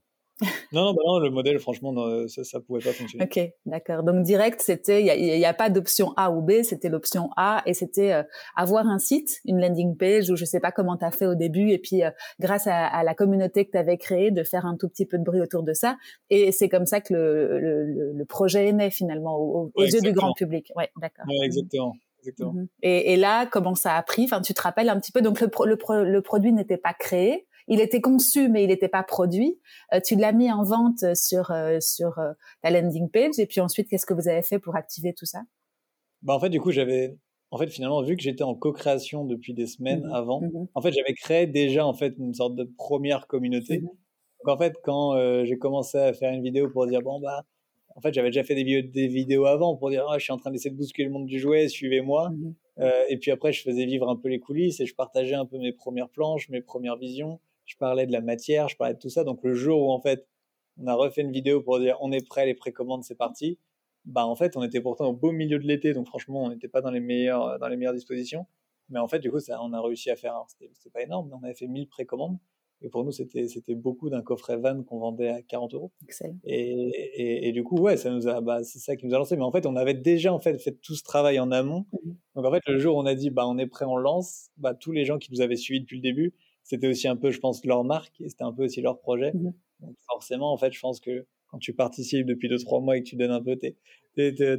non, 0.72 0.84
non, 0.84 0.92
bah 0.92 1.02
non, 1.06 1.18
le 1.18 1.30
modèle, 1.30 1.58
franchement, 1.58 1.92
ça, 2.28 2.44
ça 2.44 2.60
pouvait 2.60 2.80
pas 2.80 2.92
fonctionner. 2.92 3.24
Ok, 3.24 3.40
d'accord. 3.66 4.02
Donc 4.02 4.22
direct, 4.22 4.60
c'était, 4.60 5.00
il 5.00 5.38
n'y 5.38 5.44
a, 5.44 5.48
a, 5.48 5.54
pas 5.54 5.68
d'option 5.68 6.12
A 6.16 6.30
ou 6.30 6.42
B, 6.42 6.62
c'était 6.62 6.88
l'option 6.88 7.30
A 7.36 7.62
et 7.66 7.74
c'était 7.74 8.12
euh, 8.12 8.22
avoir 8.56 8.86
un 8.86 8.98
site, 8.98 9.40
une 9.44 9.60
landing 9.60 9.96
page 9.96 10.30
ou 10.30 10.36
je 10.36 10.44
sais 10.44 10.60
pas 10.60 10.70
comment 10.70 10.96
tu 10.96 11.04
as 11.04 11.10
fait 11.10 11.26
au 11.26 11.34
début 11.34 11.70
et 11.70 11.78
puis 11.78 12.04
euh, 12.04 12.10
grâce 12.38 12.66
à, 12.66 12.86
à, 12.86 13.02
la 13.02 13.14
communauté 13.14 13.66
que 13.66 13.72
tu 13.72 13.78
avais 13.78 13.96
créée, 13.96 14.30
de 14.30 14.44
faire 14.44 14.64
un 14.64 14.76
tout 14.76 14.88
petit 14.88 15.06
peu 15.06 15.18
de 15.18 15.24
bruit 15.24 15.40
autour 15.40 15.62
de 15.62 15.72
ça. 15.72 15.96
Et 16.30 16.52
c'est 16.52 16.68
comme 16.68 16.86
ça 16.86 17.00
que 17.00 17.14
le, 17.14 17.58
le, 17.60 18.12
le, 18.12 18.24
projet 18.24 18.68
est 18.68 18.72
né 18.72 18.90
finalement 18.90 19.36
aux, 19.36 19.72
yeux 19.76 20.00
du 20.00 20.12
grand 20.12 20.34
public. 20.34 20.70
Ouais, 20.76 20.90
d'accord. 21.00 21.24
Ouais, 21.28 21.44
exactement. 21.44 21.94
Exactement. 22.20 22.52
Mhm. 22.52 22.68
Et, 22.82 23.12
et, 23.12 23.16
là, 23.16 23.46
comment 23.46 23.74
ça 23.74 23.94
a 23.94 24.02
pris? 24.02 24.24
Enfin, 24.24 24.40
tu 24.40 24.52
te 24.52 24.60
rappelles 24.60 24.88
un 24.88 24.98
petit 24.98 25.12
peu. 25.12 25.22
Donc, 25.22 25.40
le, 25.40 25.48
le, 25.64 26.10
le 26.10 26.22
produit 26.22 26.52
n'était 26.52 26.76
pas 26.76 26.92
créé, 26.92 27.46
il 27.68 27.80
était 27.80 28.00
conçu 28.00 28.48
mais 28.48 28.64
il 28.64 28.68
n'était 28.68 28.88
pas 28.88 29.02
produit. 29.02 29.60
Euh, 29.92 30.00
tu 30.04 30.16
l'as 30.16 30.32
mis 30.32 30.50
en 30.50 30.62
vente 30.62 31.14
sur 31.14 31.50
euh, 31.50 31.78
sur 31.80 32.18
euh, 32.18 32.32
ta 32.62 32.70
landing 32.70 33.10
page 33.10 33.38
et 33.38 33.46
puis 33.46 33.60
ensuite 33.60 33.88
qu'est-ce 33.88 34.06
que 34.06 34.14
vous 34.14 34.28
avez 34.28 34.42
fait 34.42 34.58
pour 34.58 34.76
activer 34.76 35.14
tout 35.14 35.26
ça? 35.26 35.42
Bah 36.22 36.34
en 36.34 36.40
fait 36.40 36.50
du 36.50 36.60
coup 36.60 36.72
j'avais 36.72 37.16
en 37.50 37.56
fait, 37.56 37.68
finalement, 37.68 38.02
vu 38.02 38.16
que 38.16 38.22
j'étais 38.22 38.44
en 38.44 38.54
co-création 38.54 39.24
depuis 39.24 39.54
des 39.54 39.66
semaines 39.66 40.06
mmh 40.06 40.12
avant, 40.12 40.42
mmh 40.42 40.68
en 40.74 40.82
fait, 40.82 40.92
j'avais 40.92 41.14
créé 41.14 41.46
déjà 41.46 41.86
en 41.86 41.94
fait 41.94 42.14
une 42.18 42.34
sorte 42.34 42.54
de 42.54 42.64
première 42.64 43.26
communauté. 43.26 43.78
Mmh 43.78 43.84
Donc 43.84 44.48
en 44.48 44.58
fait, 44.58 44.74
quand 44.82 45.14
euh, 45.14 45.44
j'ai 45.44 45.56
commencé 45.56 45.98
à 45.98 46.12
faire 46.12 46.32
une 46.32 46.42
vidéo 46.42 46.68
pour 46.68 46.86
dire 46.86 47.00
bon 47.00 47.20
bah, 47.20 47.44
en 47.96 48.00
fait, 48.00 48.12
j'avais 48.12 48.28
déjà 48.28 48.44
fait 48.44 48.54
des 48.54 48.64
vidéos, 48.64 48.90
des 48.92 49.08
vidéos 49.08 49.46
avant 49.46 49.76
pour 49.76 49.90
dire 49.90 50.06
ah, 50.08 50.18
je 50.18 50.24
suis 50.24 50.32
en 50.32 50.36
train 50.36 50.50
d'essayer 50.50 50.70
de 50.70 50.76
bousculer 50.76 51.06
le 51.06 51.12
monde 51.12 51.26
du 51.26 51.38
jouet, 51.38 51.68
suivez-moi. 51.68 52.30
Euh, 52.78 52.90
et 53.08 53.16
puis 53.16 53.30
après, 53.30 53.52
je 53.52 53.62
faisais 53.62 53.86
vivre 53.86 54.08
un 54.08 54.16
peu 54.16 54.28
les 54.28 54.38
coulisses 54.38 54.78
et 54.80 54.86
je 54.86 54.94
partageais 54.94 55.34
un 55.34 55.46
peu 55.46 55.58
mes 55.58 55.72
premières 55.72 56.08
planches, 56.08 56.48
mes 56.48 56.60
premières 56.60 56.96
visions. 56.96 57.40
Je 57.68 57.76
parlais 57.76 58.06
de 58.06 58.12
la 58.12 58.20
matière, 58.20 58.68
je 58.68 58.76
parlais 58.76 58.94
de 58.94 58.98
tout 58.98 59.10
ça. 59.10 59.24
Donc 59.24 59.40
le 59.44 59.54
jour 59.54 59.86
où 59.86 59.92
en 59.92 60.00
fait, 60.00 60.26
on 60.78 60.86
a 60.88 60.94
refait 60.94 61.22
une 61.22 61.32
vidéo 61.32 61.62
pour 61.62 61.78
dire 61.78 61.96
on 62.00 62.10
est 62.12 62.26
prêt, 62.26 62.46
les 62.46 62.54
précommandes, 62.54 63.04
c'est 63.04 63.14
parti 63.14 63.58
bah 64.08 64.26
en 64.26 64.34
fait 64.34 64.56
on 64.56 64.62
était 64.62 64.80
pourtant 64.80 65.08
au 65.08 65.12
beau 65.12 65.32
milieu 65.32 65.58
de 65.58 65.66
l'été. 65.66 65.92
Donc 65.92 66.06
franchement 66.06 66.44
on 66.44 66.50
n'était 66.50 66.68
pas 66.68 66.80
dans 66.80 66.90
les 66.90 67.00
meilleures 67.00 67.58
dans 67.58 67.68
les 67.68 67.76
meilleures 67.76 67.94
dispositions. 67.94 68.46
Mais 68.88 68.98
en 68.98 69.06
fait 69.06 69.20
du 69.20 69.30
coup 69.30 69.38
ça 69.38 69.62
on 69.62 69.72
a 69.72 69.80
réussi 69.80 70.10
à 70.10 70.16
faire 70.16 70.34
c'était 70.48 70.90
pas 70.90 71.02
énorme 71.02 71.28
mais 71.28 71.36
on 71.40 71.44
avait 71.44 71.54
fait 71.54 71.68
1000 71.68 71.88
précommandes. 71.88 72.38
Et 72.80 72.88
pour 72.88 73.04
nous 73.04 73.12
c'était 73.12 73.48
c'était 73.48 73.74
beaucoup 73.74 74.08
d'un 74.08 74.22
coffret 74.22 74.56
van 74.56 74.82
qu'on 74.82 74.98
vendait 74.98 75.28
à 75.28 75.42
40 75.42 75.74
euros. 75.74 75.92
Et, 76.44 77.48
et, 77.48 77.52
du 77.52 77.64
coup 77.64 77.76
ouais 77.76 77.96
ça 77.96 78.10
nous 78.10 78.28
a 78.28 78.40
bah, 78.40 78.62
c'est 78.64 78.78
ça 78.78 78.96
qui 78.96 79.06
nous 79.06 79.14
a 79.14 79.18
lancé. 79.18 79.36
Mais 79.36 79.42
en 79.42 79.52
fait 79.52 79.66
on 79.66 79.76
avait 79.76 79.94
déjà 79.94 80.32
en 80.32 80.38
fait 80.40 80.58
fait 80.58 80.80
tout 80.80 80.94
ce 80.94 81.02
travail 81.02 81.38
en 81.38 81.50
amont. 81.50 81.86
Mmh 81.92 82.12
donc 82.36 82.46
en 82.46 82.52
fait 82.52 82.62
le 82.68 82.78
jour 82.78 82.96
où 82.96 83.00
on 83.00 83.06
a 83.06 83.16
dit 83.16 83.30
bah 83.30 83.48
on 83.48 83.58
est 83.58 83.66
prêt 83.66 83.84
on 83.84 83.96
lance 83.96 84.50
bah 84.58 84.72
tous 84.72 84.92
les 84.92 85.04
gens 85.04 85.18
qui 85.18 85.32
nous 85.32 85.40
avaient 85.40 85.56
suivis 85.56 85.80
depuis 85.80 85.96
le 85.96 86.02
début 86.02 86.34
c'était 86.68 86.86
aussi 86.86 87.08
un 87.08 87.16
peu 87.16 87.30
je 87.30 87.40
pense 87.40 87.64
leur 87.64 87.82
marque 87.82 88.20
et 88.20 88.28
c'était 88.28 88.44
un 88.44 88.52
peu 88.52 88.64
aussi 88.64 88.80
leur 88.80 88.98
projet. 88.98 89.32
Mmh 89.34 89.52
donc 89.80 89.94
forcément 90.08 90.52
en 90.52 90.56
fait 90.56 90.72
je 90.72 90.80
pense 90.80 90.98
que 90.98 91.24
quand 91.46 91.58
tu 91.58 91.72
participes 91.72 92.26
depuis 92.26 92.48
2-3 92.48 92.82
mois 92.82 92.96
et 92.96 93.02
que 93.02 93.08
tu 93.08 93.16
donnes 93.16 93.30
un 93.30 93.42
peu 93.42 93.56
tes, 93.56 93.76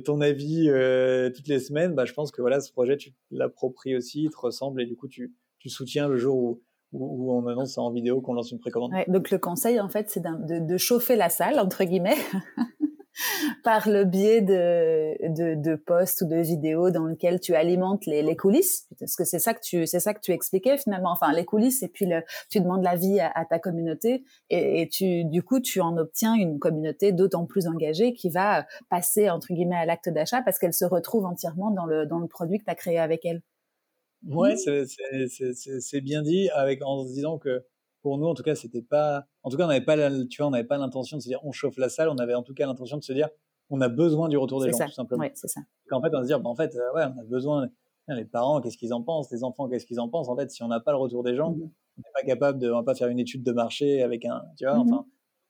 ton 0.03 0.21
avis 0.21 0.69
euh, 0.69 1.29
toutes 1.29 1.47
les 1.47 1.59
semaines, 1.59 1.93
bah, 1.93 2.05
je 2.05 2.13
pense 2.13 2.31
que 2.31 2.41
voilà, 2.41 2.59
ce 2.61 2.71
projet, 2.71 2.97
tu 2.97 3.13
l'appropries 3.31 3.95
aussi, 3.95 4.23
il 4.23 4.29
te 4.29 4.37
ressemble 4.37 4.81
et 4.81 4.85
du 4.85 4.95
coup, 4.95 5.07
tu, 5.07 5.33
tu 5.59 5.69
soutiens 5.69 6.07
le 6.07 6.17
jour 6.17 6.37
où, 6.37 6.61
où, 6.93 7.31
on 7.33 7.45
annonce 7.47 7.77
en 7.77 7.91
vidéo 7.91 8.21
qu'on 8.21 8.33
lance 8.33 8.51
une 8.51 8.59
précommande. 8.59 8.91
Ouais, 8.93 9.05
donc 9.07 9.29
le 9.29 9.37
conseil, 9.37 9.79
en 9.79 9.89
fait, 9.89 10.09
c'est 10.09 10.21
de, 10.21 10.65
de, 10.65 10.77
chauffer 10.77 11.15
la 11.15 11.29
salle, 11.29 11.59
entre 11.59 11.83
guillemets, 11.83 12.17
par 13.63 13.89
le 13.89 14.05
biais 14.05 14.41
de, 14.41 15.15
de, 15.29 15.55
de, 15.55 15.75
posts 15.75 16.21
ou 16.21 16.27
de 16.27 16.37
vidéos 16.37 16.91
dans 16.91 17.05
lesquels 17.05 17.39
tu 17.39 17.55
alimentes 17.55 18.05
les, 18.05 18.21
les 18.21 18.35
coulisses, 18.35 18.87
parce 18.99 19.15
que 19.15 19.23
c'est 19.23 19.39
ça 19.39 19.53
que 19.53 19.61
tu 19.61 19.85
c'est 19.87 19.99
ça 19.99 20.13
que 20.13 20.19
tu 20.19 20.31
expliquais 20.31 20.77
finalement, 20.77 21.11
enfin 21.11 21.33
les 21.33 21.45
coulisses 21.45 21.83
et 21.83 21.87
puis 21.87 22.05
le, 22.05 22.21
tu 22.49 22.59
demandes 22.59 22.83
l'avis 22.83 23.19
à, 23.19 23.31
à 23.33 23.45
ta 23.45 23.59
communauté 23.59 24.23
et, 24.49 24.81
et, 24.81 24.87
tu 24.87 25.25
du 25.25 25.43
coup 25.43 25.59
tu 25.59 25.81
en 25.81 25.97
obtiens 25.97 26.35
une 26.35 26.59
communauté 26.59 27.11
d'autant 27.11 27.45
plus 27.45 27.67
engagée 27.67 28.13
qui 28.13 28.29
va 28.29 28.65
passer 28.89 29.29
entre 29.29 29.53
guillemets 29.53 29.75
à 29.75 29.85
l'acte 29.85 30.09
d'achat 30.09 30.41
parce 30.41 30.59
qu'elle 30.59 30.73
se 30.73 30.85
retrouve 30.85 31.25
entièrement 31.25 31.71
dans 31.71 31.85
le 31.85 32.05
dans 32.05 32.19
le 32.19 32.27
produit 32.27 32.59
que 32.59 32.65
tu 32.65 32.71
as 32.71 32.75
créé 32.75 32.99
avec 32.99 33.25
elle. 33.25 33.41
Ouais, 34.27 34.55
c'est 34.57 36.01
bien 36.01 36.21
dit 36.21 36.49
avec 36.49 36.83
en 36.83 37.05
se 37.05 37.13
disant 37.13 37.37
que 37.37 37.63
pour 38.01 38.17
nous, 38.17 38.27
en 38.27 38.33
tout 38.33 38.43
cas, 38.43 38.55
c'était 38.55 38.81
pas. 38.81 39.25
En 39.43 39.49
tout 39.49 39.57
cas, 39.57 39.65
on 39.65 39.67
n'avait 39.67 39.85
pas, 39.85 39.95
tu 40.25 40.41
vois, 40.41 40.47
on 40.47 40.51
n'avait 40.51 40.67
pas 40.67 40.77
l'intention 40.77 41.17
de 41.17 41.21
se 41.21 41.27
dire 41.27 41.39
on 41.43 41.51
chauffe 41.51 41.77
la 41.77 41.89
salle. 41.89 42.09
On 42.09 42.17
avait 42.17 42.35
en 42.35 42.43
tout 42.43 42.53
cas 42.53 42.65
l'intention 42.65 42.97
de 42.97 43.03
se 43.03 43.13
dire 43.13 43.29
on 43.69 43.81
a 43.81 43.89
besoin 43.89 44.29
du 44.29 44.37
retour 44.37 44.61
des 44.61 44.71
gens, 44.71 44.85
tout 44.85 44.91
simplement. 44.91 45.21
Ouais, 45.21 45.31
c'est 45.35 45.47
ça. 45.47 45.61
Qu'en 45.89 46.01
fait, 46.01 46.09
on 46.13 46.21
se 46.21 46.27
dire, 46.27 46.39
bah, 46.39 46.49
en 46.49 46.55
fait, 46.55 46.75
euh, 46.75 46.93
ouais, 46.95 47.03
on 47.15 47.19
a 47.19 47.23
besoin. 47.23 47.69
Les 48.07 48.25
parents, 48.25 48.59
qu'est-ce 48.59 48.77
qu'ils 48.77 48.91
en 48.91 49.03
pensent 49.03 49.29
Les 49.31 49.43
enfants, 49.43 49.69
qu'est-ce 49.69 49.85
qu'ils 49.85 49.99
en 49.99 50.09
pensent 50.09 50.29
En 50.29 50.35
fait, 50.35 50.49
si 50.49 50.63
on 50.63 50.67
n'a 50.67 50.79
pas 50.79 50.91
le 50.91 50.97
retour 50.97 51.21
des 51.23 51.35
gens, 51.35 51.51
mmh 51.51 51.69
on 51.97 52.01
n'est 52.01 52.11
pas 52.13 52.25
capable 52.25 52.59
de, 52.59 52.71
on 52.71 52.77
va 52.77 52.83
pas 52.83 52.95
faire 52.95 53.09
une 53.09 53.19
étude 53.19 53.43
de 53.43 53.51
marché 53.51 54.01
avec 54.01 54.25
un, 54.25 54.41
tu 54.57 54.65
vois. 54.65 54.75
Mmh 54.77 54.93
enfin, 54.93 55.05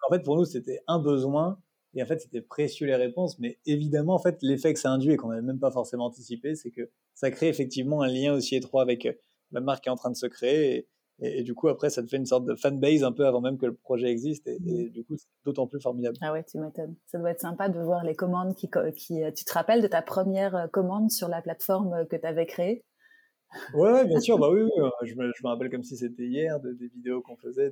en 0.09 0.13
fait, 0.13 0.23
pour 0.23 0.35
nous, 0.35 0.45
c'était 0.45 0.81
un 0.87 0.99
besoin. 0.99 1.59
Et 1.93 2.03
en 2.03 2.05
fait, 2.05 2.19
c'était 2.19 2.41
précieux 2.41 2.85
les 2.85 2.95
réponses, 2.95 3.39
mais 3.39 3.59
évidemment, 3.65 4.13
en 4.13 4.19
fait, 4.19 4.37
l'effet 4.41 4.73
que 4.73 4.79
ça 4.79 4.91
induit 4.91 5.13
et 5.13 5.17
qu'on 5.17 5.29
n'avait 5.29 5.41
même 5.41 5.59
pas 5.59 5.71
forcément 5.71 6.05
anticipé, 6.05 6.53
c'est 6.53 6.69
que 6.69 6.89
ça 7.15 7.31
crée 7.31 7.47
effectivement 7.47 8.01
un 8.01 8.07
lien 8.07 8.33
aussi 8.33 8.55
étroit 8.55 8.81
avec 8.81 9.05
euh, 9.05 9.13
la 9.51 9.61
marque 9.61 9.83
qui 9.83 9.89
est 9.89 9.91
en 9.91 9.95
train 9.95 10.11
de 10.11 10.15
se 10.15 10.27
créer. 10.27 10.75
Et, 10.75 10.87
et, 11.21 11.43
du 11.43 11.53
coup, 11.53 11.67
après, 11.67 11.89
ça 11.89 12.01
te 12.01 12.07
fait 12.07 12.17
une 12.17 12.25
sorte 12.25 12.45
de 12.45 12.55
fanbase 12.55 13.03
un 13.03 13.11
peu 13.11 13.25
avant 13.25 13.41
même 13.41 13.57
que 13.57 13.65
le 13.65 13.73
projet 13.73 14.09
existe. 14.09 14.47
Et, 14.47 14.89
du 14.89 15.03
coup, 15.03 15.17
c'est 15.17 15.27
d'autant 15.43 15.67
plus 15.67 15.81
formidable. 15.81 16.17
Ah 16.21 16.31
ouais, 16.31 16.43
tu 16.43 16.57
m'étonnes. 16.57 16.95
Ça 17.07 17.17
doit 17.17 17.31
être 17.31 17.41
sympa 17.41 17.67
de 17.67 17.79
voir 17.79 18.03
les 18.05 18.15
commandes 18.15 18.55
qui, 18.55 18.69
qui. 18.95 19.23
Euh, 19.23 19.31
tu 19.31 19.43
te 19.43 19.53
rappelles 19.53 19.81
de 19.81 19.87
ta 19.87 20.01
première 20.01 20.55
euh, 20.55 20.67
commande 20.67 21.11
sur 21.11 21.27
la 21.27 21.41
plateforme 21.41 21.93
euh, 21.93 22.05
que 22.05 22.15
tu 22.15 22.25
avais 22.25 22.45
créée? 22.45 22.85
Ouais, 23.73 24.05
bien 24.05 24.19
sûr. 24.21 24.37
bah 24.39 24.49
oui, 24.49 24.61
oui. 24.61 24.89
Je, 25.03 25.15
me, 25.15 25.31
je, 25.35 25.43
me, 25.43 25.49
rappelle 25.49 25.69
comme 25.69 25.83
si 25.83 25.97
c'était 25.97 26.25
hier, 26.25 26.59
des 26.61 26.87
vidéos 26.87 27.21
qu'on 27.21 27.35
faisait, 27.35 27.69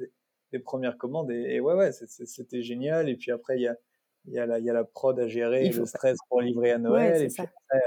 des, 0.52 0.60
premières 0.60 0.98
commandes. 0.98 1.32
Et, 1.32 1.62
ouais, 1.62 1.74
ouais, 1.74 1.92
c'était 1.92 2.64
génial. 2.64 3.08
Et 3.08 3.16
puis 3.16 3.32
après, 3.32 3.58
il 3.58 3.62
y 3.62 3.68
a, 3.68 3.78
y, 4.26 4.40
a 4.40 4.46
la, 4.46 4.60
y 4.60 4.70
a 4.70 4.74
la 4.74 4.84
prod 4.84 5.18
à 5.18 5.28
gérer, 5.28 5.70
le 5.70 5.86
stress 5.86 6.18
pour 6.28 6.42
livrer 6.42 6.72
à 6.72 6.80
Noël. 6.80 7.22
et 7.22 7.28
puis 7.28 7.44
après, 7.44 7.82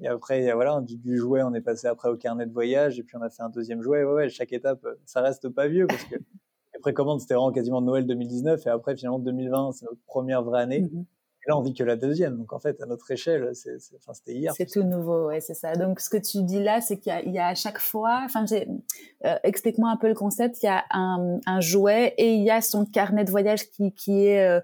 et 0.00 0.08
après, 0.08 0.52
voilà, 0.52 0.80
du, 0.80 0.96
du, 0.96 1.16
jouet, 1.16 1.42
on 1.42 1.54
est 1.54 1.60
passé 1.60 1.86
après 1.86 2.08
au 2.08 2.16
carnet 2.16 2.46
de 2.46 2.52
voyage, 2.52 2.98
et 2.98 3.02
puis 3.02 3.16
on 3.16 3.22
a 3.22 3.30
fait 3.30 3.42
un 3.42 3.50
deuxième 3.50 3.82
jouet. 3.82 4.04
Ouais, 4.04 4.12
ouais, 4.12 4.28
chaque 4.28 4.52
étape, 4.52 4.86
ça 5.04 5.20
reste 5.20 5.48
pas 5.48 5.68
vieux, 5.68 5.86
parce 5.86 6.04
que 6.04 6.14
les 6.74 6.80
précommandes, 6.80 7.20
c'était 7.20 7.34
vraiment 7.34 7.52
quasiment 7.52 7.80
Noël 7.80 8.06
2019, 8.06 8.66
et 8.66 8.70
après, 8.70 8.96
finalement, 8.96 9.18
2020, 9.18 9.72
c'est 9.72 9.86
notre 9.86 10.02
première 10.06 10.42
vraie 10.42 10.62
année. 10.62 10.80
Mmh 10.80 11.04
et 11.46 11.48
là, 11.48 11.56
on 11.56 11.62
vit 11.62 11.72
que 11.72 11.82
la 11.82 11.96
deuxième. 11.96 12.36
Donc, 12.36 12.52
en 12.52 12.58
fait, 12.58 12.80
à 12.82 12.86
notre 12.86 13.10
échelle, 13.10 13.52
c'était 13.54 14.32
hier. 14.32 14.52
C'est 14.54 14.66
tout 14.66 14.82
nouveau, 14.82 15.28
ouais, 15.28 15.40
c'est 15.40 15.54
ça. 15.54 15.74
Donc, 15.74 16.00
ce 16.00 16.10
que 16.10 16.18
tu 16.18 16.42
dis 16.42 16.62
là, 16.62 16.82
c'est 16.82 16.98
qu'il 16.98 17.10
y 17.10 17.16
a, 17.16 17.22
il 17.22 17.32
y 17.32 17.38
a 17.38 17.46
à 17.46 17.54
chaque 17.54 17.78
fois, 17.78 18.20
enfin, 18.24 18.44
euh, 18.52 19.34
explique-moi 19.42 19.90
un 19.90 19.96
peu 19.96 20.08
le 20.08 20.14
concept. 20.14 20.62
Il 20.62 20.66
y 20.66 20.68
a 20.68 20.84
un, 20.90 21.40
un, 21.46 21.60
jouet 21.60 22.14
et 22.18 22.34
il 22.34 22.42
y 22.42 22.50
a 22.50 22.60
son 22.60 22.84
carnet 22.84 23.24
de 23.24 23.30
voyage 23.30 23.70
qui, 23.70 23.92
qui 23.92 24.26
est 24.26 24.46
euh, 24.46 24.58
euh, 24.58 24.60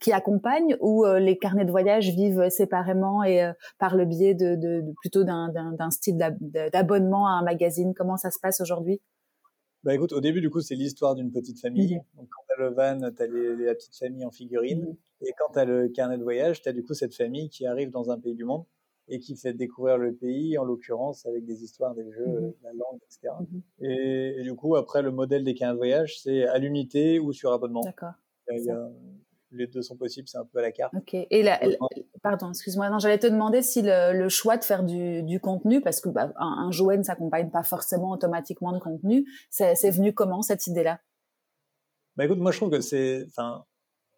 qui 0.00 0.12
accompagnent 0.12 0.76
ou 0.80 1.04
euh, 1.04 1.18
les 1.18 1.38
carnets 1.38 1.64
de 1.64 1.70
voyage 1.70 2.10
vivent 2.10 2.48
séparément 2.50 3.22
et 3.22 3.42
euh, 3.42 3.52
par 3.78 3.96
le 3.96 4.04
biais 4.04 4.34
de, 4.34 4.56
de, 4.56 4.80
de 4.80 4.92
plutôt 5.00 5.24
d'un 5.24 5.90
style 5.90 6.16
d'abonnement 6.16 7.26
à 7.26 7.32
un 7.32 7.42
magazine? 7.42 7.94
Comment 7.94 8.16
ça 8.16 8.30
se 8.30 8.38
passe 8.40 8.60
aujourd'hui? 8.60 9.00
Bah 9.84 9.94
écoute, 9.94 10.12
au 10.12 10.20
début, 10.20 10.40
du 10.40 10.48
coup, 10.48 10.60
c'est 10.60 10.74
l'histoire 10.74 11.14
d'une 11.14 11.30
petite 11.30 11.60
famille. 11.60 11.96
Mmh 11.96 12.18
Donc, 12.18 12.28
quand 12.30 12.42
t'as 12.48 12.62
le 12.62 12.70
van, 12.70 13.10
t'as 13.12 13.26
la 13.26 13.74
petite 13.74 13.96
famille 13.96 14.24
en 14.24 14.30
figurine. 14.30 14.82
Mmh 14.90 14.96
et 15.26 15.32
quand 15.38 15.52
t'as 15.52 15.64
le 15.64 15.88
carnet 15.88 16.18
de 16.18 16.22
voyage, 16.22 16.60
t'as 16.60 16.72
du 16.72 16.82
coup 16.82 16.92
cette 16.92 17.14
famille 17.14 17.48
qui 17.48 17.64
arrive 17.66 17.90
dans 17.90 18.10
un 18.10 18.18
pays 18.18 18.34
du 18.34 18.44
monde 18.44 18.64
et 19.08 19.18
qui 19.18 19.36
fait 19.36 19.54
découvrir 19.54 19.96
le 19.96 20.12
pays, 20.14 20.58
en 20.58 20.64
l'occurrence, 20.64 21.24
avec 21.24 21.46
des 21.46 21.62
histoires, 21.62 21.94
des 21.94 22.10
jeux, 22.10 22.26
mmh 22.26 22.52
la 22.62 22.72
langue, 22.72 23.00
etc. 23.04 23.34
Et, 23.80 24.40
et, 24.40 24.42
du 24.42 24.54
coup, 24.54 24.76
après, 24.76 25.02
le 25.02 25.12
modèle 25.12 25.44
des 25.44 25.54
carnets 25.54 25.74
de 25.74 25.78
voyage, 25.78 26.20
c'est 26.20 26.44
à 26.44 26.58
l'unité 26.58 27.18
ou 27.18 27.32
sur 27.32 27.52
abonnement. 27.52 27.82
D'accord 27.82 28.12
les 29.56 29.66
deux 29.66 29.82
sont 29.82 29.96
possibles, 29.96 30.28
c'est 30.28 30.38
un 30.38 30.44
peu 30.44 30.58
à 30.58 30.62
la 30.62 30.72
carte. 30.72 30.94
Ok. 30.94 31.14
Et 31.14 31.42
la, 31.42 31.60
pardon, 32.22 32.50
excuse-moi, 32.50 32.90
non, 32.90 32.98
j'allais 32.98 33.18
te 33.18 33.26
demander 33.26 33.62
si 33.62 33.82
le, 33.82 34.28
choix 34.28 34.56
de 34.56 34.64
faire 34.64 34.82
du, 34.84 35.40
contenu, 35.40 35.80
parce 35.80 36.00
que 36.00 36.08
bah, 36.08 36.32
un, 36.36 36.70
jouet 36.70 36.96
ne 36.96 37.02
s'accompagne 37.02 37.50
pas 37.50 37.62
forcément 37.62 38.10
automatiquement 38.10 38.72
de 38.72 38.78
contenu, 38.78 39.26
c'est 39.50 39.90
venu 39.90 40.12
comment 40.12 40.42
cette 40.42 40.66
idée-là? 40.66 41.00
Bah 42.16 42.24
écoute, 42.24 42.38
moi 42.38 42.52
je 42.52 42.58
trouve 42.58 42.70
que 42.70 42.80
c'est, 42.80 43.24
enfin, 43.26 43.64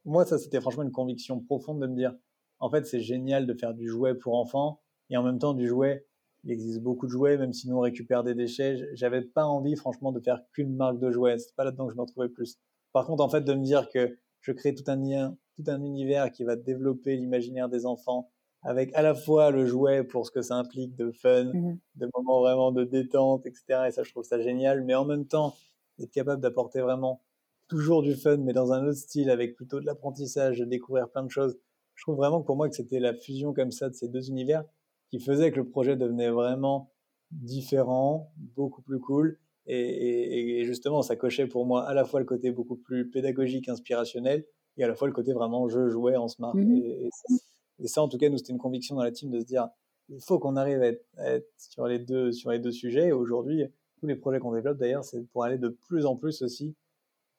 moi 0.04 0.26
ça 0.26 0.36
c'était 0.38 0.60
franchement 0.60 0.82
une 0.82 0.92
conviction 0.92 1.40
profonde 1.40 1.80
de 1.80 1.86
me 1.86 1.96
dire, 1.96 2.14
en 2.58 2.68
fait 2.70 2.86
c'est 2.86 3.00
génial 3.00 3.46
de 3.46 3.54
faire 3.54 3.72
du 3.72 3.88
jouet 3.88 4.14
pour 4.14 4.34
enfants 4.34 4.82
et 5.08 5.16
en 5.16 5.22
même 5.22 5.38
temps 5.38 5.54
du 5.54 5.66
jouet. 5.66 6.06
Il 6.44 6.52
existe 6.52 6.80
beaucoup 6.80 7.06
de 7.06 7.10
jouets, 7.10 7.36
même 7.38 7.52
si 7.52 7.68
nous 7.68 7.76
on 7.76 7.80
récupère 7.80 8.22
des 8.22 8.34
déchets. 8.34 8.76
J'avais 8.94 9.22
pas 9.22 9.46
envie, 9.46 9.74
franchement, 9.74 10.12
de 10.12 10.20
faire 10.20 10.42
qu'une 10.52 10.76
marque 10.76 11.00
de 11.00 11.10
jouets. 11.10 11.38
C'est 11.38 11.56
pas 11.56 11.64
là-dedans 11.64 11.86
que 11.86 11.92
je 11.92 11.96
me 11.96 12.02
retrouvais 12.02 12.28
plus. 12.28 12.60
Par 12.92 13.04
contre, 13.04 13.24
en 13.24 13.28
fait, 13.28 13.40
de 13.40 13.52
me 13.52 13.64
dire 13.64 13.88
que 13.88 14.16
je 14.46 14.52
crée 14.52 14.72
tout 14.74 14.84
un 14.86 14.96
lien, 14.96 15.36
tout 15.56 15.64
un 15.66 15.82
univers 15.82 16.30
qui 16.30 16.44
va 16.44 16.54
développer 16.54 17.16
l'imaginaire 17.16 17.68
des 17.68 17.84
enfants 17.84 18.30
avec 18.62 18.94
à 18.94 19.02
la 19.02 19.14
fois 19.14 19.50
le 19.50 19.66
jouet 19.66 20.04
pour 20.04 20.24
ce 20.24 20.30
que 20.30 20.40
ça 20.40 20.54
implique 20.54 20.94
de 20.94 21.10
fun, 21.10 21.46
mmh 21.46 21.78
de 21.96 22.08
moments 22.14 22.40
vraiment 22.40 22.72
de 22.72 22.84
détente, 22.84 23.44
etc. 23.46 23.86
Et 23.88 23.90
ça, 23.90 24.02
je 24.04 24.10
trouve 24.10 24.22
ça 24.22 24.40
génial. 24.40 24.84
Mais 24.84 24.94
en 24.94 25.04
même 25.04 25.26
temps, 25.26 25.54
être 25.98 26.12
capable 26.12 26.42
d'apporter 26.42 26.80
vraiment 26.80 27.22
toujours 27.68 28.02
du 28.02 28.14
fun, 28.14 28.36
mais 28.36 28.52
dans 28.52 28.72
un 28.72 28.84
autre 28.84 28.98
style, 28.98 29.30
avec 29.30 29.56
plutôt 29.56 29.80
de 29.80 29.86
l'apprentissage, 29.86 30.58
de 30.58 30.64
découvrir 30.64 31.08
plein 31.08 31.24
de 31.24 31.30
choses. 31.30 31.58
Je 31.94 32.04
trouve 32.04 32.16
vraiment 32.16 32.40
que 32.40 32.46
pour 32.46 32.56
moi 32.56 32.68
que 32.68 32.76
c'était 32.76 33.00
la 33.00 33.14
fusion 33.14 33.52
comme 33.52 33.72
ça 33.72 33.88
de 33.88 33.94
ces 33.94 34.08
deux 34.08 34.28
univers 34.28 34.62
qui 35.10 35.18
faisait 35.18 35.50
que 35.50 35.56
le 35.56 35.68
projet 35.68 35.96
devenait 35.96 36.30
vraiment 36.30 36.92
différent, 37.30 38.32
beaucoup 38.54 38.82
plus 38.82 39.00
cool 39.00 39.40
et, 39.66 40.60
et, 40.60 40.64
justement, 40.64 41.02
ça 41.02 41.16
cochait 41.16 41.46
pour 41.46 41.66
moi 41.66 41.84
à 41.88 41.94
la 41.94 42.04
fois 42.04 42.20
le 42.20 42.26
côté 42.26 42.50
beaucoup 42.50 42.76
plus 42.76 43.10
pédagogique, 43.10 43.68
inspirationnel, 43.68 44.44
et 44.76 44.84
à 44.84 44.88
la 44.88 44.94
fois 44.94 45.08
le 45.08 45.14
côté 45.14 45.32
vraiment 45.32 45.68
jeu, 45.68 45.88
jouet, 45.88 46.16
en 46.16 46.28
smart. 46.28 46.54
Mmh 46.54 46.76
et, 46.76 47.10
et, 47.80 47.88
ça, 47.88 48.02
en 48.02 48.08
tout 48.08 48.18
cas, 48.18 48.28
nous, 48.28 48.38
c'était 48.38 48.52
une 48.52 48.58
conviction 48.58 48.94
dans 48.94 49.02
la 49.02 49.10
team 49.10 49.30
de 49.30 49.40
se 49.40 49.44
dire, 49.44 49.68
il 50.08 50.20
faut 50.20 50.38
qu'on 50.38 50.56
arrive 50.56 50.80
à 50.82 50.86
être, 50.86 51.46
sur, 51.58 51.86
les 51.86 51.98
deux, 51.98 52.32
sur 52.32 52.50
les 52.50 52.58
deux 52.58 52.70
sujets. 52.70 53.08
Et 53.08 53.12
aujourd'hui, 53.12 53.64
tous 53.98 54.06
les 54.06 54.16
projets 54.16 54.38
qu'on 54.38 54.52
développe, 54.52 54.78
d'ailleurs, 54.78 55.04
c'est 55.04 55.22
pour 55.30 55.44
aller 55.44 55.58
de 55.58 55.68
plus 55.68 56.06
en 56.06 56.16
plus 56.16 56.42
aussi 56.42 56.74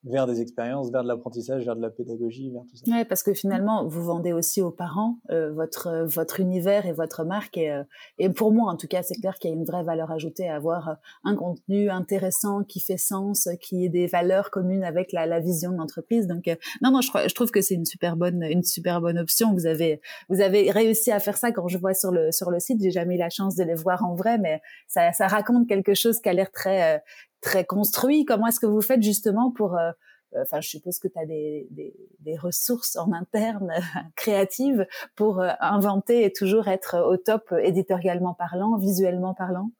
vers 0.03 0.27
des 0.27 0.41
expériences, 0.41 0.91
vers 0.91 1.03
de 1.03 1.07
l'apprentissage, 1.07 1.65
vers 1.65 1.75
de 1.75 1.81
la 1.81 1.89
pédagogie, 1.89 2.51
vers 2.51 2.61
tout 2.63 2.75
ça. 2.75 2.83
Oui, 2.87 3.03
parce 3.05 3.23
que 3.23 3.33
finalement, 3.33 3.85
vous 3.87 4.03
vendez 4.03 4.31
aussi 4.31 4.61
aux 4.61 4.71
parents 4.71 5.17
euh, 5.31 5.51
votre 5.51 6.05
votre 6.05 6.39
univers 6.39 6.85
et 6.85 6.93
votre 6.93 7.23
marque. 7.25 7.57
Et, 7.57 7.71
euh, 7.71 7.83
et 8.17 8.29
pour 8.29 8.51
moi, 8.53 8.71
en 8.71 8.77
tout 8.77 8.87
cas, 8.87 9.03
c'est 9.03 9.15
clair 9.15 9.35
qu'il 9.39 9.49
y 9.49 9.53
a 9.53 9.55
une 9.55 9.65
vraie 9.65 9.83
valeur 9.83 10.11
ajoutée 10.11 10.47
à 10.47 10.55
avoir 10.55 10.89
euh, 10.89 10.93
un 11.23 11.35
contenu 11.35 11.89
intéressant 11.89 12.63
qui 12.63 12.79
fait 12.79 12.97
sens, 12.97 13.49
qui 13.59 13.85
ait 13.85 13.89
des 13.89 14.07
valeurs 14.07 14.51
communes 14.51 14.83
avec 14.83 15.11
la, 15.11 15.25
la 15.25 15.39
vision 15.39 15.71
de 15.71 15.77
l'entreprise. 15.77 16.27
Donc, 16.27 16.45
non, 16.81 16.91
non, 16.91 17.01
je, 17.01 17.09
je 17.27 17.33
trouve 17.33 17.51
que 17.51 17.61
c'est 17.61 17.75
une 17.75 17.85
super 17.85 18.15
bonne 18.15 18.43
une 18.43 18.63
super 18.63 19.01
bonne 19.01 19.17
option. 19.17 19.53
Vous 19.53 19.65
avez 19.65 19.99
vous 20.29 20.41
avez 20.41 20.71
réussi 20.71 21.11
à 21.11 21.19
faire 21.19 21.37
ça. 21.37 21.51
Quand 21.51 21.67
je 21.67 21.77
vois 21.77 21.93
sur 21.93 22.11
le 22.11 22.31
sur 22.31 22.51
le 22.51 22.59
site, 22.59 22.81
j'ai 22.81 22.91
jamais 22.91 23.15
eu 23.15 23.19
la 23.19 23.29
chance 23.29 23.55
de 23.55 23.63
les 23.63 23.75
voir 23.75 24.05
en 24.05 24.15
vrai, 24.15 24.37
mais 24.37 24.61
ça 24.87 25.11
ça 25.11 25.27
raconte 25.27 25.67
quelque 25.67 25.93
chose 25.93 26.19
qui 26.19 26.29
a 26.29 26.33
l'air 26.33 26.51
très 26.51 27.03
très 27.41 27.65
construit. 27.65 28.25
Comment 28.25 28.47
est-ce 28.47 28.59
que 28.59 28.65
vous 28.65 28.81
faites 28.81 29.01
justement 29.01 29.51
pour 29.51 29.75
euh, 29.75 29.91
euh, 30.35 30.41
Enfin, 30.43 30.61
je 30.61 30.69
suppose 30.69 30.99
que 30.99 31.07
tu 31.07 31.17
as 31.19 31.25
des, 31.25 31.67
des, 31.71 31.93
des, 32.19 32.37
ressources 32.37 32.95
en 32.95 33.11
interne 33.13 33.71
créatives 34.15 34.87
pour 35.15 35.39
euh, 35.39 35.51
inventer 35.59 36.25
et 36.25 36.33
toujours 36.33 36.67
être 36.67 36.97
au 37.07 37.17
top 37.17 37.53
éditorialement 37.61 38.33
parlant, 38.33 38.77
visuellement 38.77 39.33
parlant? 39.33 39.71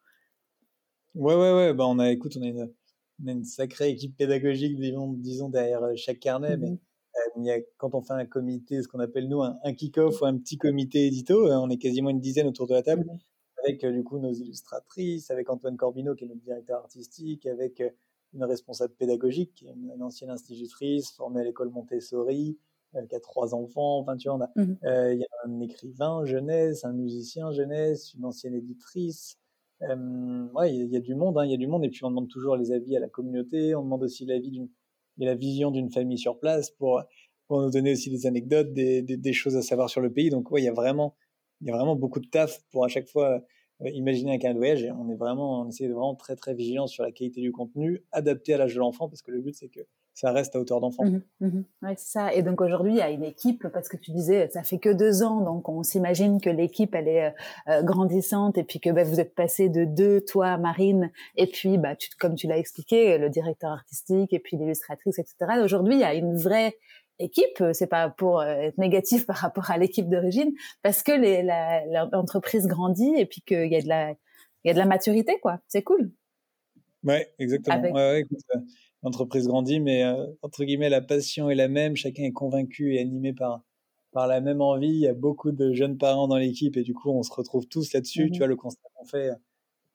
Ouais, 1.15 1.35
ouais, 1.35 1.53
ouais. 1.53 1.73
Bah, 1.73 1.85
on 1.87 1.99
a, 1.99 2.11
écoute, 2.11 2.37
on 2.37 2.43
a 2.43 2.47
une, 2.47 2.73
on 3.23 3.27
a 3.27 3.31
une 3.31 3.45
sacrée 3.45 3.89
équipe 3.89 4.15
pédagogique, 4.15 4.79
disons, 4.79 5.13
disons 5.13 5.49
derrière 5.49 5.81
chaque 5.95 6.19
carnet, 6.19 6.57
mais 6.57 6.71
mmh 6.71 6.77
il 7.35 7.45
y 7.45 7.51
a, 7.51 7.57
quand 7.77 7.93
on 7.93 8.01
fait 8.01 8.13
un 8.13 8.25
comité, 8.25 8.81
ce 8.81 8.87
qu'on 8.87 8.99
appelle 8.99 9.27
nous 9.27 9.41
un, 9.41 9.73
kick-off 9.73 10.21
ou 10.21 10.25
un 10.25 10.37
petit 10.37 10.57
comité 10.57 11.07
édito, 11.07 11.51
on 11.51 11.69
est 11.69 11.77
quasiment 11.77 12.09
une 12.09 12.19
dizaine 12.19 12.47
autour 12.47 12.67
de 12.67 12.73
la 12.73 12.81
table. 12.81 13.05
Avec 13.63 13.83
euh, 13.83 13.91
du 13.91 14.03
coup 14.03 14.19
nos 14.19 14.33
illustratrices, 14.33 15.31
avec 15.31 15.49
Antoine 15.49 15.77
Corbino 15.77 16.15
qui 16.15 16.25
est 16.25 16.27
notre 16.27 16.41
directeur 16.41 16.79
artistique, 16.79 17.45
avec 17.45 17.81
euh, 17.81 17.89
une 18.33 18.43
responsable 18.43 18.93
pédagogique 18.93 19.53
qui 19.55 19.67
est 19.67 19.73
une, 19.73 20.03
ancienne 20.03 20.29
institutrice 20.29 21.11
formée 21.11 21.41
à 21.41 21.43
l'école 21.43 21.69
Montessori, 21.69 22.57
euh, 22.95 23.05
qui 23.05 23.15
a 23.15 23.19
trois 23.19 23.55
enfants. 23.55 23.99
Enfin, 23.99 24.17
tu 24.17 24.29
vois, 24.29 24.37
mmh 24.55 24.75
il 24.83 25.19
y 25.19 25.23
a 25.23 25.47
un 25.47 25.59
écrivain 25.59 26.25
jeunesse, 26.25 26.85
un 26.85 26.93
musicien 26.93 27.51
jeunesse, 27.51 28.13
une 28.13 28.25
ancienne 28.25 28.53
éditrice. 28.53 29.37
ouais, 29.81 30.75
il 30.75 30.91
y, 30.91 30.97
a 30.97 31.01
du 31.01 31.15
monde, 31.15 31.37
hein, 31.37 31.45
il 31.45 31.51
y 31.51 31.53
a 31.53 31.57
du 31.57 31.67
monde. 31.67 31.85
Et 31.85 31.89
puis 31.89 32.03
on 32.03 32.09
demande 32.09 32.29
toujours 32.29 32.55
les 32.55 32.71
avis 32.71 32.95
à 32.95 32.99
la 32.99 33.09
communauté. 33.09 33.75
On 33.75 33.83
demande 33.83 34.03
aussi 34.03 34.25
l'avis 34.25 34.51
d'une 34.51 34.69
et 35.19 35.25
la 35.25 35.35
vision 35.35 35.71
d'une 35.71 35.89
famille 35.89 36.17
sur 36.17 36.39
place 36.39 36.69
pour, 36.71 37.01
pour 37.47 37.61
nous 37.61 37.71
donner 37.71 37.93
aussi 37.93 38.09
des 38.09 38.25
anecdotes, 38.27 38.73
des, 38.73 39.01
des, 39.01 39.17
des 39.17 39.33
choses 39.33 39.55
à 39.55 39.61
savoir 39.61 39.89
sur 39.89 40.01
le 40.01 40.11
pays. 40.11 40.29
Donc 40.29 40.51
ouais, 40.51 40.61
il 40.61 40.65
y 40.65 40.69
a 40.69 40.73
vraiment 40.73 41.15
il 41.61 41.67
y 41.67 41.71
a 41.71 41.75
vraiment 41.75 41.95
beaucoup 41.95 42.19
de 42.19 42.27
taf 42.27 42.59
pour 42.71 42.85
à 42.85 42.87
chaque 42.87 43.07
fois 43.07 43.41
euh, 43.81 43.89
imaginer 43.89 44.33
un 44.33 44.37
carnet 44.37 44.55
de 44.55 44.59
voyage 44.59 44.83
et 44.83 44.91
on 44.91 45.09
est 45.09 45.15
vraiment, 45.15 45.61
on 45.61 45.69
essaie 45.69 45.87
de 45.87 45.93
vraiment 45.93 46.15
très 46.15 46.35
très 46.35 46.53
vigilant 46.53 46.87
sur 46.87 47.03
la 47.03 47.11
qualité 47.11 47.41
du 47.41 47.51
contenu, 47.51 48.03
adapté 48.11 48.53
à 48.53 48.57
l'âge 48.57 48.73
de 48.73 48.79
l'enfant 48.79 49.07
parce 49.07 49.21
que 49.21 49.31
le 49.31 49.41
but 49.41 49.55
c'est 49.55 49.69
que 49.69 49.81
ça 50.17 50.31
reste 50.31 50.55
à 50.55 50.59
hauteur 50.59 50.81
d'enfant. 50.81 51.05
Mmh 51.05 51.21
mmh 51.41 51.61
c'est 51.89 51.99
ça. 51.99 52.33
Et 52.33 52.41
donc 52.41 52.59
aujourd'hui, 52.59 52.93
il 52.93 52.97
y 52.97 53.01
a 53.01 53.11
une 53.11 53.23
équipe 53.23 53.67
parce 53.71 53.87
que 53.87 53.97
tu 53.97 54.09
disais, 54.09 54.49
ça 54.49 54.63
fait 54.63 54.79
que 54.79 54.89
deux 54.89 55.21
ans, 55.21 55.41
donc 55.41 55.69
on 55.69 55.83
s'imagine 55.83 56.41
que 56.41 56.49
l'équipe 56.49 56.95
elle 56.95 57.07
est 57.07 57.27
euh, 57.27 57.31
euh, 57.67 57.83
grandissante 57.83 58.57
et 58.57 58.63
puis 58.63 58.79
que 58.79 58.89
bah, 58.89 59.03
vous 59.03 59.19
êtes 59.19 59.35
passé 59.35 59.69
de 59.69 59.85
deux, 59.85 60.21
toi, 60.21 60.57
Marine, 60.57 61.11
et 61.35 61.45
puis 61.45 61.77
bah, 61.77 61.93
comme 62.19 62.33
tu 62.33 62.47
l'as 62.47 62.57
expliqué, 62.57 63.19
le 63.19 63.29
directeur 63.29 63.69
artistique 63.69 64.33
et 64.33 64.39
puis 64.39 64.57
l'illustratrice, 64.57 65.19
etc. 65.19 65.35
Aujourd'hui, 65.63 65.93
il 65.93 65.99
y 65.99 66.03
a 66.03 66.15
une 66.15 66.35
vraie 66.35 66.75
équipe, 67.19 67.61
euh, 67.61 67.73
c'est 67.73 67.87
pas 67.87 68.09
pour 68.09 68.39
euh, 68.39 68.45
être 68.45 68.77
négatif 68.77 69.25
par 69.27 69.37
rapport 69.37 69.71
à 69.71 69.77
l'équipe 69.77 70.09
d'origine, 70.09 70.51
parce 70.81 71.03
que 71.03 71.11
l'entreprise 72.11 72.67
grandit 72.67 73.13
et 73.17 73.25
puis 73.25 73.41
qu'il 73.41 73.71
y 73.71 73.75
a 73.75 73.81
de 73.81 73.87
la, 73.87 74.11
il 74.11 74.67
y 74.67 74.69
a 74.69 74.73
de 74.73 74.79
la 74.79 74.85
maturité, 74.85 75.39
quoi. 75.41 75.59
C'est 75.67 75.83
cool. 75.83 76.11
Ouais, 77.03 77.31
exactement. 77.39 77.91
Ouais, 77.91 78.25
euh, 78.55 78.59
l'entreprise 79.03 79.47
grandit, 79.47 79.79
mais 79.79 80.03
entre 80.41 80.63
guillemets, 80.63 80.89
la 80.89 81.01
passion 81.01 81.49
est 81.49 81.55
la 81.55 81.67
même. 81.67 81.95
Chacun 81.95 82.23
est 82.23 82.31
convaincu 82.31 82.95
et 82.95 82.99
animé 82.99 83.33
par 83.33 83.61
par 84.11 84.25
la 84.27 84.41
même 84.41 84.61
envie. 84.61 84.89
Il 84.89 84.99
y 84.99 85.07
a 85.07 85.13
beaucoup 85.13 85.51
de 85.51 85.73
jeunes 85.73 85.97
parents 85.97 86.27
dans 86.27 86.37
l'équipe 86.37 86.75
et 86.75 86.81
du 86.81 86.93
coup, 86.93 87.11
on 87.11 87.23
se 87.23 87.31
retrouve 87.31 87.67
tous 87.67 87.93
là-dessus. 87.93 88.31
Tu 88.31 88.37
mmh 88.37 88.37
vois, 88.39 88.47
le 88.47 88.55
constat 88.55 88.89
qu'on 88.95 89.05
fait 89.05 89.29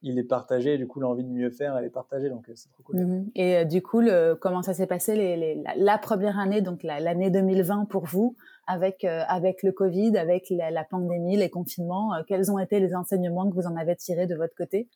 il 0.02 0.18
est 0.18 0.24
partagé. 0.24 0.78
Du 0.78 0.86
coup, 0.86 1.00
l'envie 1.00 1.24
de 1.24 1.28
mieux 1.28 1.50
faire, 1.50 1.76
elle 1.76 1.84
est 1.84 1.90
partagée. 1.90 2.28
Donc, 2.28 2.48
euh, 2.48 2.52
c'est 2.54 2.70
trop 2.70 2.82
cool. 2.82 2.96
Mmh 2.96 3.30
et 3.34 3.56
euh, 3.56 3.64
du 3.64 3.82
coup, 3.82 4.00
le, 4.00 4.34
comment 4.34 4.62
ça 4.62 4.74
s'est 4.74 4.86
passé 4.86 5.14
les, 5.14 5.62
la, 5.76 5.98
première 5.98 6.38
année, 6.38 6.60
donc 6.60 6.82
l'année 6.82 7.30
2020 7.30 7.86
pour 7.86 8.04
vous, 8.04 8.36
avec, 8.66 9.04
euh, 9.04 9.22
avec 9.28 9.62
le 9.62 9.72
Covid, 9.72 10.16
avec 10.16 10.50
la, 10.50 10.84
pandémie, 10.84 11.36
les 11.36 11.50
confinements 11.50 12.12
Quels 12.26 12.50
ont 12.50 12.58
été 12.58 12.80
les 12.80 12.94
enseignements 12.94 13.48
que 13.48 13.54
vous 13.54 13.66
en 13.66 13.76
avez 13.76 13.96
tirés 13.96 14.26
de 14.26 14.34
votre 14.34 14.54
côté? 14.54 14.88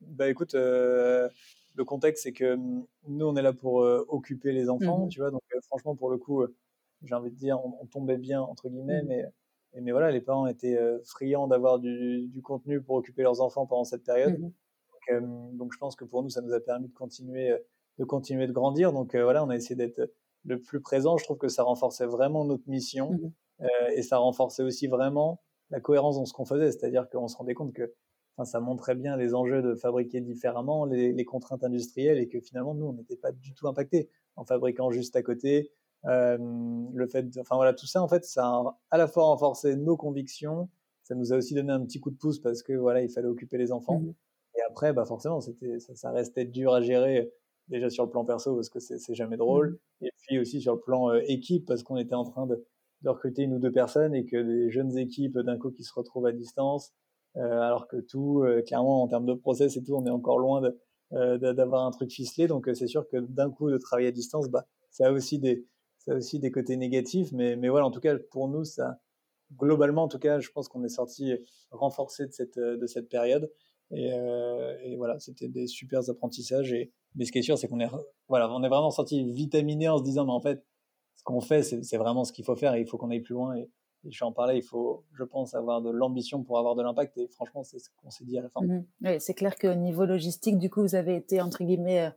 Bah 0.00 0.28
écoute, 0.28 0.54
le 0.54 1.30
contexte, 1.86 2.24
c'est 2.24 2.32
que 2.32 2.56
mmh, 2.56 2.86
nous, 3.08 3.26
on 3.26 3.36
est 3.36 3.42
là 3.42 3.52
pour 3.52 3.76
occuper 4.08 4.52
les 4.52 4.68
enfants, 4.68 5.06
mmh 5.06 5.08
tu 5.08 5.20
vois. 5.20 5.30
Donc, 5.30 5.42
franchement, 5.66 5.94
pour 5.94 6.10
le 6.10 6.18
coup, 6.18 6.44
j'ai 7.02 7.14
envie 7.14 7.30
de 7.30 7.36
dire, 7.36 7.58
on, 7.64 7.86
tombait 7.86 8.18
bien, 8.18 8.42
entre 8.42 8.68
guillemets, 8.68 9.02
mais 9.02 9.24
mais 9.80 9.92
voilà, 9.92 10.10
les 10.10 10.20
parents 10.20 10.46
étaient 10.46 10.76
euh, 10.76 10.98
friands 11.04 11.48
d'avoir 11.48 11.78
du, 11.78 12.28
du, 12.28 12.42
contenu 12.42 12.82
pour 12.82 12.96
occuper 12.96 13.22
leurs 13.22 13.40
enfants 13.40 13.66
pendant 13.66 13.84
cette 13.84 14.04
période. 14.04 14.38
Mmh 14.38 14.52
donc, 15.08 15.22
euh, 15.22 15.50
donc, 15.54 15.72
je 15.72 15.78
pense 15.78 15.96
que 15.96 16.04
pour 16.04 16.22
nous, 16.22 16.28
ça 16.28 16.42
nous 16.42 16.52
a 16.52 16.60
permis 16.60 16.88
de 16.88 16.94
continuer, 16.94 17.50
euh, 17.50 17.58
de 17.98 18.04
continuer 18.04 18.46
de 18.46 18.52
grandir. 18.52 18.92
Donc 18.92 19.16
voilà, 19.16 19.44
on 19.44 19.48
a 19.48 19.56
essayé 19.56 19.74
d'être 19.74 20.12
le 20.44 20.60
plus 20.60 20.80
présent. 20.80 21.16
Je 21.16 21.24
trouve 21.24 21.38
que 21.38 21.48
ça 21.48 21.62
renforçait 21.62 22.06
vraiment 22.06 22.44
notre 22.44 22.68
mission 22.68 23.12
mmh 23.12 23.32
et 23.94 24.02
ça 24.02 24.18
renforçait 24.18 24.64
aussi 24.64 24.88
vraiment 24.88 25.40
la 25.70 25.78
cohérence 25.78 26.16
dans 26.16 26.24
ce 26.24 26.32
qu'on 26.32 26.44
faisait. 26.44 26.72
C'est-à-dire 26.72 27.08
qu'on 27.08 27.28
se 27.28 27.36
rendait 27.36 27.54
compte 27.54 27.72
que 27.72 27.94
enfin, 28.36 28.44
ça 28.44 28.58
montrait 28.58 28.96
bien 28.96 29.16
les 29.16 29.34
enjeux 29.34 29.62
de 29.62 29.76
fabriquer 29.76 30.20
différemment, 30.20 30.84
les, 30.84 31.12
les 31.12 31.24
contraintes 31.24 31.62
industrielles 31.62 32.18
et 32.18 32.28
que 32.28 32.40
finalement, 32.40 32.74
nous, 32.74 32.86
on 32.86 32.92
n'était 32.92 33.16
pas 33.16 33.30
du 33.30 33.54
tout 33.54 33.68
impactés 33.68 34.10
en 34.34 34.44
fabriquant 34.44 34.90
juste 34.90 35.14
à 35.14 35.22
côté, 35.22 35.70
euh, 36.06 36.36
le 36.94 37.06
fait, 37.06 37.26
enfin 37.38 37.56
voilà, 37.56 37.72
tout 37.74 37.86
ça 37.86 38.02
en 38.02 38.08
fait, 38.08 38.24
ça 38.24 38.44
a 38.44 38.78
à 38.90 38.98
la 38.98 39.06
fois 39.06 39.24
renforcé 39.24 39.76
nos 39.76 39.96
convictions, 39.96 40.68
ça 41.02 41.14
nous 41.14 41.32
a 41.32 41.36
aussi 41.36 41.54
donné 41.54 41.72
un 41.72 41.84
petit 41.84 42.00
coup 42.00 42.10
de 42.10 42.16
pouce 42.16 42.40
parce 42.40 42.62
que 42.62 42.72
voilà, 42.72 43.02
il 43.02 43.08
fallait 43.10 43.28
occuper 43.28 43.58
les 43.58 43.72
enfants. 43.72 44.00
Mmh 44.00 44.14
et 44.54 44.60
après, 44.68 44.92
bah 44.92 45.06
forcément, 45.06 45.40
c'était, 45.40 45.78
ça, 45.78 45.94
ça, 45.94 46.10
restait 46.10 46.44
dur 46.44 46.74
à 46.74 46.82
gérer 46.82 47.32
déjà 47.68 47.88
sur 47.88 48.04
le 48.04 48.10
plan 48.10 48.22
perso 48.26 48.54
parce 48.54 48.68
que 48.68 48.80
c'est 48.80 49.14
jamais 49.14 49.38
drôle, 49.38 49.78
mmh 50.00 50.04
et 50.06 50.10
puis 50.18 50.38
aussi 50.38 50.60
sur 50.60 50.74
le 50.74 50.80
plan 50.80 51.08
euh, 51.08 51.22
équipe 51.26 51.64
parce 51.66 51.82
qu'on 51.82 51.96
était 51.96 52.14
en 52.14 52.24
train 52.24 52.46
de, 52.46 52.62
de, 53.00 53.08
recruter 53.08 53.44
une 53.44 53.54
ou 53.54 53.58
deux 53.58 53.72
personnes 53.72 54.14
et 54.14 54.26
que 54.26 54.36
des 54.36 54.70
jeunes 54.70 54.98
équipes 54.98 55.38
d'un 55.38 55.56
coup 55.56 55.70
qui 55.70 55.84
se 55.84 55.92
retrouvent 55.94 56.26
à 56.26 56.32
distance, 56.32 56.92
euh, 57.36 57.60
alors 57.60 57.88
que 57.88 57.96
tout, 57.96 58.42
euh, 58.42 58.60
clairement 58.60 59.02
en 59.02 59.08
termes 59.08 59.24
de 59.24 59.32
process 59.32 59.76
et 59.78 59.82
tout, 59.82 59.94
on 59.94 60.04
est 60.04 60.10
encore 60.10 60.38
loin 60.38 60.60
d'avoir 61.10 61.86
un 61.86 61.90
truc 61.90 62.10
ficelé. 62.10 62.46
Donc 62.46 62.68
c'est 62.74 62.86
sûr 62.86 63.08
que 63.08 63.16
d'un 63.16 63.50
coup 63.50 63.70
de 63.70 63.78
travailler 63.78 64.08
à 64.08 64.12
distance, 64.12 64.50
bah 64.50 64.66
ça 64.90 65.08
a 65.08 65.12
aussi 65.12 65.38
des 65.38 65.66
ça 66.04 66.12
a 66.12 66.16
aussi 66.16 66.40
des 66.40 66.50
côtés 66.50 66.76
négatifs, 66.76 67.30
mais, 67.32 67.56
mais 67.56 67.68
voilà, 67.68 67.86
en 67.86 67.90
tout 67.90 68.00
cas, 68.00 68.16
pour 68.30 68.48
nous, 68.48 68.64
ça, 68.64 68.98
globalement, 69.56 70.04
en 70.04 70.08
tout 70.08 70.18
cas, 70.18 70.40
je 70.40 70.50
pense 70.50 70.68
qu'on 70.68 70.82
est 70.84 70.88
sorti 70.88 71.32
renforcé 71.70 72.26
de 72.26 72.32
cette, 72.32 72.58
de 72.58 72.86
cette 72.86 73.08
période. 73.08 73.50
Et, 73.92 74.10
euh, 74.12 74.76
et 74.82 74.96
voilà, 74.96 75.18
c'était 75.18 75.48
des 75.48 75.66
super 75.66 76.08
apprentissages. 76.08 76.72
Et, 76.72 76.92
mais 77.14 77.24
ce 77.24 77.32
qui 77.32 77.38
est 77.38 77.42
sûr, 77.42 77.58
c'est 77.58 77.68
qu'on 77.68 77.80
est, 77.80 77.88
voilà, 78.28 78.50
on 78.50 78.62
est 78.62 78.68
vraiment 78.68 78.90
sorti 78.90 79.22
vitaminé 79.30 79.88
en 79.88 79.98
se 79.98 80.02
disant, 80.02 80.24
mais 80.24 80.32
en 80.32 80.40
fait, 80.40 80.64
ce 81.14 81.22
qu'on 81.22 81.40
fait, 81.40 81.62
c'est 81.62 81.96
vraiment 81.96 82.24
ce 82.24 82.32
qu'il 82.32 82.44
faut 82.44 82.56
faire 82.56 82.74
et 82.74 82.80
il 82.80 82.86
faut 82.86 82.98
qu'on 82.98 83.10
aille 83.10 83.20
plus 83.20 83.34
loin. 83.34 83.54
Et, 83.54 83.70
je 84.04 84.18
vais 84.18 84.26
en 84.26 84.32
parler, 84.32 84.56
il 84.56 84.64
faut, 84.64 85.04
je 85.16 85.22
pense, 85.22 85.54
avoir 85.54 85.80
de 85.80 85.88
l'ambition 85.88 86.42
pour 86.42 86.58
avoir 86.58 86.74
de 86.74 86.82
l'impact. 86.82 87.16
Et 87.18 87.28
franchement, 87.28 87.62
c'est 87.62 87.78
ce 87.78 87.88
qu'on 87.96 88.10
s'est 88.10 88.24
dit 88.24 88.36
à 88.36 88.42
la 88.42 88.48
fin. 88.48 88.60
Mmh 88.60 88.84
oui, 89.02 89.20
c'est 89.20 89.34
clair 89.34 89.54
qu'au 89.56 89.76
niveau 89.76 90.06
logistique, 90.06 90.58
du 90.58 90.68
coup, 90.68 90.80
vous 90.80 90.96
avez 90.96 91.14
été, 91.14 91.40
entre 91.40 91.62
guillemets, 91.62 92.06
euh, 92.06 92.10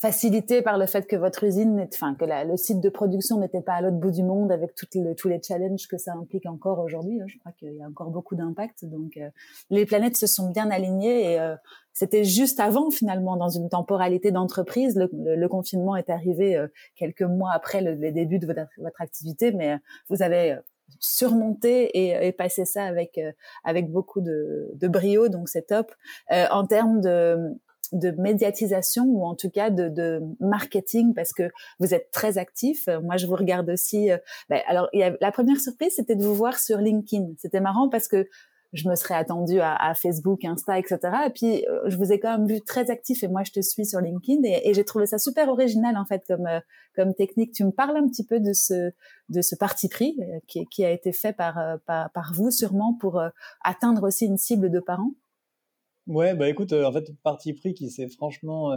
facilité 0.00 0.62
par 0.62 0.78
le 0.78 0.86
fait 0.86 1.06
que 1.06 1.16
votre 1.16 1.44
usine, 1.44 1.86
enfin 1.92 2.14
que 2.14 2.24
le 2.24 2.56
site 2.56 2.80
de 2.80 2.88
production 2.88 3.38
n'était 3.38 3.60
pas 3.60 3.74
à 3.74 3.80
l'autre 3.82 3.98
bout 3.98 4.10
du 4.10 4.22
monde 4.22 4.50
avec 4.50 4.74
toutes 4.74 4.96
tous 5.16 5.28
les 5.28 5.40
challenges 5.42 5.86
que 5.86 5.98
ça 5.98 6.12
implique 6.14 6.46
encore 6.46 6.78
aujourd'hui. 6.78 7.20
Hein. 7.20 7.26
Je 7.28 7.38
crois 7.38 7.52
qu'il 7.52 7.74
y 7.74 7.82
a 7.82 7.86
encore 7.86 8.10
beaucoup 8.10 8.34
d'impact. 8.34 8.84
Donc 8.84 9.16
euh, 9.16 9.28
les 9.70 9.84
planètes 9.84 10.16
se 10.16 10.26
sont 10.26 10.50
bien 10.50 10.70
alignées 10.70 11.32
et 11.32 11.40
euh, 11.40 11.54
c'était 11.92 12.24
juste 12.24 12.58
avant 12.58 12.90
finalement 12.90 13.36
dans 13.36 13.50
une 13.50 13.68
temporalité 13.68 14.30
d'entreprise. 14.30 14.96
Le, 14.96 15.46
confinement 15.48 15.96
est 15.96 16.08
arrivé 16.08 16.56
euh, 16.56 16.68
quelques 16.96 17.22
mois 17.22 17.52
après 17.52 17.82
le, 17.82 18.12
début 18.12 18.38
de 18.38 18.46
votre, 18.46 18.62
activité, 19.00 19.52
mais 19.52 19.76
vous 20.08 20.22
avez 20.22 20.56
surmonté 20.98 21.84
et, 21.98 22.26
et 22.26 22.32
passé 22.32 22.64
ça 22.64 22.84
avec 22.84 23.20
avec 23.64 23.90
beaucoup 23.90 24.20
de, 24.20 24.70
de 24.74 24.88
brio, 24.88 25.28
donc 25.28 25.48
c'est 25.48 25.68
top. 25.68 25.92
en 26.30 26.66
termes 26.66 27.00
de 27.00 27.56
de 27.92 28.10
médiatisation 28.12 29.04
ou 29.04 29.24
en 29.24 29.34
tout 29.34 29.50
cas 29.50 29.70
de, 29.70 29.88
de, 29.88 30.20
marketing 30.40 31.14
parce 31.14 31.32
que 31.32 31.50
vous 31.78 31.94
êtes 31.94 32.10
très 32.10 32.38
actif. 32.38 32.88
Moi, 33.02 33.16
je 33.16 33.26
vous 33.26 33.36
regarde 33.36 33.68
aussi. 33.70 34.10
Euh, 34.10 34.18
ben, 34.48 34.60
alors, 34.66 34.88
y 34.92 35.02
a, 35.02 35.14
la 35.20 35.32
première 35.32 35.60
surprise, 35.60 35.94
c'était 35.96 36.16
de 36.16 36.24
vous 36.24 36.34
voir 36.34 36.58
sur 36.58 36.78
LinkedIn. 36.78 37.32
C'était 37.38 37.60
marrant 37.60 37.88
parce 37.88 38.08
que 38.08 38.26
je 38.72 38.88
me 38.88 38.94
serais 38.94 39.14
attendue 39.14 39.60
à, 39.60 39.74
à, 39.74 39.92
Facebook, 39.94 40.46
Insta, 40.46 40.78
etc. 40.78 40.98
Et 41.26 41.30
puis, 41.30 41.66
euh, 41.68 41.82
je 41.88 41.96
vous 41.98 42.10
ai 42.10 42.18
quand 42.18 42.38
même 42.38 42.46
vu 42.46 42.62
très 42.62 42.90
actif 42.90 43.22
et 43.22 43.28
moi, 43.28 43.42
je 43.44 43.52
te 43.52 43.60
suis 43.60 43.84
sur 43.84 44.00
LinkedIn 44.00 44.40
et, 44.44 44.70
et 44.70 44.72
j'ai 44.72 44.84
trouvé 44.84 45.04
ça 45.04 45.18
super 45.18 45.50
original 45.50 45.98
en 45.98 46.06
fait 46.06 46.22
comme 46.26 46.46
euh, 46.46 46.60
comme 46.96 47.14
technique. 47.14 47.52
Tu 47.52 47.64
me 47.64 47.70
parles 47.70 47.98
un 47.98 48.08
petit 48.08 48.24
peu 48.24 48.40
de 48.40 48.54
ce 48.54 48.90
de 49.28 49.42
ce 49.42 49.54
parti 49.54 49.88
pris 49.88 50.18
qui, 50.46 50.66
qui 50.66 50.84
a 50.84 50.90
été 50.90 51.12
fait 51.12 51.34
par, 51.34 51.58
par, 51.86 52.10
par 52.12 52.32
vous 52.34 52.50
sûrement 52.50 52.94
pour 52.98 53.22
atteindre 53.62 54.06
aussi 54.06 54.26
une 54.26 54.38
cible 54.38 54.70
de 54.70 54.80
parents? 54.80 55.12
Ouais, 56.06 56.34
bah 56.34 56.48
écoute, 56.48 56.72
euh, 56.72 56.84
en 56.84 56.92
fait, 56.92 57.12
parti 57.22 57.52
pris 57.52 57.74
qui 57.74 57.90
s'est 57.90 58.08
franchement, 58.08 58.72
euh, 58.72 58.76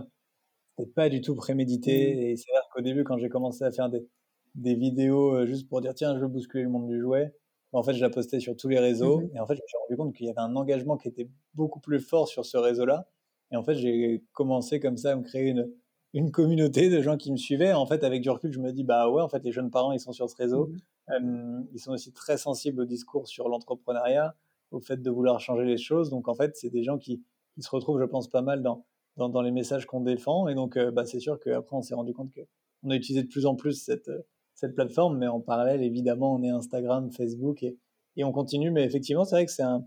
c'était 0.77 0.91
pas 0.91 1.09
du 1.09 1.21
tout 1.21 1.35
prémédité. 1.35 2.15
Mmh. 2.15 2.19
Et 2.19 2.35
c'est 2.37 2.51
vrai 2.51 2.61
qu'au 2.73 2.81
début, 2.81 3.03
quand 3.03 3.17
j'ai 3.17 3.29
commencé 3.29 3.63
à 3.63 3.71
faire 3.71 3.89
des, 3.89 4.07
des 4.55 4.75
vidéos 4.75 5.45
juste 5.45 5.67
pour 5.69 5.81
dire 5.81 5.93
tiens, 5.95 6.15
je 6.15 6.21
veux 6.21 6.27
bousculer 6.27 6.63
le 6.63 6.69
monde 6.69 6.87
du 6.87 6.99
jouet, 7.01 7.33
en 7.71 7.83
fait, 7.83 7.93
je 7.93 8.01
la 8.01 8.09
postais 8.09 8.39
sur 8.39 8.55
tous 8.55 8.69
les 8.69 8.79
réseaux. 8.79 9.21
Mmh. 9.21 9.35
Et 9.35 9.39
en 9.39 9.47
fait, 9.47 9.55
je 9.55 9.61
me 9.61 9.67
suis 9.67 9.77
rendu 9.77 9.97
compte 9.97 10.15
qu'il 10.15 10.27
y 10.27 10.29
avait 10.29 10.39
un 10.39 10.55
engagement 10.55 10.97
qui 10.97 11.07
était 11.07 11.29
beaucoup 11.53 11.79
plus 11.79 11.99
fort 11.99 12.27
sur 12.27 12.45
ce 12.45 12.57
réseau-là. 12.57 13.07
Et 13.51 13.57
en 13.57 13.63
fait, 13.63 13.75
j'ai 13.75 14.23
commencé 14.33 14.79
comme 14.79 14.97
ça 14.97 15.11
à 15.11 15.15
me 15.15 15.23
créer 15.23 15.49
une, 15.49 15.69
une 16.13 16.31
communauté 16.31 16.89
de 16.89 17.01
gens 17.01 17.17
qui 17.17 17.31
me 17.31 17.37
suivaient. 17.37 17.73
En 17.73 17.85
fait, 17.85 18.03
avec 18.03 18.21
du 18.21 18.29
recul, 18.29 18.51
je 18.51 18.59
me 18.59 18.71
dis, 18.71 18.83
bah 18.83 19.09
ouais, 19.09 19.21
en 19.21 19.29
fait, 19.29 19.43
les 19.43 19.51
jeunes 19.51 19.71
parents, 19.71 19.91
ils 19.91 19.99
sont 19.99 20.13
sur 20.13 20.29
ce 20.29 20.35
réseau. 20.35 20.71
Mmh. 21.07 21.65
ils 21.73 21.79
sont 21.79 21.91
aussi 21.91 22.13
très 22.13 22.37
sensibles 22.37 22.81
au 22.81 22.85
discours 22.85 23.27
sur 23.27 23.47
l'entrepreneuriat, 23.49 24.35
au 24.75 24.81
fait 24.81 25.01
de 25.01 25.09
vouloir 25.09 25.39
changer 25.39 25.65
les 25.65 25.77
choses. 25.77 26.09
Donc, 26.09 26.27
en 26.27 26.35
fait, 26.35 26.55
c'est 26.55 26.69
des 26.69 26.83
gens 26.83 26.97
qui, 26.97 27.23
qui, 27.53 27.61
se 27.61 27.69
retrouvent, 27.69 27.99
je 27.99 28.05
pense, 28.05 28.29
pas 28.29 28.41
mal 28.41 28.61
dans, 28.61 28.85
dans, 29.17 29.41
les 29.41 29.51
messages 29.51 29.85
qu'on 29.85 30.01
défend. 30.01 30.47
Et 30.47 30.55
donc, 30.55 30.77
euh, 30.77 30.91
bah, 30.91 31.05
c'est 31.05 31.19
sûr 31.19 31.39
qu'après, 31.39 31.75
on 31.75 31.81
s'est 31.81 31.95
rendu 31.95 32.13
compte 32.13 32.31
qu'on 32.33 32.89
a 32.89 32.95
utilisé 32.95 33.23
de 33.23 33.29
plus 33.29 33.45
en 33.45 33.55
plus 33.55 33.83
cette, 33.83 34.11
cette 34.53 34.75
plateforme, 34.75 35.17
mais 35.17 35.27
en 35.27 35.39
parallèle, 35.39 35.81
évidemment, 35.81 36.35
on 36.35 36.43
est 36.43 36.49
Instagram, 36.49 37.11
Facebook 37.11 37.63
et, 37.63 37.77
et 38.15 38.23
on 38.23 38.31
continue. 38.31 38.71
Mais 38.71 38.83
effectivement, 38.83 39.25
c'est 39.25 39.35
vrai 39.35 39.45
que 39.45 39.51
c'est 39.51 39.63
un, 39.63 39.85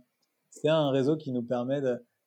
un 0.65 0.91
réseau 0.91 1.17
qui 1.17 1.33
nous 1.33 1.43
permet 1.43 1.81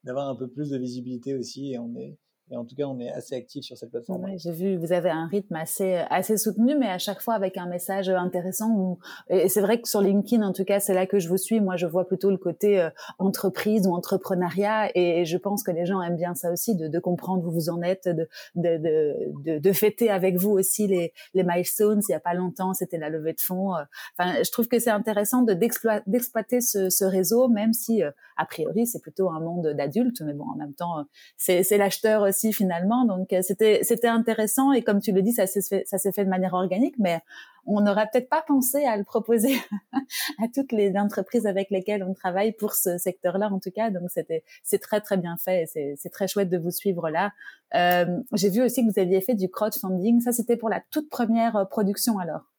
d'avoir 0.03 0.27
un 0.27 0.35
peu 0.35 0.47
plus 0.47 0.69
de 0.69 0.77
visibilité 0.77 1.35
aussi 1.35 1.73
et 1.73 1.79
on 1.79 1.95
est, 1.95 2.17
et 2.51 2.57
en 2.57 2.65
tout 2.65 2.75
cas, 2.75 2.83
on 2.83 2.99
est 2.99 3.09
assez 3.09 3.33
actif 3.33 3.63
sur 3.63 3.77
cette 3.77 3.91
plateforme. 3.91 4.25
Oui, 4.25 4.37
j'ai 4.37 4.51
vu, 4.51 4.75
vous 4.75 4.91
avez 4.91 5.09
un 5.09 5.25
rythme 5.27 5.55
assez, 5.55 6.37
soutenu, 6.37 6.75
mais 6.75 6.89
à 6.89 6.97
chaque 6.97 7.21
fois 7.21 7.33
avec 7.33 7.55
un 7.57 7.65
message 7.65 8.09
intéressant. 8.09 8.99
Et 9.29 9.47
c'est 9.47 9.61
vrai 9.61 9.79
que 9.79 9.87
sur 9.87 10.01
LinkedIn, 10.01 10.45
en 10.45 10.51
tout 10.51 10.65
cas, 10.65 10.81
c'est 10.81 10.93
là 10.93 11.07
que 11.07 11.17
je 11.17 11.29
vous 11.29 11.37
suis. 11.37 11.61
Moi, 11.61 11.77
je 11.77 11.85
vois 11.85 12.05
plutôt 12.05 12.29
le 12.29 12.37
côté 12.37 12.81
euh, 12.81 12.89
entreprise 13.19 13.87
ou 13.87 13.93
entrepreneuriat, 13.93 14.91
et 14.95 15.23
je 15.23 15.37
pense 15.37 15.63
que 15.63 15.71
les 15.71 15.85
gens 15.85 16.01
aiment 16.01 16.17
bien 16.17 16.35
ça 16.35 16.51
aussi, 16.51 16.75
de, 16.75 16.99
comprendre 16.99 17.47
où 17.47 17.51
vous 17.51 17.69
en 17.69 17.81
êtes, 17.81 18.09
de, 18.55 19.71
fêter 19.71 20.09
avec 20.09 20.35
vous 20.35 20.51
aussi 20.51 20.87
les, 20.87 21.13
les 21.33 21.43
milestones. 21.43 22.01
Il 22.09 22.11
y 22.11 22.15
a 22.15 22.19
pas 22.19 22.33
longtemps, 22.33 22.73
c'était 22.73 22.97
la 22.97 23.09
levée 23.09 23.33
de 23.33 23.39
fonds. 23.39 23.73
Euh. 23.75 23.83
Enfin, 24.17 24.43
je 24.43 24.51
trouve 24.51 24.67
que 24.67 24.77
c'est 24.77 24.89
intéressant 24.89 25.41
de 25.41 25.53
d'exploiter 25.53 26.59
ce, 26.59 26.89
ce 26.89 27.05
réseau, 27.05 27.47
même 27.47 27.71
si 27.71 28.03
euh, 28.03 28.11
a 28.35 28.45
priori 28.45 28.85
c'est 28.85 29.01
plutôt 29.01 29.29
un 29.29 29.39
monde 29.39 29.67
d'adultes, 29.67 30.21
mais 30.21 30.33
bon, 30.33 30.45
en 30.53 30.57
même 30.57 30.73
temps, 30.73 31.05
c'est 31.37 31.77
l'acheteur 31.77 32.23
aussi 32.23 32.40
finalement. 32.51 33.05
Donc 33.05 33.31
euh, 33.33 33.41
c'était 33.41 33.79
c'était 33.83 34.07
intéressant 34.07 34.71
et 34.71 34.81
comme 34.81 34.99
tu 34.99 35.11
le 35.11 35.21
dis, 35.21 35.33
ça 35.33 35.45
s'est 35.45 35.61
fait 35.61 35.83
ça 35.85 35.97
s'est 35.97 36.11
fait 36.11 36.25
de 36.25 36.29
manière 36.29 36.53
organique, 36.53 36.95
mais 36.97 37.21
on 37.65 37.81
n'aurait 37.81 38.07
peut-être 38.11 38.29
pas 38.29 38.43
pensé 38.47 38.83
à 38.85 38.97
le 38.97 39.03
proposer 39.03 39.53
à 40.43 40.47
toutes 40.53 40.71
les 40.71 40.97
entreprises 40.97 41.45
avec 41.45 41.69
lesquelles 41.69 42.03
on 42.03 42.13
travaille 42.13 42.53
pour 42.53 42.73
ce 42.73 42.97
secteur-là 42.97 43.49
en 43.51 43.59
tout 43.59 43.71
cas. 43.71 43.91
Donc 43.91 44.09
c'était 44.09 44.43
c'est 44.63 44.79
très 44.79 45.01
très 45.01 45.17
bien 45.17 45.37
fait 45.37 45.67
et 45.75 45.95
c'est 45.95 46.09
très 46.09 46.27
chouette 46.27 46.49
de 46.49 46.57
vous 46.57 46.71
suivre 46.71 47.09
là. 47.09 47.31
Euh, 47.75 48.05
J'ai 48.33 48.49
vu 48.49 48.63
aussi 48.63 48.85
que 48.85 48.91
vous 48.91 48.99
aviez 48.99 49.21
fait 49.21 49.35
du 49.35 49.49
crowdfunding. 49.49 50.21
Ça 50.21 50.31
c'était 50.31 50.57
pour 50.57 50.69
la 50.69 50.81
toute 50.91 51.09
première 51.09 51.55
euh, 51.55 51.65
production 51.65 52.17
alors? 52.17 52.51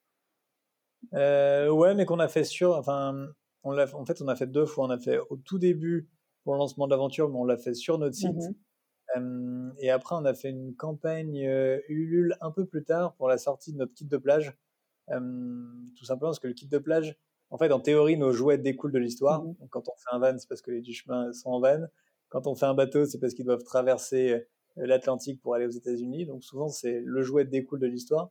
Euh, 1.14 1.68
ouais, 1.70 1.94
mais 1.94 2.04
qu'on 2.04 2.20
a 2.20 2.28
fait 2.28 2.44
sur, 2.44 2.76
enfin, 2.76 3.28
on 3.64 3.72
l'a, 3.72 3.86
en 3.94 4.04
fait, 4.04 4.22
on 4.22 4.28
a 4.28 4.36
fait 4.36 4.46
deux 4.46 4.66
fois. 4.66 4.86
On 4.86 4.90
a 4.90 4.98
fait 4.98 5.18
au 5.30 5.36
tout 5.36 5.58
début 5.58 6.08
pour 6.44 6.54
le 6.54 6.58
lancement 6.58 6.86
de 6.86 6.90
l'aventure, 6.90 7.28
mais 7.28 7.38
on 7.38 7.44
l'a 7.44 7.56
fait 7.56 7.74
sur 7.74 7.98
notre 7.98 8.14
site. 8.14 8.36
Et 9.78 9.90
après, 9.90 10.14
on 10.14 10.24
a 10.24 10.34
fait 10.34 10.50
une 10.50 10.74
campagne 10.74 11.38
Ulule 11.88 12.36
un 12.40 12.50
peu 12.50 12.66
plus 12.66 12.84
tard 12.84 13.14
pour 13.14 13.28
la 13.28 13.38
sortie 13.38 13.72
de 13.72 13.78
notre 13.78 13.94
kit 13.94 14.06
de 14.06 14.16
plage. 14.16 14.56
tout 15.08 16.04
simplement 16.04 16.30
parce 16.30 16.38
que 16.38 16.48
le 16.48 16.54
kit 16.54 16.68
de 16.68 16.78
plage, 16.78 17.16
en 17.50 17.58
fait, 17.58 17.70
en 17.70 17.80
théorie, 17.80 18.16
nos 18.16 18.32
jouets 18.32 18.56
découlent 18.56 18.92
de 18.92 18.98
l'histoire. 18.98 19.44
Mmh 19.44 19.54
quand 19.70 19.88
on 19.88 19.92
fait 19.96 20.14
un 20.14 20.18
van, 20.18 20.38
c'est 20.38 20.48
parce 20.48 20.62
que 20.62 20.70
les 20.70 20.80
du 20.80 20.94
chemin 20.94 21.32
sont 21.32 21.50
en 21.50 21.60
van. 21.60 21.86
Quand 22.30 22.46
on 22.46 22.54
fait 22.54 22.66
un 22.66 22.74
bateau, 22.74 23.04
c'est 23.04 23.18
parce 23.18 23.34
qu'ils 23.34 23.44
doivent 23.44 23.62
traverser 23.62 24.46
l'Atlantique 24.76 25.40
pour 25.42 25.54
aller 25.54 25.66
aux 25.66 25.70
États-Unis. 25.70 26.24
Donc 26.26 26.44
souvent, 26.44 26.68
c'est 26.68 27.00
le 27.04 27.22
jouet 27.22 27.44
découle 27.44 27.78
de 27.78 27.86
l'histoire. 27.86 28.30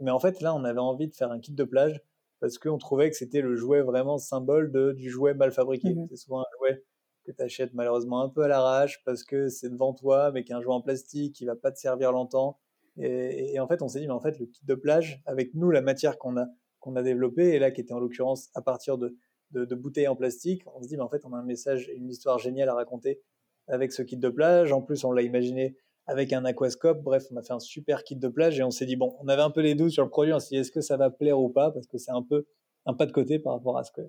Mais 0.00 0.12
en 0.12 0.20
fait, 0.20 0.40
là, 0.40 0.54
on 0.54 0.64
avait 0.64 0.78
envie 0.78 1.08
de 1.08 1.14
faire 1.14 1.32
un 1.32 1.40
kit 1.40 1.52
de 1.52 1.64
plage 1.64 2.00
parce 2.38 2.58
qu'on 2.58 2.78
trouvait 2.78 3.10
que 3.10 3.16
c'était 3.16 3.42
le 3.42 3.56
jouet 3.56 3.82
vraiment 3.82 4.18
symbole 4.18 4.70
de, 4.70 4.92
du 4.92 5.10
jouet 5.10 5.34
mal 5.34 5.50
fabriqué. 5.50 5.92
Mmh 5.94 6.06
c'est 6.10 6.16
souvent 6.16 6.40
un 6.40 6.46
jouet 6.58 6.84
que 7.24 7.32
tu 7.32 7.42
achètes 7.42 7.74
malheureusement 7.74 8.22
un 8.22 8.28
peu 8.28 8.42
à 8.42 8.48
l'arrache 8.48 9.02
parce 9.04 9.24
que 9.24 9.48
c'est 9.48 9.70
devant 9.70 9.94
toi, 9.94 10.30
mais 10.32 10.44
qu'un 10.44 10.60
jouet 10.60 10.74
en 10.74 10.80
plastique 10.80 11.34
qui 11.34 11.44
va 11.44 11.56
pas 11.56 11.70
te 11.70 11.78
servir 11.78 12.12
longtemps. 12.12 12.58
Et, 12.96 13.58
en 13.60 13.66
fait, 13.66 13.82
on 13.82 13.88
s'est 13.88 14.00
dit, 14.00 14.06
mais 14.06 14.12
en 14.12 14.20
fait, 14.20 14.38
le 14.38 14.46
kit 14.46 14.64
de 14.64 14.74
plage, 14.74 15.22
avec 15.24 15.54
nous, 15.54 15.70
la 15.70 15.80
matière 15.80 16.18
qu'on 16.18 16.36
a, 16.36 16.46
qu'on 16.80 16.96
a 16.96 17.02
développée, 17.02 17.50
et 17.50 17.58
là, 17.58 17.70
qui 17.70 17.80
était 17.80 17.92
en 17.92 17.98
l'occurrence 17.98 18.50
à 18.54 18.62
partir 18.62 18.98
de, 18.98 19.16
de, 19.52 19.74
bouteilles 19.74 20.08
en 20.08 20.16
plastique, 20.16 20.62
on 20.74 20.82
se 20.82 20.88
dit, 20.88 20.96
mais 20.96 21.02
en 21.02 21.08
fait, 21.08 21.24
on 21.24 21.32
a 21.32 21.38
un 21.38 21.44
message, 21.44 21.90
une 21.94 22.10
histoire 22.10 22.38
géniale 22.38 22.68
à 22.68 22.74
raconter 22.74 23.20
avec 23.68 23.92
ce 23.92 24.02
kit 24.02 24.16
de 24.16 24.28
plage. 24.28 24.72
En 24.72 24.82
plus, 24.82 25.04
on 25.04 25.12
l'a 25.12 25.22
imaginé 25.22 25.76
avec 26.06 26.32
un 26.32 26.44
aquascope. 26.44 27.02
Bref, 27.02 27.26
on 27.30 27.36
a 27.36 27.42
fait 27.42 27.52
un 27.52 27.60
super 27.60 28.04
kit 28.04 28.16
de 28.16 28.28
plage 28.28 28.58
et 28.58 28.62
on 28.62 28.70
s'est 28.70 28.86
dit, 28.86 28.96
bon, 28.96 29.16
on 29.20 29.28
avait 29.28 29.42
un 29.42 29.50
peu 29.50 29.60
les 29.60 29.74
doutes 29.74 29.92
sur 29.92 30.04
le 30.04 30.10
produit. 30.10 30.32
On 30.32 30.40
s'est 30.40 30.56
dit, 30.56 30.60
est-ce 30.60 30.72
que 30.72 30.80
ça 30.80 30.96
va 30.96 31.10
plaire 31.10 31.38
ou 31.38 31.48
pas? 31.48 31.70
Parce 31.70 31.86
que 31.86 31.98
c'est 31.98 32.10
un 32.10 32.22
peu 32.22 32.46
un 32.86 32.94
pas 32.94 33.06
de 33.06 33.12
côté 33.12 33.38
par 33.38 33.54
rapport 33.54 33.78
à 33.78 33.84
ce 33.84 33.92
que, 33.92 34.02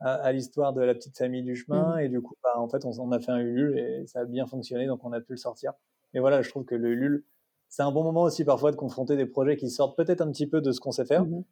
à, 0.00 0.32
l'histoire 0.32 0.72
de 0.72 0.80
la 0.80 0.94
petite 0.94 1.16
famille 1.16 1.42
du 1.42 1.56
chemin. 1.56 1.96
Mmh. 1.96 2.00
Et 2.00 2.08
du 2.08 2.20
coup, 2.20 2.34
bah, 2.42 2.52
en 2.56 2.68
fait, 2.68 2.84
on, 2.84 3.12
a 3.12 3.20
fait 3.20 3.32
un 3.32 3.38
Ulule 3.38 3.78
et 3.78 4.06
ça 4.06 4.20
a 4.20 4.24
bien 4.24 4.46
fonctionné, 4.46 4.86
donc 4.86 5.04
on 5.04 5.12
a 5.12 5.20
pu 5.20 5.32
le 5.32 5.38
sortir. 5.38 5.72
Mais 6.14 6.20
voilà, 6.20 6.42
je 6.42 6.48
trouve 6.50 6.64
que 6.64 6.74
le 6.74 6.90
Ulule, 6.90 7.24
c'est 7.68 7.82
un 7.82 7.92
bon 7.92 8.02
moment 8.04 8.22
aussi 8.22 8.44
parfois 8.44 8.70
de 8.70 8.76
confronter 8.76 9.16
des 9.16 9.26
projets 9.26 9.56
qui 9.56 9.70
sortent 9.70 9.96
peut-être 9.96 10.20
un 10.20 10.30
petit 10.30 10.46
peu 10.46 10.60
de 10.60 10.72
ce 10.72 10.80
qu'on 10.80 10.92
sait 10.92 11.04
faire, 11.04 11.24
mmh 11.24 11.44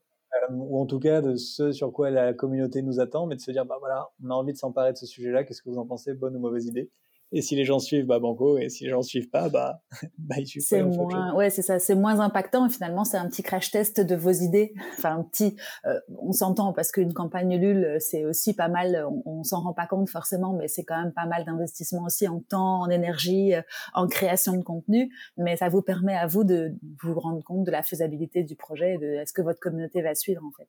euh, 0.51 0.55
ou 0.55 0.81
en 0.81 0.87
tout 0.87 0.99
cas 0.99 1.23
de 1.23 1.37
ce 1.37 1.71
sur 1.71 1.93
quoi 1.93 2.11
la 2.11 2.35
communauté 2.35 2.83
nous 2.83 2.99
attend, 2.99 3.27
mais 3.27 3.37
de 3.37 3.41
se 3.41 3.53
dire, 3.53 3.65
bah 3.65 3.77
voilà, 3.79 4.09
on 4.25 4.31
a 4.31 4.35
envie 4.35 4.53
de 4.53 4.59
s'emparer 4.59 4.93
de 4.93 4.99
ce 4.99 5.07
sujet-là, 5.07 5.45
qu'est-ce 5.45 5.63
que 5.63 5.71
vous 5.71 5.79
en 5.79 5.87
pensez, 5.87 6.15
bonne 6.15 6.35
ou 6.35 6.41
mauvaise 6.41 6.67
idée? 6.67 6.91
Et 7.33 7.43
si 7.43 7.57
les 7.57 7.65
gens 7.65 7.79
suivent, 7.79 8.07
bah 8.07 8.21
banco. 8.21 8.57
Et 8.59 8.69
si 8.69 8.85
les 8.85 8.91
gens 8.91 9.03
suivent 9.03 9.31
pas, 9.31 9.49
bah, 9.49 9.83
bah 10.19 10.37
ils 10.39 10.47
suivent 10.47 10.63
c'est 10.67 10.83
Moins, 10.83 11.35
ouais, 11.35 11.51
c'est 11.51 11.63
ça. 11.63 11.79
C'est 11.79 11.95
moins 11.95 12.21
impactant. 12.21 12.67
Et 12.67 12.71
finalement, 12.71 13.05
c'est 13.05 13.17
un 13.17 13.29
petit 13.29 13.43
crash 13.43 13.71
test 13.71 14.01
de 14.01 14.15
vos 14.15 14.31
idées. 14.31 14.75
Enfin, 14.99 15.19
un 15.19 15.25
petit. 15.25 15.57
Euh, 15.85 16.01
on 16.19 16.33
s'entend 16.33 16.73
parce 16.73 16.91
qu'une 16.91 17.13
campagne 17.13 17.53
Ulule, 17.53 17.97
c'est 18.01 18.25
aussi 18.25 18.55
pas 18.55 18.69
mal. 18.69 19.07
On, 19.09 19.23
on 19.27 19.45
s'en 19.45 19.61
rend 19.61 19.75
pas 19.75 19.87
compte 19.87 20.09
forcément, 20.09 20.55
mais 20.55 20.69
c'est 20.69 20.85
quand 20.85 21.01
même 21.01 21.13
pas 21.13 21.27
mal 21.27 21.45
d'investissement 21.45 22.05
aussi 22.05 22.27
en 22.29 22.41
temps, 22.41 22.81
en 22.81 22.89
énergie, 22.89 23.55
euh, 23.55 23.63
en 23.93 24.07
création 24.07 24.55
de 24.55 24.63
contenu. 24.63 25.13
Mais 25.37 25.57
ça 25.57 25.69
vous 25.69 25.83
permet 25.83 26.17
à 26.17 26.27
vous 26.27 26.45
de 26.45 26.75
vous 27.03 27.19
rendre 27.19 27.43
compte 27.43 27.65
de 27.65 27.71
la 27.71 27.83
faisabilité 27.83 28.43
du 28.43 28.57
projet, 28.57 28.97
de 28.99 29.07
est-ce 29.07 29.33
que 29.33 29.43
votre 29.43 29.61
communauté 29.61 30.01
va 30.01 30.15
suivre 30.15 30.43
en 30.45 30.53
fait. 30.57 30.69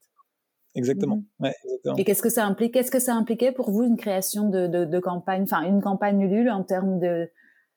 Exactement. 0.77 1.23
Mmh. 1.39 1.49
Et 1.97 2.03
qu'est-ce 2.03 2.21
que 2.21 2.29
ça 2.29 2.45
implique 2.45 2.73
Qu'est-ce 2.73 2.91
que 2.91 2.99
ça 2.99 3.15
impliquait 3.15 3.51
pour 3.51 3.71
vous 3.71 3.83
une 3.83 3.97
création 3.97 4.49
de, 4.49 4.67
de, 4.67 4.99
campagne, 4.99 5.43
enfin 5.43 5.63
une 5.63 5.81
campagne 5.81 6.21
Ulule 6.21 6.49
en 6.51 6.63
termes 6.63 6.99
de, 6.99 7.29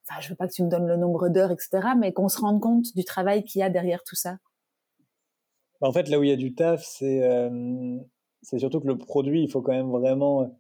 enfin 0.07 0.20
je 0.20 0.28
veux 0.28 0.36
pas 0.36 0.46
que 0.46 0.53
tu 0.53 0.62
me 0.62 0.68
donnes 0.68 0.86
le 0.86 0.96
nombre 0.96 1.28
d'heures, 1.30 1.51
etc., 1.51 1.88
mais 1.98 2.12
qu'on 2.12 2.28
se 2.28 2.38
rende 2.38 2.61
compte 2.61 2.94
du 2.94 3.05
travail 3.05 3.42
qu'il 3.44 3.61
y 3.61 3.62
a 3.62 3.70
derrière 3.70 4.05
tout 4.05 4.16
ça? 4.16 4.36
Bah, 5.80 5.88
en 5.88 5.92
fait, 5.92 6.09
là 6.11 6.18
où 6.18 6.22
il 6.22 6.28
y 6.28 6.32
a 6.32 6.36
du 6.36 6.55
taf, 6.55 6.84
c'est 6.84 7.22
euh, 7.22 7.96
c'est 8.42 8.59
surtout 8.59 8.80
que 8.80 8.88
le 8.88 8.98
produit, 8.98 9.42
il 9.42 9.51
faut 9.51 9.62
quand 9.62 9.72
même 9.72 9.90
vraiment, 9.90 10.55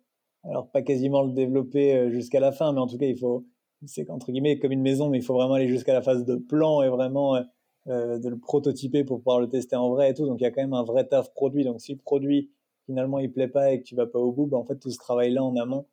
alors 0.44 0.70
pas 0.70 0.80
quasiment 0.80 1.22
le 1.22 1.32
développer 1.32 1.94
euh, 1.94 2.10
jusqu'à 2.10 2.40
la 2.40 2.52
fin, 2.52 2.72
mais 2.72 2.80
en 2.80 2.86
tout 2.86 2.96
cas, 2.96 3.06
il 3.06 3.18
faut, 3.18 3.44
c'est 3.84 4.08
entre 4.08 4.32
guillemets 4.32 4.58
comme 4.58 4.72
une 4.72 4.82
maison, 4.82 5.10
mais 5.10 5.18
il 5.18 5.24
faut 5.24 5.34
vraiment 5.34 5.54
aller 5.54 5.68
jusqu'à 5.68 5.92
la 5.92 6.02
phase 6.02 6.24
de 6.24 6.36
plan 6.36 6.82
et 6.82 6.88
vraiment 6.88 7.36
euh, 7.88 8.18
de 8.18 8.28
le 8.28 8.38
prototyper 8.38 9.04
pour 9.04 9.18
pouvoir 9.18 9.40
le 9.40 9.48
tester 9.48 9.76
en 9.76 9.90
vrai 9.90 10.10
et 10.10 10.14
tout. 10.14 10.26
Donc 10.26 10.40
il 10.40 10.44
y 10.44 10.46
a 10.46 10.50
quand 10.50 10.60
même 10.62 10.74
un 10.74 10.84
vrai 10.84 11.06
taf 11.06 11.32
produit. 11.32 11.64
Donc 11.64 11.80
si 11.80 11.92
le 11.92 11.98
produit 11.98 12.50
finalement 12.86 13.18
il 13.18 13.32
plaît 13.32 13.48
pas 13.48 13.72
et 13.72 13.80
que 13.80 13.84
tu 13.84 13.94
vas 13.94 14.06
pas 14.06 14.18
au 14.18 14.32
bout, 14.32 14.46
bah, 14.46 14.58
en 14.58 14.64
fait 14.64 14.76
tout 14.76 14.90
ce 14.90 14.98
travail 14.98 15.32
là 15.32 15.42
en 15.42 15.56
amont, 15.56 15.86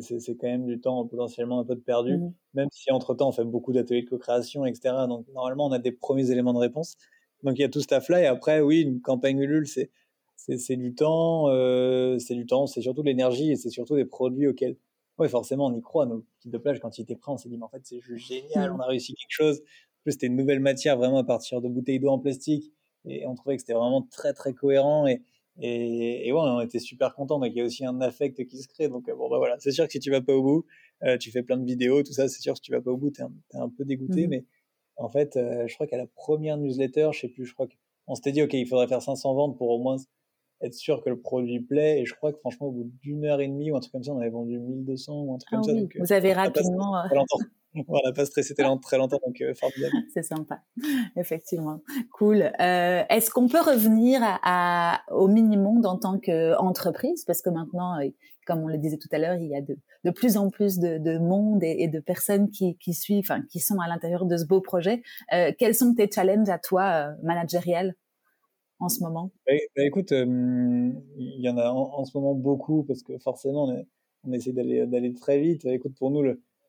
c'est 0.00 0.36
quand 0.36 0.46
même 0.46 0.66
du 0.66 0.80
temps 0.80 1.06
potentiellement 1.06 1.60
un 1.60 1.64
peu 1.64 1.74
de 1.74 1.80
perdu. 1.80 2.18
Mmh 2.18 2.32
même 2.54 2.68
si 2.70 2.92
entre 2.92 3.14
temps 3.14 3.30
on 3.30 3.32
fait 3.32 3.42
beaucoup 3.44 3.72
d'ateliers 3.72 4.02
de 4.02 4.08
co-création, 4.08 4.64
etc. 4.64 4.94
Donc 5.08 5.26
normalement 5.34 5.66
on 5.66 5.72
a 5.72 5.80
des 5.80 5.90
premiers 5.90 6.30
éléments 6.30 6.52
de 6.52 6.58
réponse. 6.58 6.96
Donc 7.42 7.58
il 7.58 7.62
y 7.62 7.64
a 7.64 7.68
tout 7.68 7.80
ce 7.80 7.88
taf 7.88 8.08
là 8.08 8.22
et 8.22 8.26
après 8.26 8.60
oui 8.60 8.82
une 8.82 9.00
campagne 9.00 9.40
Ulule 9.40 9.66
c'est 9.66 9.90
c'est 10.36 10.76
du 10.76 10.94
temps, 10.94 11.48
euh, 11.48 12.18
c'est 12.18 12.34
du 12.34 12.46
temps, 12.46 12.66
c'est 12.66 12.82
surtout 12.82 13.02
de 13.02 13.06
l'énergie 13.06 13.52
et 13.52 13.56
c'est 13.56 13.70
surtout 13.70 13.96
des 13.96 14.04
produits 14.04 14.46
auxquels, 14.46 14.76
ouais, 15.18 15.28
forcément, 15.28 15.66
on 15.66 15.74
y 15.74 15.80
croit. 15.80 16.06
Nos 16.06 16.24
kits 16.40 16.50
de 16.50 16.58
plage, 16.58 16.80
quand 16.80 16.98
il 16.98 17.02
était 17.02 17.16
prêt, 17.16 17.32
on 17.32 17.38
s'est 17.38 17.48
dit, 17.48 17.56
mais 17.56 17.64
en 17.64 17.68
fait, 17.68 17.80
c'est 17.84 18.00
juste 18.00 18.26
génial, 18.26 18.70
mmh. 18.70 18.76
on 18.76 18.80
a 18.80 18.86
réussi 18.86 19.14
quelque 19.14 19.30
chose 19.30 19.62
plus, 20.04 20.12
c'était 20.12 20.26
une 20.26 20.36
nouvelle 20.36 20.60
matière 20.60 20.96
vraiment 20.96 21.18
à 21.18 21.24
partir 21.24 21.60
de 21.60 21.68
bouteilles 21.68 21.98
d'eau 21.98 22.08
en 22.08 22.18
plastique. 22.18 22.72
Et 23.06 23.26
on 23.26 23.34
trouvait 23.34 23.56
que 23.56 23.62
c'était 23.62 23.74
vraiment 23.74 24.02
très, 24.02 24.32
très 24.32 24.54
cohérent. 24.54 25.06
Et, 25.06 25.20
et, 25.58 26.32
ouais, 26.32 26.40
on 26.40 26.60
était 26.60 26.78
super 26.78 27.14
contents. 27.14 27.38
Donc, 27.38 27.50
il 27.50 27.58
y 27.58 27.60
a 27.60 27.64
aussi 27.64 27.84
un 27.84 28.00
affect 28.00 28.46
qui 28.46 28.58
se 28.58 28.68
crée. 28.68 28.88
Donc, 28.88 29.06
bon, 29.10 29.28
bah 29.28 29.38
voilà, 29.38 29.56
c'est 29.58 29.72
sûr 29.72 29.86
que 29.86 29.92
si 29.92 30.00
tu 30.00 30.10
vas 30.10 30.20
pas 30.20 30.32
au 30.32 30.42
bout, 30.42 30.66
euh, 31.02 31.18
tu 31.18 31.30
fais 31.30 31.42
plein 31.42 31.56
de 31.56 31.64
vidéos, 31.64 32.02
tout 32.02 32.12
ça, 32.12 32.28
c'est 32.28 32.40
sûr 32.40 32.54
que 32.54 32.58
si 32.58 32.62
tu 32.62 32.72
vas 32.72 32.80
pas 32.80 32.90
au 32.90 32.96
bout, 32.96 33.10
tu 33.10 33.20
es, 33.22 33.56
un 33.56 33.68
peu 33.68 33.84
dégoûté. 33.84 34.26
Mmh 34.26 34.30
mais 34.30 34.44
en 34.96 35.08
fait, 35.08 35.36
euh, 35.36 35.66
je 35.66 35.74
crois 35.74 35.86
qu'à 35.86 35.96
la 35.96 36.06
première 36.06 36.56
newsletter, 36.56 37.10
je 37.12 37.20
sais 37.20 37.28
plus, 37.28 37.46
je 37.46 37.54
crois 37.54 37.66
qu'on 37.66 38.14
s'était 38.14 38.32
dit, 38.32 38.42
OK, 38.42 38.52
il 38.54 38.66
faudrait 38.66 38.86
faire 38.86 39.02
500 39.02 39.34
ventes 39.34 39.58
pour 39.58 39.70
au 39.70 39.78
moins 39.78 39.96
être 40.60 40.74
sûr 40.74 41.02
que 41.02 41.10
le 41.10 41.20
produit 41.20 41.60
plaît. 41.60 42.00
Et 42.00 42.06
je 42.06 42.14
crois 42.14 42.32
que 42.32 42.38
franchement, 42.38 42.68
au 42.68 42.72
bout 42.72 42.90
d'une 43.02 43.24
heure 43.24 43.40
et 43.40 43.48
demie 43.48 43.70
ou 43.70 43.76
un 43.76 43.80
truc 43.80 43.92
comme 43.92 44.04
ça, 44.04 44.12
on 44.12 44.20
avait 44.20 44.30
vendu 44.30 44.58
1200 44.58 45.22
ou 45.22 45.34
un 45.34 45.38
truc 45.38 45.50
comme 45.50 45.60
ah 45.60 45.66
ça. 45.66 45.72
Donc, 45.74 45.96
Vous 45.98 46.12
avez 46.12 46.32
rapidement 46.32 46.94
on 47.88 48.00
n'a 48.04 48.12
pas 48.12 48.24
stressé 48.24 48.54
très 48.54 48.64
longtemps, 48.64 49.20
donc 49.24 49.40
euh, 49.40 49.54
formidable. 49.54 49.94
C'est 50.14 50.22
sympa, 50.22 50.62
effectivement. 51.16 51.82
Cool. 52.12 52.42
Euh, 52.60 53.02
Est-ce 53.08 53.30
qu'on 53.30 53.48
peut 53.48 53.60
revenir 53.60 54.20
à, 54.22 54.38
à, 54.42 55.12
au 55.12 55.28
minimum 55.28 55.84
en 55.84 55.98
tant 55.98 56.18
qu'entreprise? 56.18 57.24
Parce 57.24 57.42
que 57.42 57.50
maintenant, 57.50 57.98
il 57.98 58.14
comme 58.46 58.60
on 58.60 58.68
le 58.68 58.78
disait 58.78 58.98
tout 58.98 59.08
à 59.12 59.18
l'heure, 59.18 59.36
il 59.36 59.48
y 59.48 59.56
a 59.56 59.60
de, 59.60 59.76
de, 60.04 60.10
plus 60.10 60.36
en 60.36 60.50
plus 60.50 60.78
de, 60.78 60.98
de 60.98 61.18
monde 61.18 61.62
et, 61.62 61.88
de 61.88 62.00
personnes 62.00 62.50
qui, 62.50 62.76
qui 62.76 62.94
suivent, 62.94 63.24
enfin, 63.24 63.42
qui 63.50 63.60
sont 63.60 63.78
à 63.80 63.88
l'intérieur 63.88 64.26
de 64.26 64.36
ce 64.36 64.46
beau 64.46 64.60
projet. 64.60 65.02
Euh, 65.32 65.52
quels 65.58 65.74
sont 65.74 65.94
tes 65.94 66.10
challenges 66.10 66.48
à 66.48 66.58
toi, 66.58 66.82
euh, 66.82 67.12
managériels, 67.22 67.94
en 68.78 68.88
ce 68.88 69.02
moment? 69.02 69.30
Bah, 69.46 69.54
bah 69.76 69.84
Écoute, 69.84 70.10
il 70.10 71.40
y 71.40 71.48
en 71.48 71.56
a 71.56 71.70
en, 71.70 72.04
ce 72.04 72.16
moment 72.16 72.34
beaucoup 72.34 72.84
parce 72.84 73.02
que 73.02 73.18
forcément, 73.18 73.64
on, 73.64 73.86
on 74.24 74.32
essaie 74.32 74.52
d'aller 74.52 75.14
très 75.14 75.40
vite. 75.40 75.64
Écoute, 75.64 75.94
pour 75.98 76.10
nous, 76.10 76.22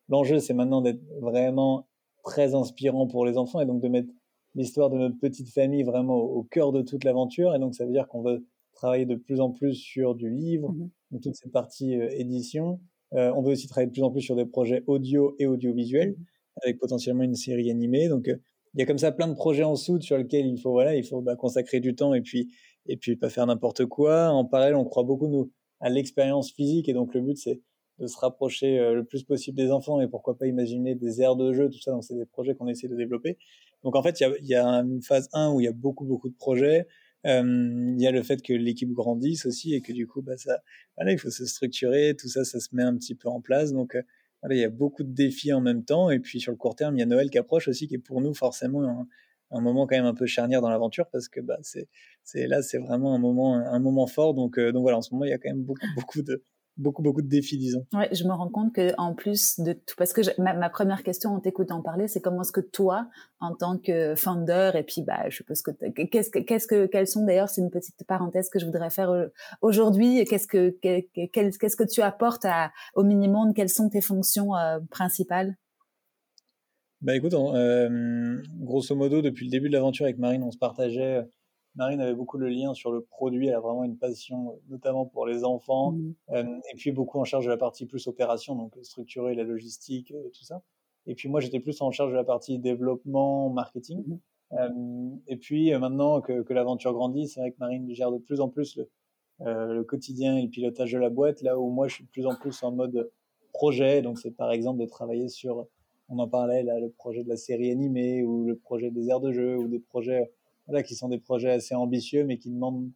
l'enjeu, 0.09 0.39
c'est 0.39 0.53
maintenant 0.53 0.81
d'être 0.81 1.01
vraiment 1.19 1.87
très 2.23 2.55
inspirant 2.55 3.07
pour 3.07 3.25
les 3.25 3.37
enfants 3.37 3.61
et 3.61 3.65
donc 3.65 3.81
de 3.81 3.87
mettre 3.87 4.09
l'histoire 4.55 4.89
de 4.89 4.97
notre 4.97 5.19
petite 5.19 5.49
famille 5.49 5.83
vraiment 5.83 6.17
au, 6.17 6.43
cœur 6.43 6.71
de 6.71 6.81
toute 6.81 7.03
l'aventure. 7.03 7.53
Et 7.53 7.59
donc, 7.59 7.75
ça 7.75 7.85
veut 7.85 7.91
dire 7.91 8.07
qu'on 8.07 8.21
veut 8.21 8.45
travailler 8.73 9.05
de 9.05 9.15
plus 9.15 9.39
en 9.39 9.51
plus 9.51 9.73
sur 9.73 10.15
du 10.15 10.29
livre, 10.29 10.71
mmh 10.71 10.89
donc 11.11 11.21
toute 11.21 11.35
cette 11.35 11.51
partie 11.51 11.95
euh, 11.95 12.09
édition. 12.17 12.81
Euh, 13.13 13.31
on 13.35 13.41
veut 13.41 13.51
aussi 13.51 13.67
travailler 13.67 13.87
de 13.87 13.93
plus 13.93 14.03
en 14.03 14.11
plus 14.11 14.21
sur 14.21 14.35
des 14.35 14.45
projets 14.45 14.83
audio 14.87 15.35
et 15.39 15.45
audiovisuels, 15.45 16.11
mmh 16.11 16.25
avec 16.63 16.79
potentiellement 16.79 17.23
une 17.23 17.35
série 17.35 17.69
animée. 17.69 18.07
Donc, 18.07 18.29
euh, 18.29 18.37
il 18.73 18.79
y 18.79 18.83
a 18.83 18.85
comme 18.85 18.97
ça 18.97 19.11
plein 19.11 19.27
de 19.27 19.33
projets 19.33 19.63
en 19.63 19.75
soude 19.75 20.03
sur 20.03 20.17
lesquels 20.17 20.45
il 20.45 20.57
faut, 20.57 20.71
voilà, 20.71 20.95
il 20.95 21.03
faut 21.03 21.21
bah, 21.21 21.35
consacrer 21.35 21.79
du 21.79 21.95
temps 21.95 22.13
et 22.13 22.21
puis, 22.21 22.49
et 22.87 22.97
puis 22.97 23.15
pas 23.15 23.29
faire 23.29 23.45
n'importe 23.45 23.85
quoi. 23.85 24.29
En 24.29 24.45
parallèle, 24.45 24.75
on 24.75 24.85
croit 24.85 25.03
beaucoup, 25.03 25.27
nous, 25.27 25.51
à 25.79 25.89
l'expérience 25.89 26.51
physique. 26.51 26.89
Et 26.89 26.93
donc, 26.93 27.13
le 27.13 27.21
but, 27.21 27.37
c'est 27.37 27.61
de 27.99 28.07
se 28.07 28.17
rapprocher 28.17 28.77
le 28.93 29.03
plus 29.03 29.23
possible 29.23 29.57
des 29.57 29.71
enfants 29.71 30.01
et 30.01 30.07
pourquoi 30.07 30.37
pas 30.37 30.47
imaginer 30.47 30.95
des 30.95 31.21
aires 31.21 31.35
de 31.35 31.53
jeu, 31.53 31.69
tout 31.69 31.79
ça. 31.79 31.91
Donc, 31.91 32.03
c'est 32.03 32.15
des 32.15 32.25
projets 32.25 32.55
qu'on 32.55 32.67
essaie 32.67 32.87
de 32.87 32.95
développer. 32.95 33.37
Donc, 33.83 33.95
en 33.95 34.03
fait, 34.03 34.19
il 34.19 34.45
y 34.47 34.55
a, 34.55 34.65
une 34.65 35.01
phase 35.01 35.29
1 35.33 35.51
où 35.51 35.61
il 35.61 35.65
y 35.65 35.67
a 35.67 35.71
beaucoup, 35.71 36.05
beaucoup 36.05 36.29
de 36.29 36.35
projets. 36.35 36.87
Il 37.23 37.95
y 37.97 38.07
a 38.07 38.11
le 38.11 38.23
fait 38.23 38.41
que 38.41 38.53
l'équipe 38.53 38.91
grandisse 38.91 39.45
aussi 39.45 39.73
et 39.73 39.81
que 39.81 39.93
du 39.93 40.07
coup, 40.07 40.21
bah, 40.21 40.37
ça, 40.37 40.59
voilà, 40.97 41.11
il 41.13 41.19
faut 41.19 41.29
se 41.29 41.45
structurer, 41.45 42.15
tout 42.17 42.27
ça, 42.27 42.43
ça 42.43 42.59
se 42.59 42.75
met 42.75 42.83
un 42.83 42.95
petit 42.97 43.15
peu 43.15 43.29
en 43.29 43.41
place. 43.41 43.71
Donc, 43.71 43.97
voilà, 44.41 44.55
il 44.55 44.61
y 44.61 44.65
a 44.65 44.69
beaucoup 44.69 45.03
de 45.03 45.13
défis 45.13 45.53
en 45.53 45.61
même 45.61 45.85
temps. 45.85 46.09
Et 46.09 46.19
puis, 46.19 46.39
sur 46.39 46.51
le 46.51 46.57
court 46.57 46.75
terme, 46.75 46.97
il 46.97 46.99
y 46.99 47.03
a 47.03 47.05
Noël 47.05 47.29
qui 47.29 47.37
approche 47.37 47.67
aussi, 47.67 47.87
qui 47.87 47.95
est 47.95 47.99
pour 47.99 48.21
nous 48.21 48.33
forcément 48.33 49.07
un 49.51 49.61
moment 49.61 49.87
quand 49.87 49.95
même 49.95 50.05
un 50.05 50.13
peu 50.13 50.25
charnière 50.25 50.61
dans 50.61 50.69
l'aventure 50.69 51.07
parce 51.11 51.29
que 51.29 51.39
bah, 51.39 51.57
c'est, 51.61 51.87
c'est 52.23 52.47
là, 52.47 52.61
c'est 52.61 52.79
vraiment 52.79 53.13
un 53.13 53.19
moment, 53.19 53.55
un 53.55 53.79
moment 53.79 54.07
fort. 54.07 54.33
Donc, 54.33 54.59
donc 54.59 54.81
voilà, 54.81 54.97
en 54.97 55.01
ce 55.01 55.13
moment, 55.13 55.25
il 55.25 55.29
y 55.29 55.33
a 55.33 55.37
quand 55.37 55.49
même 55.49 55.63
beaucoup, 55.63 55.81
beaucoup 55.95 56.21
de, 56.21 56.43
beaucoup 56.77 57.01
beaucoup 57.01 57.21
de 57.21 57.27
défis 57.27 57.57
disons. 57.57 57.85
Ouais, 57.93 58.09
je 58.11 58.23
me 58.25 58.33
rends 58.33 58.49
compte 58.49 58.73
que 58.73 58.93
en 58.97 59.13
plus 59.13 59.59
de 59.59 59.73
tout 59.73 59.95
parce 59.97 60.13
que 60.13 60.21
ma, 60.41 60.69
première 60.69 61.03
question 61.03 61.31
en 61.31 61.39
t'écoutant 61.39 61.81
parler 61.81 62.07
c'est 62.07 62.21
comment 62.21 62.41
est-ce 62.41 62.51
que 62.51 62.61
toi 62.61 63.07
en 63.39 63.55
tant 63.55 63.77
que 63.77 64.15
founder 64.15 64.71
et 64.75 64.83
puis 64.83 65.01
bah 65.01 65.29
je 65.29 65.37
suppose 65.37 65.61
que 65.61 65.71
qu'est-ce 65.71 66.29
que 66.29 66.39
qu'est-ce 66.39 66.67
que 66.67 66.85
quelles 66.87 67.07
sont 67.07 67.25
d'ailleurs 67.25 67.49
c'est 67.49 67.61
une 67.61 67.69
petite 67.69 68.03
parenthèse 68.05 68.49
que 68.49 68.59
je 68.59 68.65
voudrais 68.65 68.89
faire 68.89 69.09
euh, 69.09 69.27
aujourd'hui 69.61 70.25
qu'est-ce 70.25 70.47
que 70.47 70.69
qu'est-ce 70.81 71.75
que 71.75 71.83
tu 71.83 72.01
apportes 72.01 72.45
à, 72.45 72.71
au 72.93 73.03
minimum 73.03 73.53
quelles 73.53 73.69
sont 73.69 73.89
tes 73.89 74.01
fonctions 74.01 74.55
euh, 74.55 74.79
principales? 74.89 75.55
Bah 77.01 77.15
écoute 77.15 77.33
euh, 77.33 78.41
grosso 78.59 78.95
modo 78.95 79.21
depuis 79.21 79.45
le 79.45 79.51
début 79.51 79.69
de 79.69 79.73
l'aventure 79.73 80.05
avec 80.05 80.17
Marine 80.17 80.43
on 80.43 80.51
se 80.51 80.57
partageait 80.57 81.25
Marine 81.75 81.99
avait 81.99 82.13
beaucoup 82.13 82.37
le 82.37 82.47
lien 82.47 82.73
sur 82.73 82.91
le 82.91 83.01
produit, 83.01 83.47
elle 83.47 83.55
a 83.55 83.59
vraiment 83.59 83.83
une 83.83 83.97
passion, 83.97 84.59
notamment 84.69 85.05
pour 85.05 85.25
les 85.25 85.43
enfants, 85.43 85.91
mmh. 85.91 86.13
euh, 86.31 86.59
et 86.71 86.75
puis 86.75 86.91
beaucoup 86.91 87.19
en 87.19 87.25
charge 87.25 87.45
de 87.45 87.49
la 87.49 87.57
partie 87.57 87.85
plus 87.85 88.07
opération, 88.07 88.55
donc 88.55 88.77
structurer 88.81 89.35
la 89.35 89.43
logistique, 89.43 90.13
tout 90.33 90.43
ça. 90.43 90.61
Et 91.07 91.15
puis 91.15 91.29
moi, 91.29 91.39
j'étais 91.39 91.59
plus 91.59 91.81
en 91.81 91.91
charge 91.91 92.11
de 92.11 92.15
la 92.15 92.23
partie 92.23 92.57
développement, 92.59 93.49
marketing. 93.49 94.03
Mmh. 94.07 94.17
Euh, 94.53 95.09
et 95.27 95.37
puis 95.37 95.73
euh, 95.73 95.79
maintenant 95.79 96.21
que, 96.21 96.41
que 96.43 96.53
l'aventure 96.53 96.93
grandit, 96.93 97.27
c'est 97.27 97.39
vrai 97.41 97.51
que 97.51 97.57
Marine 97.59 97.93
gère 97.93 98.11
de 98.11 98.19
plus 98.19 98.39
en 98.39 98.47
plus 98.47 98.77
le, 98.77 98.87
le, 99.73 99.83
quotidien 99.83 100.37
et 100.37 100.43
le 100.43 100.49
pilotage 100.49 100.93
de 100.93 100.99
la 100.99 101.09
boîte, 101.09 101.41
là 101.41 101.59
où 101.59 101.69
moi, 101.69 101.87
je 101.87 101.95
suis 101.95 102.03
de 102.05 102.09
plus 102.09 102.25
en 102.25 102.35
plus 102.35 102.63
en 102.63 102.71
mode 102.71 103.11
projet. 103.53 104.01
Donc 104.01 104.19
c'est 104.19 104.31
par 104.31 104.51
exemple 104.51 104.79
de 104.79 104.85
travailler 104.85 105.27
sur, 105.27 105.67
on 106.09 106.19
en 106.19 106.27
parlait 106.27 106.63
là, 106.63 106.79
le 106.79 106.89
projet 106.89 107.23
de 107.23 107.29
la 107.29 107.37
série 107.37 107.71
animée 107.71 108.23
ou 108.23 108.45
le 108.45 108.55
projet 108.55 108.91
des 108.91 109.09
aires 109.09 109.19
de 109.19 109.31
jeu 109.31 109.57
ou 109.57 109.67
des 109.67 109.79
projets 109.79 110.31
voilà, 110.67 110.83
qui 110.83 110.95
sont 110.95 111.09
des 111.09 111.19
projets 111.19 111.51
assez 111.51 111.75
ambitieux, 111.75 112.23
mais 112.25 112.37
qui 112.37 112.49
demandent 112.49 112.91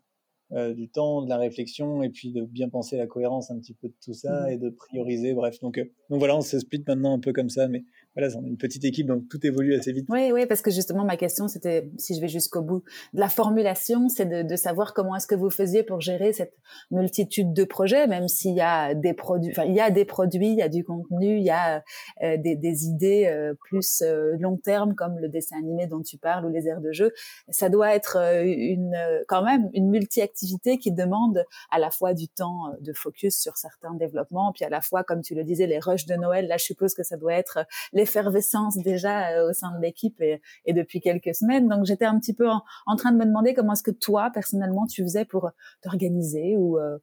euh, 0.52 0.74
du 0.74 0.90
temps, 0.90 1.22
de 1.22 1.30
la 1.30 1.38
réflexion, 1.38 2.02
et 2.04 2.10
puis 2.10 2.32
de 2.32 2.44
bien 2.44 2.70
penser 2.70 2.98
la 2.98 3.08
cohérence 3.08 3.52
un 3.52 3.60
petit 3.60 3.74
peu 3.74 3.88
de 3.88 3.96
tout 4.04 4.14
ça, 4.14 4.48
mmh. 4.48 4.50
et 4.50 4.58
de 4.58 4.70
prioriser, 4.70 5.34
bref. 5.34 5.60
Donc, 5.60 5.78
euh, 5.78 5.86
donc 6.10 6.20
voilà, 6.20 6.36
on 6.36 6.42
se 6.42 6.60
split 6.60 6.84
maintenant 6.88 7.16
un 7.16 7.20
peu 7.20 7.34
comme 7.34 7.50
ça, 7.50 7.68
mais 7.68 7.84
voilà, 8.16 8.36
on 8.38 8.44
est 8.44 8.48
une 8.48 8.58
petite 8.58 8.84
équipe, 8.84 9.06
donc 9.06 9.30
tout 9.30 9.46
évolue 9.46 9.76
assez 9.76 9.92
vite. 9.92 10.08
Oui, 10.10 10.32
oui, 10.34 10.46
parce 10.48 10.62
que 10.62 10.72
justement, 10.72 11.06
ma 11.06 11.16
question, 11.16 11.48
c'était, 11.48 11.92
si 11.98 12.16
je 12.16 12.22
vais 12.22 12.28
jusqu'au 12.28 12.62
bout 12.62 12.84
de 13.14 13.20
la 13.20 13.30
formulation, 13.30 14.10
c'est 14.10 14.26
de, 14.26 14.56
savoir 14.56 14.94
comment 14.94 15.16
est-ce 15.16 15.28
que 15.28 15.36
vous 15.36 15.52
faisiez 15.52 15.84
pour 15.84 16.02
gérer 16.02 16.34
cette 16.34 16.54
multitude 16.92 17.54
de 17.54 17.64
projets, 17.64 18.08
même 18.08 18.28
s'il 18.28 18.56
y 18.56 18.62
a 18.62 18.94
des 18.94 19.14
produits, 19.14 19.54
il 19.66 19.74
y 19.74 19.80
a 19.80 19.92
des 19.92 20.04
produits, 20.04 20.50
il 20.50 20.58
y 20.58 20.62
a 20.62 20.68
du 20.68 20.84
contenu, 20.84 21.38
il 21.38 21.44
y 21.44 21.52
a 21.52 21.84
euh, 22.24 22.36
des, 22.38 22.56
des, 22.56 22.88
idées 22.88 23.28
euh, 23.28 23.54
plus 23.54 24.02
euh, 24.02 24.36
long 24.40 24.58
terme, 24.58 24.96
comme 24.96 25.18
le 25.20 25.30
dessin 25.30 25.58
animé 25.58 25.88
dont 25.88 26.02
tu 26.02 26.18
parles 26.18 26.46
ou 26.46 26.50
les 26.50 26.68
aires 26.68 26.82
de 26.82 26.92
jeu. 26.92 27.14
Ça 27.50 27.70
doit 27.70 27.96
être 27.96 28.18
une, 28.44 28.98
quand 29.28 29.44
même, 29.44 29.70
une 29.74 29.90
multi-activité 29.90 30.78
qui 30.78 30.92
demande 30.92 31.46
à 31.72 31.80
la 31.80 31.92
fois 31.92 32.14
du 32.14 32.28
temps 32.28 32.74
de 32.82 32.92
focus 32.92 33.40
sur 33.40 33.56
certains 33.56 33.94
développements, 33.94 34.52
puis 34.52 34.66
à 34.66 34.70
la 34.70 34.82
fois, 34.82 35.04
comme 35.04 35.22
tu 35.22 35.36
le 35.36 35.44
disais, 35.44 35.68
les 35.68 35.80
rushs 35.80 35.99
de 36.06 36.16
Noël. 36.16 36.48
Là, 36.48 36.58
je 36.58 36.66
suppose 36.66 36.94
que 36.94 37.04
ça 37.04 37.18
doit 37.18 37.34
être 37.34 37.60
l'effervescence 37.94 38.78
déjà 38.78 39.32
euh, 39.32 39.50
au 39.50 39.54
sein 39.54 39.76
de 39.76 39.82
l'équipe 39.82 40.22
et, 40.22 40.42
depuis 40.68 41.02
quelques 41.02 41.36
semaines. 41.36 41.68
Donc 41.68 41.86
j'étais 41.86 42.06
un 42.06 42.20
petit 42.20 42.34
peu 42.34 42.48
en, 42.50 42.96
train 42.96 43.12
de 43.12 43.18
me 43.18 43.26
demander 43.26 43.54
comment 43.54 43.74
est-ce 43.74 43.84
que 43.84 43.92
toi 43.92 44.30
personnellement 44.34 44.86
tu 44.86 45.04
faisais 45.04 45.26
pour 45.26 45.50
t'organiser 45.82 46.56
ou 46.58 46.78
euh, 46.80 46.98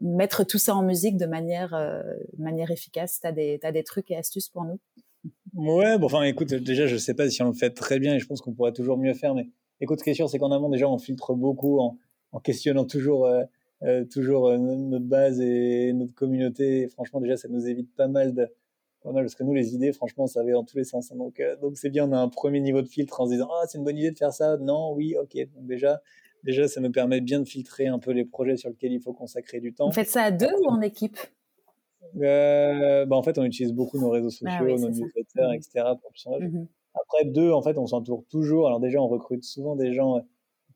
mettre 0.00 0.44
tout 0.44 0.58
ça 0.58 0.74
en 0.74 0.82
musique 0.82 1.16
de 1.16 1.26
manière 1.26 1.74
euh, 1.74 2.02
manière 2.38 2.70
efficace. 2.70 3.20
T'as 3.20 3.32
des 3.32 3.58
t'as 3.60 3.72
des 3.72 3.84
trucs 3.84 4.10
et 4.10 4.16
astuces 4.16 4.48
pour 4.48 4.64
nous? 4.64 4.78
Ouais, 5.54 5.98
bon, 5.98 6.06
enfin 6.06 6.22
écoute, 6.22 6.54
déjà 6.54 6.86
je 6.86 6.96
sais 6.96 7.14
pas 7.14 7.28
si 7.28 7.42
on 7.42 7.48
le 7.48 7.54
fait 7.54 7.70
très 7.70 7.98
bien 7.98 8.14
et 8.14 8.18
je 8.18 8.26
pense 8.26 8.40
qu'on 8.40 8.52
pourrait 8.52 8.72
toujours 8.72 8.98
mieux 8.98 9.14
faire, 9.14 9.34
mais 9.34 9.48
écoute, 9.80 10.00
ce 10.04 10.26
c'est 10.26 10.38
qu'en 10.38 10.52
amont 10.52 10.68
déjà 10.68 10.88
on 10.88 10.98
filtre 10.98 11.34
beaucoup 11.34 11.80
en 11.80 12.40
questionnant 12.40 12.84
toujours 12.84 13.26
toujours 14.10 14.50
notre 14.58 15.04
base 15.04 15.40
et 15.40 15.92
notre 15.92 16.14
communauté. 16.14 16.88
franchement, 16.88 17.20
déjà, 17.20 17.36
ça 17.36 17.48
nous 17.48 17.68
évite 17.68 17.94
pas 17.94 18.08
mal 18.08 18.34
de, 18.34 18.48
parce 19.12 19.34
que 19.34 19.44
nous, 19.44 19.54
les 19.54 19.74
idées, 19.74 19.92
franchement, 19.92 20.26
ça 20.26 20.42
va 20.42 20.52
dans 20.52 20.64
tous 20.64 20.76
les 20.76 20.84
sens. 20.84 21.12
Hein. 21.12 21.16
Donc, 21.16 21.40
euh, 21.40 21.56
donc 21.56 21.76
c'est 21.76 21.90
bien, 21.90 22.08
on 22.08 22.12
a 22.12 22.18
un 22.18 22.28
premier 22.28 22.60
niveau 22.60 22.82
de 22.82 22.88
filtre 22.88 23.20
en 23.20 23.26
se 23.26 23.32
disant, 23.32 23.48
ah, 23.50 23.66
c'est 23.68 23.78
une 23.78 23.84
bonne 23.84 23.96
idée 23.96 24.10
de 24.10 24.18
faire 24.18 24.32
ça. 24.32 24.56
Non, 24.58 24.92
oui, 24.94 25.14
ok. 25.20 25.36
Donc 25.54 25.66
déjà, 25.66 26.00
déjà, 26.42 26.66
ça 26.68 26.80
nous 26.80 26.90
permet 26.90 27.20
bien 27.20 27.40
de 27.40 27.44
filtrer 27.44 27.86
un 27.86 27.98
peu 27.98 28.10
les 28.12 28.24
projets 28.24 28.56
sur 28.56 28.70
lesquels 28.70 28.92
il 28.92 29.00
faut 29.00 29.12
consacrer 29.12 29.60
du 29.60 29.72
temps. 29.72 29.86
Vous 29.86 29.94
faites 29.94 30.08
ça 30.08 30.24
à 30.24 30.30
deux 30.30 30.52
ou 30.64 30.68
en 30.68 30.80
équipe? 30.80 31.18
Euh, 32.20 33.04
bah, 33.06 33.16
En 33.16 33.22
fait, 33.22 33.38
on 33.38 33.44
utilise 33.44 33.72
beaucoup 33.72 33.98
nos 33.98 34.10
réseaux 34.10 34.30
ah 34.44 34.58
sociaux, 34.58 34.78
nos 34.78 34.90
newsletters, 34.90 35.54
etc. 35.54 35.84
Pour 36.00 36.12
mmh 36.40 36.66
Après, 36.94 37.24
deux, 37.24 37.52
en 37.52 37.62
fait, 37.62 37.78
on 37.78 37.86
s'entoure 37.86 38.24
toujours. 38.28 38.66
Alors 38.66 38.80
déjà, 38.80 39.00
on 39.00 39.08
recrute 39.08 39.44
souvent 39.44 39.76
des 39.76 39.92
gens, 39.92 40.24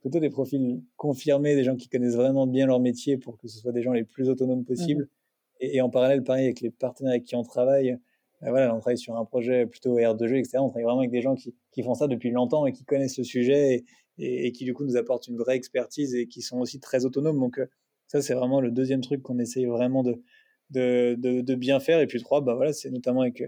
plutôt 0.01 0.21
des 0.21 0.31
profils 0.31 0.83
confirmés, 0.97 1.55
des 1.55 1.65
gens 1.65 1.77
qui 1.77 1.89
connaissent 1.89 2.17
vraiment 2.17 2.47
bien 2.47 2.67
leur 2.67 2.81
métier 2.81 3.19
pour 3.19 3.39
que 3.39 3.49
ce 3.49 3.59
soit 3.59 3.73
des 3.73 3.83
gens 3.83 3.93
les 3.93 4.05
plus 4.05 4.29
autonomes 4.29 4.65
possibles. 4.65 5.05
Mmh 5.05 5.17
et, 5.63 5.77
et, 5.77 5.81
en 5.83 5.91
parallèle, 5.91 6.25
pareil, 6.25 6.47
avec 6.47 6.63
les 6.63 6.71
partenaires 6.71 7.13
avec 7.13 7.25
qui 7.25 7.37
on 7.37 7.43
travaille, 7.43 7.99
voilà, 8.41 8.75
on 8.75 8.81
travaille 8.81 8.99
sur 8.99 9.17
un 9.17 9.25
projet 9.25 9.67
plutôt 9.67 9.99
R2G, 9.99 10.39
etc. 10.39 10.59
On 10.61 10.69
travaille 10.69 10.85
vraiment 10.85 11.01
avec 11.01 11.11
des 11.11 11.21
gens 11.21 11.35
qui, 11.35 11.55
qui 11.71 11.83
font 11.83 11.95
ça 11.95 12.09
depuis 12.09 12.31
longtemps 12.31 12.67
et 12.67 12.73
qui 12.73 12.85
connaissent 12.85 13.19
le 13.19 13.25
sujet 13.25 13.85
et, 14.19 14.47
et, 14.47 14.53
qui 14.53 14.65
du 14.65 14.73
coup 14.73 14.85
nous 14.85 14.97
apportent 14.97 15.29
une 15.29 15.37
vraie 15.37 15.57
expertise 15.57 16.15
et 16.15 16.27
qui 16.27 16.41
sont 16.41 16.61
aussi 16.61 16.81
très 16.81 17.05
autonomes. 17.05 17.39
Donc 17.39 17.59
euh, 17.59 17.67
ça, 18.07 18.23
c'est 18.23 18.35
vraiment 18.35 18.61
le 18.61 18.71
deuxième 18.71 19.03
truc 19.03 19.23
qu'on 19.23 19.39
essaye 19.39 19.67
vraiment 19.67 20.03
de, 20.03 20.23
de, 20.71 21.15
de, 21.19 21.43
de, 21.43 21.55
bien 21.55 21.81
faire. 21.81 22.01
Et 22.01 22.07
puis 22.07 22.21
trois, 22.21 22.41
bah 22.41 22.55
voilà, 22.55 22.73
c'est 22.73 22.91
notamment 22.91 23.21
avec 23.21 23.43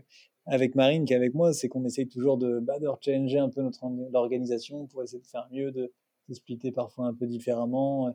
avec 0.47 0.75
Marine 0.75 1.05
qui 1.05 1.13
est 1.13 1.17
avec 1.17 1.35
moi, 1.35 1.53
c'est 1.53 1.69
qu'on 1.69 1.85
essaye 1.85 2.09
toujours 2.09 2.37
de, 2.37 2.59
bah, 2.59 2.79
de 2.79 2.89
changer 3.01 3.39
un 3.39 3.49
peu 3.49 3.63
notre 3.63 3.85
organisation 4.15 4.87
pour 4.87 5.03
essayer 5.03 5.21
de 5.21 5.27
faire 5.27 5.49
mieux, 5.53 5.71
de, 5.71 5.93
de 6.33 6.37
splitter 6.37 6.73
parfois 6.73 7.07
un 7.07 7.15
peu 7.15 7.27
différemment. 7.27 8.15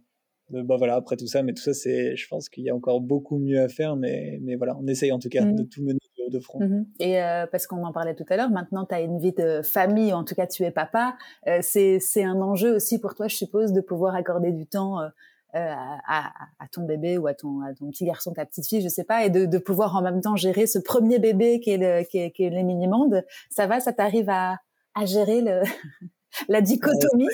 De, 0.49 0.61
bah 0.61 0.75
voilà, 0.77 0.95
après 0.95 1.17
tout 1.17 1.27
ça, 1.27 1.43
mais 1.43 1.53
tout 1.53 1.63
ça, 1.63 1.73
c'est, 1.73 2.15
je 2.15 2.27
pense 2.27 2.49
qu'il 2.49 2.63
y 2.63 2.69
a 2.69 2.75
encore 2.75 3.01
beaucoup 3.01 3.37
mieux 3.37 3.59
à 3.59 3.67
faire, 3.67 3.95
mais, 3.95 4.39
mais 4.41 4.55
voilà, 4.55 4.77
on 4.77 4.87
essaye 4.87 5.11
en 5.11 5.19
tout 5.19 5.29
cas 5.29 5.43
de 5.43 5.63
mmh. 5.63 5.67
tout 5.67 5.81
mener 5.81 5.99
de 6.29 6.39
front. 6.39 6.59
Mmh 6.59 6.85
et 6.99 7.21
euh, 7.21 7.45
parce 7.47 7.67
qu'on 7.67 7.83
en 7.83 7.91
parlait 7.91 8.15
tout 8.15 8.25
à 8.29 8.37
l'heure, 8.37 8.49
maintenant 8.49 8.85
tu 8.85 8.93
as 8.93 9.01
une 9.01 9.19
vie 9.19 9.33
de 9.33 9.61
famille, 9.61 10.13
en 10.13 10.23
tout 10.23 10.35
cas 10.35 10.47
tu 10.47 10.63
es 10.63 10.71
papa, 10.71 11.15
euh, 11.47 11.59
c'est 11.61 12.23
un 12.23 12.41
enjeu 12.41 12.75
aussi 12.75 12.99
pour 12.99 13.15
toi, 13.15 13.27
je 13.27 13.35
suppose, 13.35 13.73
de 13.73 13.81
pouvoir 13.81 14.15
accorder 14.15 14.51
du 14.51 14.65
temps 14.65 14.99
euh, 15.01 15.09
à, 15.53 16.31
à, 16.59 16.67
ton 16.71 16.85
bébé 16.85 17.17
ou 17.17 17.27
à 17.27 17.33
ton, 17.33 17.61
à 17.61 17.73
ton 17.73 17.89
petit 17.89 18.05
garçon, 18.05 18.33
ta 18.33 18.45
petite 18.45 18.67
fille, 18.67 18.81
je 18.81 18.89
sais 18.89 19.03
pas, 19.03 19.25
et 19.25 19.29
de, 19.29 19.45
de 19.45 19.57
pouvoir 19.57 19.95
en 19.95 20.01
même 20.01 20.21
temps 20.21 20.35
gérer 20.35 20.67
ce 20.67 20.79
premier 20.79 21.19
bébé 21.19 21.59
qui 21.59 21.71
est, 21.71 21.77
le, 21.77 22.03
qui 22.03 22.19
est, 22.19 22.31
qui 22.31 22.43
est 22.43 22.49
les 22.49 22.63
mini-mondes. 22.63 23.23
Ça 23.49 23.65
va, 23.65 23.79
ça 23.79 23.93
t'arrive 23.93 24.29
à, 24.29 24.57
à 24.93 25.05
gérer 25.05 25.41
le, 25.41 25.61
la 26.49 26.61
dichotomie? 26.61 27.27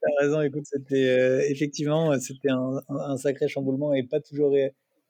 T'as 0.00 0.22
raison, 0.22 0.40
écoute, 0.42 0.64
c'était 0.64 1.50
effectivement, 1.50 2.18
c'était 2.20 2.50
un, 2.50 2.82
un, 2.88 3.16
sacré 3.16 3.48
chamboulement 3.48 3.94
et 3.94 4.04
pas 4.04 4.20
toujours 4.20 4.54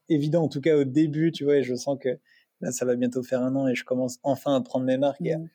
évident, 0.09 0.45
en 0.45 0.49
tout 0.49 0.61
cas 0.61 0.77
au 0.77 0.85
début, 0.85 1.31
tu 1.31 1.45
vois, 1.45 1.57
et 1.57 1.63
je 1.63 1.75
sens 1.75 1.99
que 2.01 2.19
Là, 2.61 2.73
ça 2.73 2.85
va 2.85 2.97
bientôt 2.97 3.23
faire 3.23 3.43
un 3.43 3.55
an 3.55 3.69
et 3.69 3.75
je 3.75 3.85
commence 3.85 4.19
enfin 4.23 4.57
à 4.57 4.61
prendre 4.61 4.85
mes 4.85 4.99
marques 4.99 5.21
et, 5.25 5.33
à, 5.33 5.39
mmh. 5.39 5.49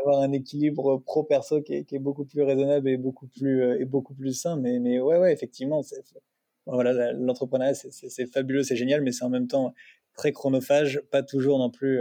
avoir 0.00 0.22
un 0.22 0.32
équilibre 0.32 0.98
pro-perso 0.98 1.62
qui, 1.62 1.84
qui 1.84 1.96
est, 1.96 2.00
beaucoup 2.00 2.24
plus 2.24 2.42
raisonnable 2.42 2.88
et 2.88 2.96
beaucoup 2.96 3.26
plus, 3.26 3.62
euh, 3.62 3.80
et 3.80 3.84
beaucoup 3.84 4.14
plus 4.14 4.32
sain. 4.32 4.56
Mais, 4.56 4.78
mais 4.80 4.98
ouais, 5.00 5.18
ouais, 5.18 5.32
effectivement, 5.32 5.82
voilà, 6.66 7.12
l'entrepreneuriat, 7.12 7.74
c'est 7.74 8.26
fabuleux, 8.26 8.62
c'est 8.62 8.76
génial, 8.76 9.02
mais 9.02 9.12
c'est 9.12 9.24
en 9.24 9.30
même 9.30 9.46
temps 9.46 9.72
très 10.14 10.32
chronophage, 10.32 11.00
pas 11.12 11.22
toujours 11.22 11.58
non 11.58 11.70
plus, 11.70 12.00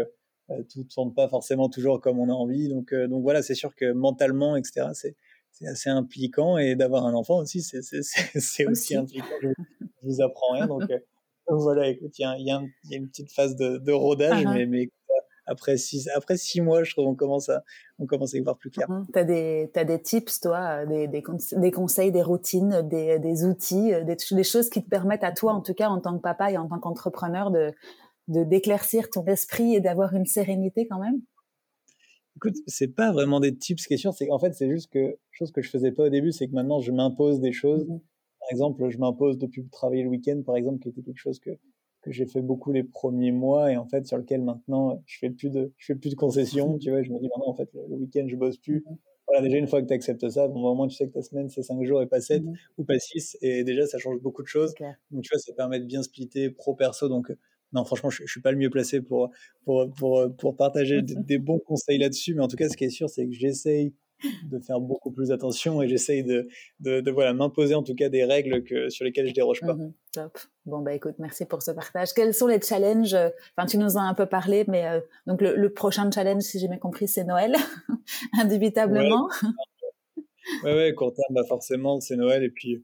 euh, 0.50 0.64
tout 0.70 0.80
ne 0.80 0.84
tourne 0.86 1.14
pas 1.14 1.28
forcément 1.28 1.70
toujours 1.70 2.02
comme 2.02 2.20
on 2.20 2.30
a 2.30 2.34
envie. 2.34 2.68
Donc, 2.68 2.94
euh, 2.94 3.08
donc 3.08 3.22
voilà, 3.22 3.44
c'est 3.44 3.56
sûr 3.56 3.76
que 3.76 3.92
mentalement, 3.92 4.56
etc., 4.56 4.88
c'est 4.94 5.16
assez 5.66 5.90
impliquant 5.90 6.58
et 6.58 6.76
d'avoir 6.76 7.06
un 7.06 7.14
enfant 7.14 7.38
aussi, 7.38 7.62
c'est 7.62 7.80
aussi, 8.68 8.96
impliquant. 8.96 9.26
Je, 9.42 9.50
je, 9.50 9.88
vous 10.04 10.22
apprends 10.22 10.54
rien. 10.54 10.68
Donc, 10.68 10.84
euh, 10.92 11.00
voilà, 11.48 11.88
écoute, 11.88 12.18
il 12.20 12.22
y 12.22 12.26
a, 12.26 12.38
y, 12.38 12.52
a 12.52 12.62
une 12.92 13.08
petite 13.08 13.32
phase 13.32 13.56
de, 13.56 13.78
de 13.78 13.92
rodage, 13.92 14.44
uh-huh. 14.44 14.54
mais, 14.54 14.66
mais 14.66 14.90
après 15.46 15.78
six, 15.78 16.10
après 16.14 16.36
six 16.36 16.60
mois, 16.60 16.84
je 16.84 16.92
trouve 16.92 17.08
on 17.08 17.16
commence 17.16 17.48
à, 17.50 17.64
on 18.00 18.06
commence 18.06 18.36
à 18.36 18.38
y 18.38 18.42
voir 18.42 18.58
plus 18.58 18.70
clair. 18.70 18.88
Uh-huh. 18.90 19.06
Tu 19.12 19.20
as 19.20 19.24
des, 19.24 19.72
as 19.76 19.86
des 19.86 20.02
tips, 20.02 20.42
toi, 20.42 20.86
des, 20.86 21.08
des, 21.08 21.24
des 21.54 21.72
conseils, 21.72 22.12
des 22.12 22.22
routines, 22.22 22.82
des, 22.84 23.18
des 23.18 23.46
outils, 23.46 23.92
des, 24.06 24.16
des, 24.32 24.44
choses 24.44 24.70
qui 24.70 24.84
te 24.84 24.90
permettent 24.90 25.24
à 25.24 25.32
toi, 25.32 25.54
en 25.54 25.62
tout 25.62 25.74
cas, 25.74 25.88
en 25.88 26.02
tant 26.02 26.18
que 26.18 26.22
papa 26.22 26.52
et 26.52 26.58
en 26.58 26.68
tant 26.68 26.80
qu'entrepreneur, 26.80 27.50
de, 27.50 27.74
de 28.28 28.44
d'éclaircir 28.44 29.10
ton 29.10 29.26
esprit 29.26 29.76
et 29.76 29.80
d'avoir 29.80 30.14
une 30.14 30.26
sérénité 30.26 30.88
quand 30.88 31.00
même? 31.00 31.22
Écoute, 32.38 32.58
c'est 32.68 32.94
pas 32.94 33.12
vraiment 33.12 33.40
des 33.40 33.56
tips, 33.56 33.88
qui 33.88 33.98
c'est 33.98 34.30
en 34.30 34.38
fait, 34.38 34.54
c'est 34.54 34.70
juste 34.70 34.92
que 34.92 35.18
chose 35.32 35.52
que 35.52 35.64
je 35.64 35.72
faisais 35.72 35.92
pas 35.92 36.04
au 36.04 36.10
début, 36.10 36.32
c'est 36.32 36.48
que 36.48 36.54
maintenant 36.54 36.80
je 36.80 36.92
m'impose 36.92 37.40
des 37.40 37.52
choses. 37.52 37.88
Mmh 37.88 38.00
par 38.40 38.52
exemple, 38.52 38.90
je 38.90 38.98
m'impose 39.00 39.38
depuis 39.40 39.68
travailler 39.68 40.04
le 40.04 40.10
week-end, 40.10 40.42
par 40.46 40.56
exemple, 40.56 40.80
qui 40.80 40.88
était 40.88 41.02
quelque 41.02 41.18
chose 41.18 41.40
que 41.40 41.50
que 42.02 42.12
j'ai 42.12 42.28
fait 42.28 42.42
beaucoup 42.42 42.72
les 42.72 42.84
premiers 42.84 43.32
mois 43.32 43.72
et 43.72 43.76
en 43.76 43.88
fait 43.88 44.06
sur 44.06 44.18
lequel 44.18 44.42
maintenant 44.44 45.02
je 45.08 45.18
fais 45.18 45.32
plus 45.32 45.50
de 45.50 45.74
je 45.78 45.88
fais 45.88 45.96
plus 45.96 46.12
de 46.12 46.16
concessions. 46.16 46.78
Tu 46.80 46.92
vois, 46.92 47.02
je 47.02 47.12
me 47.12 47.20
dis 47.20 47.28
maintenant 47.28 47.50
en 47.50 47.56
fait 47.56 47.70
le, 47.74 47.96
week-end 47.96 48.26
je 48.28 48.36
bosse 48.36 48.58
plus. 48.58 48.86
Mmh 48.88 48.98
voilà, 49.28 49.42
déjà 49.42 49.58
une 49.58 49.68
fois 49.68 49.82
que 49.82 49.88
tu 49.88 49.94
acceptes 49.94 50.30
ça, 50.30 50.48
bon, 50.48 50.64
au 50.64 50.76
moins 50.76 50.88
tu 50.88 50.96
sais 50.96 51.08
que 51.08 51.14
ta 51.14 51.22
semaine 51.22 51.50
c'est 51.50 51.64
5 51.64 51.84
jours 51.84 52.02
et 52.02 52.08
pas 52.08 52.22
7 52.22 52.44
ou 52.78 52.86
pas 52.86 52.98
6 52.98 53.38
et 53.42 53.64
déjà 53.66 53.86
ça 53.88 53.98
change 53.98 54.22
beaucoup 54.22 54.44
de 54.44 54.48
choses. 54.48 54.74
Donc 55.12 55.24
tu 55.24 55.30
vois, 55.34 55.40
ça 55.40 55.52
permet 55.54 55.80
de 55.80 55.86
bien 55.86 56.04
splitter 56.04 56.52
pro 56.52 56.76
perso. 56.76 57.10
Donc 57.10 57.34
non, 57.74 57.84
franchement, 57.84 58.10
je, 58.10 58.24
ne 58.24 58.28
suis 58.28 58.42
pas 58.42 58.52
le 58.52 58.58
mieux 58.58 58.70
placé 58.70 59.02
pour, 59.02 59.30
pour, 59.66 59.92
pour, 59.94 60.36
pour 60.38 60.56
partager 60.56 61.02
des, 61.02 61.38
bons 61.38 61.60
conseils 61.60 61.98
là-dessus. 61.98 62.34
Mais 62.34 62.42
en 62.42 62.48
tout 62.48 62.56
cas, 62.56 62.70
ce 62.70 62.78
qui 62.78 62.86
est 62.86 62.90
sûr, 62.90 63.10
c'est 63.10 63.26
que 63.28 63.34
j'essaye 63.34 63.94
de 64.50 64.58
faire 64.60 64.80
beaucoup 64.80 65.12
plus 65.12 65.32
attention 65.32 65.82
et 65.82 65.88
j'essaye 65.88 66.24
de, 66.24 66.48
de, 66.80 67.12
voilà, 67.12 67.34
m'imposer 67.34 67.76
en 67.76 67.84
tout 67.84 67.94
cas 67.94 68.10
des 68.10 68.24
règles 68.24 68.64
que, 68.64 68.90
sur 68.90 69.06
lesquelles 69.06 69.28
je 69.28 69.34
déroge 69.34 69.62
pas. 69.62 69.76
Mhm, 69.76 69.94
top. 70.12 70.40
Bon, 70.66 70.80
bah 70.80 70.94
écoute, 70.94 71.16
merci 71.20 71.46
pour 71.46 71.62
ce 71.62 71.72
partage. 71.72 72.14
Quels 72.14 72.34
sont 72.34 72.48
les 72.48 72.60
challenges 72.62 73.16
Enfin, 73.56 73.68
tu 73.68 73.78
nous 73.78 73.96
en 73.98 74.02
as 74.02 74.10
un 74.10 74.16
peu 74.16 74.26
parlé, 74.26 74.66
mais 74.68 74.88
euh, 74.88 75.02
donc 75.28 75.42
le, 75.42 75.70
prochain 75.72 76.10
challenge, 76.10 76.42
si 76.42 76.60
j'ai 76.60 76.68
bien 76.68 76.78
compris, 76.78 77.08
c'est 77.08 77.26
Noël, 77.26 77.56
indubitablement. 78.40 79.30
Ouais, 80.64 80.74
ouais, 80.74 80.94
court 80.94 81.14
terme, 81.14 81.36
bah 81.36 81.44
forcément, 81.48 82.00
c'est 82.00 82.16
Noël. 82.16 82.44
Et 82.44 82.50
puis, 82.50 82.84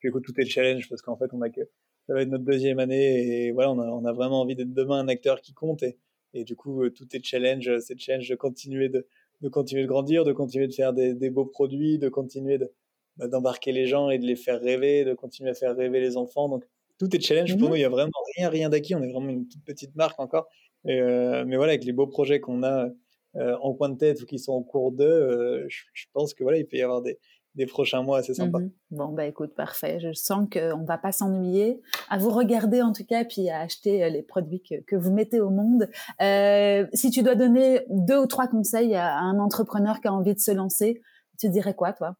puis 0.00 0.08
écoute, 0.08 0.24
tout 0.24 0.38
est 0.38 0.44
challenge 0.44 0.88
parce 0.88 1.00
qu'en 1.00 1.16
fait, 1.16 1.32
on 1.32 1.40
a 1.40 1.48
que 1.48 1.62
ça 2.06 2.14
va 2.14 2.22
être 2.22 2.28
notre 2.28 2.44
deuxième 2.44 2.78
année 2.78 3.46
et 3.46 3.52
voilà, 3.52 3.72
on 3.72 3.78
a, 3.78 3.86
on 3.86 4.04
a 4.04 4.12
vraiment 4.12 4.40
envie 4.40 4.54
d'être 4.54 4.72
demain 4.72 4.98
un 4.98 5.08
acteur 5.08 5.40
qui 5.40 5.52
compte 5.52 5.82
et, 5.82 5.96
et 6.34 6.44
du 6.44 6.56
coup, 6.56 6.82
euh, 6.82 6.90
tout 6.90 7.06
est 7.16 7.24
challenge, 7.24 7.68
euh, 7.68 7.78
c'est 7.78 7.98
challenge 7.98 8.28
de 8.28 8.34
continuer 8.34 8.88
de, 8.88 9.06
de 9.40 9.48
continuer 9.48 9.82
de 9.82 9.88
grandir, 9.88 10.24
de 10.24 10.32
continuer 10.32 10.66
de 10.66 10.74
faire 10.74 10.92
des, 10.92 11.14
des 11.14 11.30
beaux 11.30 11.46
produits, 11.46 11.98
de 11.98 12.08
continuer 12.08 12.58
de, 12.58 12.70
bah, 13.16 13.28
d'embarquer 13.28 13.72
les 13.72 13.86
gens 13.86 14.10
et 14.10 14.18
de 14.18 14.26
les 14.26 14.36
faire 14.36 14.60
rêver, 14.60 15.04
de 15.04 15.14
continuer 15.14 15.50
à 15.50 15.54
faire 15.54 15.74
rêver 15.76 16.00
les 16.00 16.16
enfants. 16.16 16.48
Donc, 16.48 16.64
tout 16.98 17.14
est 17.14 17.20
challenge 17.20 17.56
pour 17.56 17.68
mmh 17.68 17.70
nous. 17.70 17.76
Il 17.76 17.80
y 17.80 17.84
a 17.84 17.88
vraiment 17.88 18.10
rien, 18.36 18.50
rien 18.50 18.68
d'acquis. 18.68 18.94
On 18.94 19.02
est 19.02 19.10
vraiment 19.10 19.30
une 19.30 19.48
toute 19.48 19.64
petite 19.64 19.94
marque 19.96 20.20
encore. 20.20 20.48
Et, 20.86 21.00
euh, 21.00 21.44
mais 21.46 21.56
voilà, 21.56 21.72
avec 21.72 21.84
les 21.84 21.92
beaux 21.92 22.06
projets 22.06 22.40
qu'on 22.40 22.62
a 22.62 22.90
en 23.36 23.74
coin 23.74 23.88
de 23.88 23.98
tête 23.98 24.22
ou 24.22 24.26
qui 24.26 24.38
sont 24.38 24.52
en 24.52 24.62
cours 24.62 24.92
d'eux, 24.92 25.66
je, 25.68 25.82
je, 25.92 26.04
pense 26.12 26.34
que 26.34 26.44
voilà, 26.44 26.58
il 26.58 26.66
peut 26.66 26.76
y 26.76 26.82
avoir 26.82 27.02
des, 27.02 27.18
des 27.54 27.66
prochains 27.66 28.02
mois 28.02 28.18
assez 28.18 28.34
sympa. 28.34 28.58
Mhm. 28.58 28.70
Bon, 28.90 29.08
bah 29.08 29.26
écoute, 29.26 29.54
parfait. 29.54 30.00
Je 30.00 30.12
sens 30.12 30.48
qu'on 30.52 30.78
ne 30.78 30.86
va 30.86 30.98
pas 30.98 31.12
s'ennuyer. 31.12 31.80
À 32.08 32.18
vous 32.18 32.30
regarder 32.30 32.82
en 32.82 32.92
tout 32.92 33.04
cas, 33.04 33.24
puis 33.24 33.48
à 33.48 33.60
acheter 33.60 34.02
euh, 34.04 34.08
les 34.08 34.22
produits 34.22 34.60
que, 34.60 34.80
que 34.82 34.96
vous 34.96 35.12
mettez 35.12 35.40
au 35.40 35.50
monde. 35.50 35.88
Euh, 36.20 36.86
si 36.92 37.10
tu 37.10 37.22
dois 37.22 37.34
donner 37.36 37.82
deux 37.88 38.18
ou 38.18 38.26
trois 38.26 38.48
conseils 38.48 38.94
à 38.94 39.18
un 39.18 39.38
entrepreneur 39.38 40.00
qui 40.00 40.08
a 40.08 40.12
envie 40.12 40.34
de 40.34 40.40
se 40.40 40.50
lancer, 40.50 41.00
tu 41.38 41.48
dirais 41.48 41.74
quoi, 41.74 41.92
toi? 41.92 42.16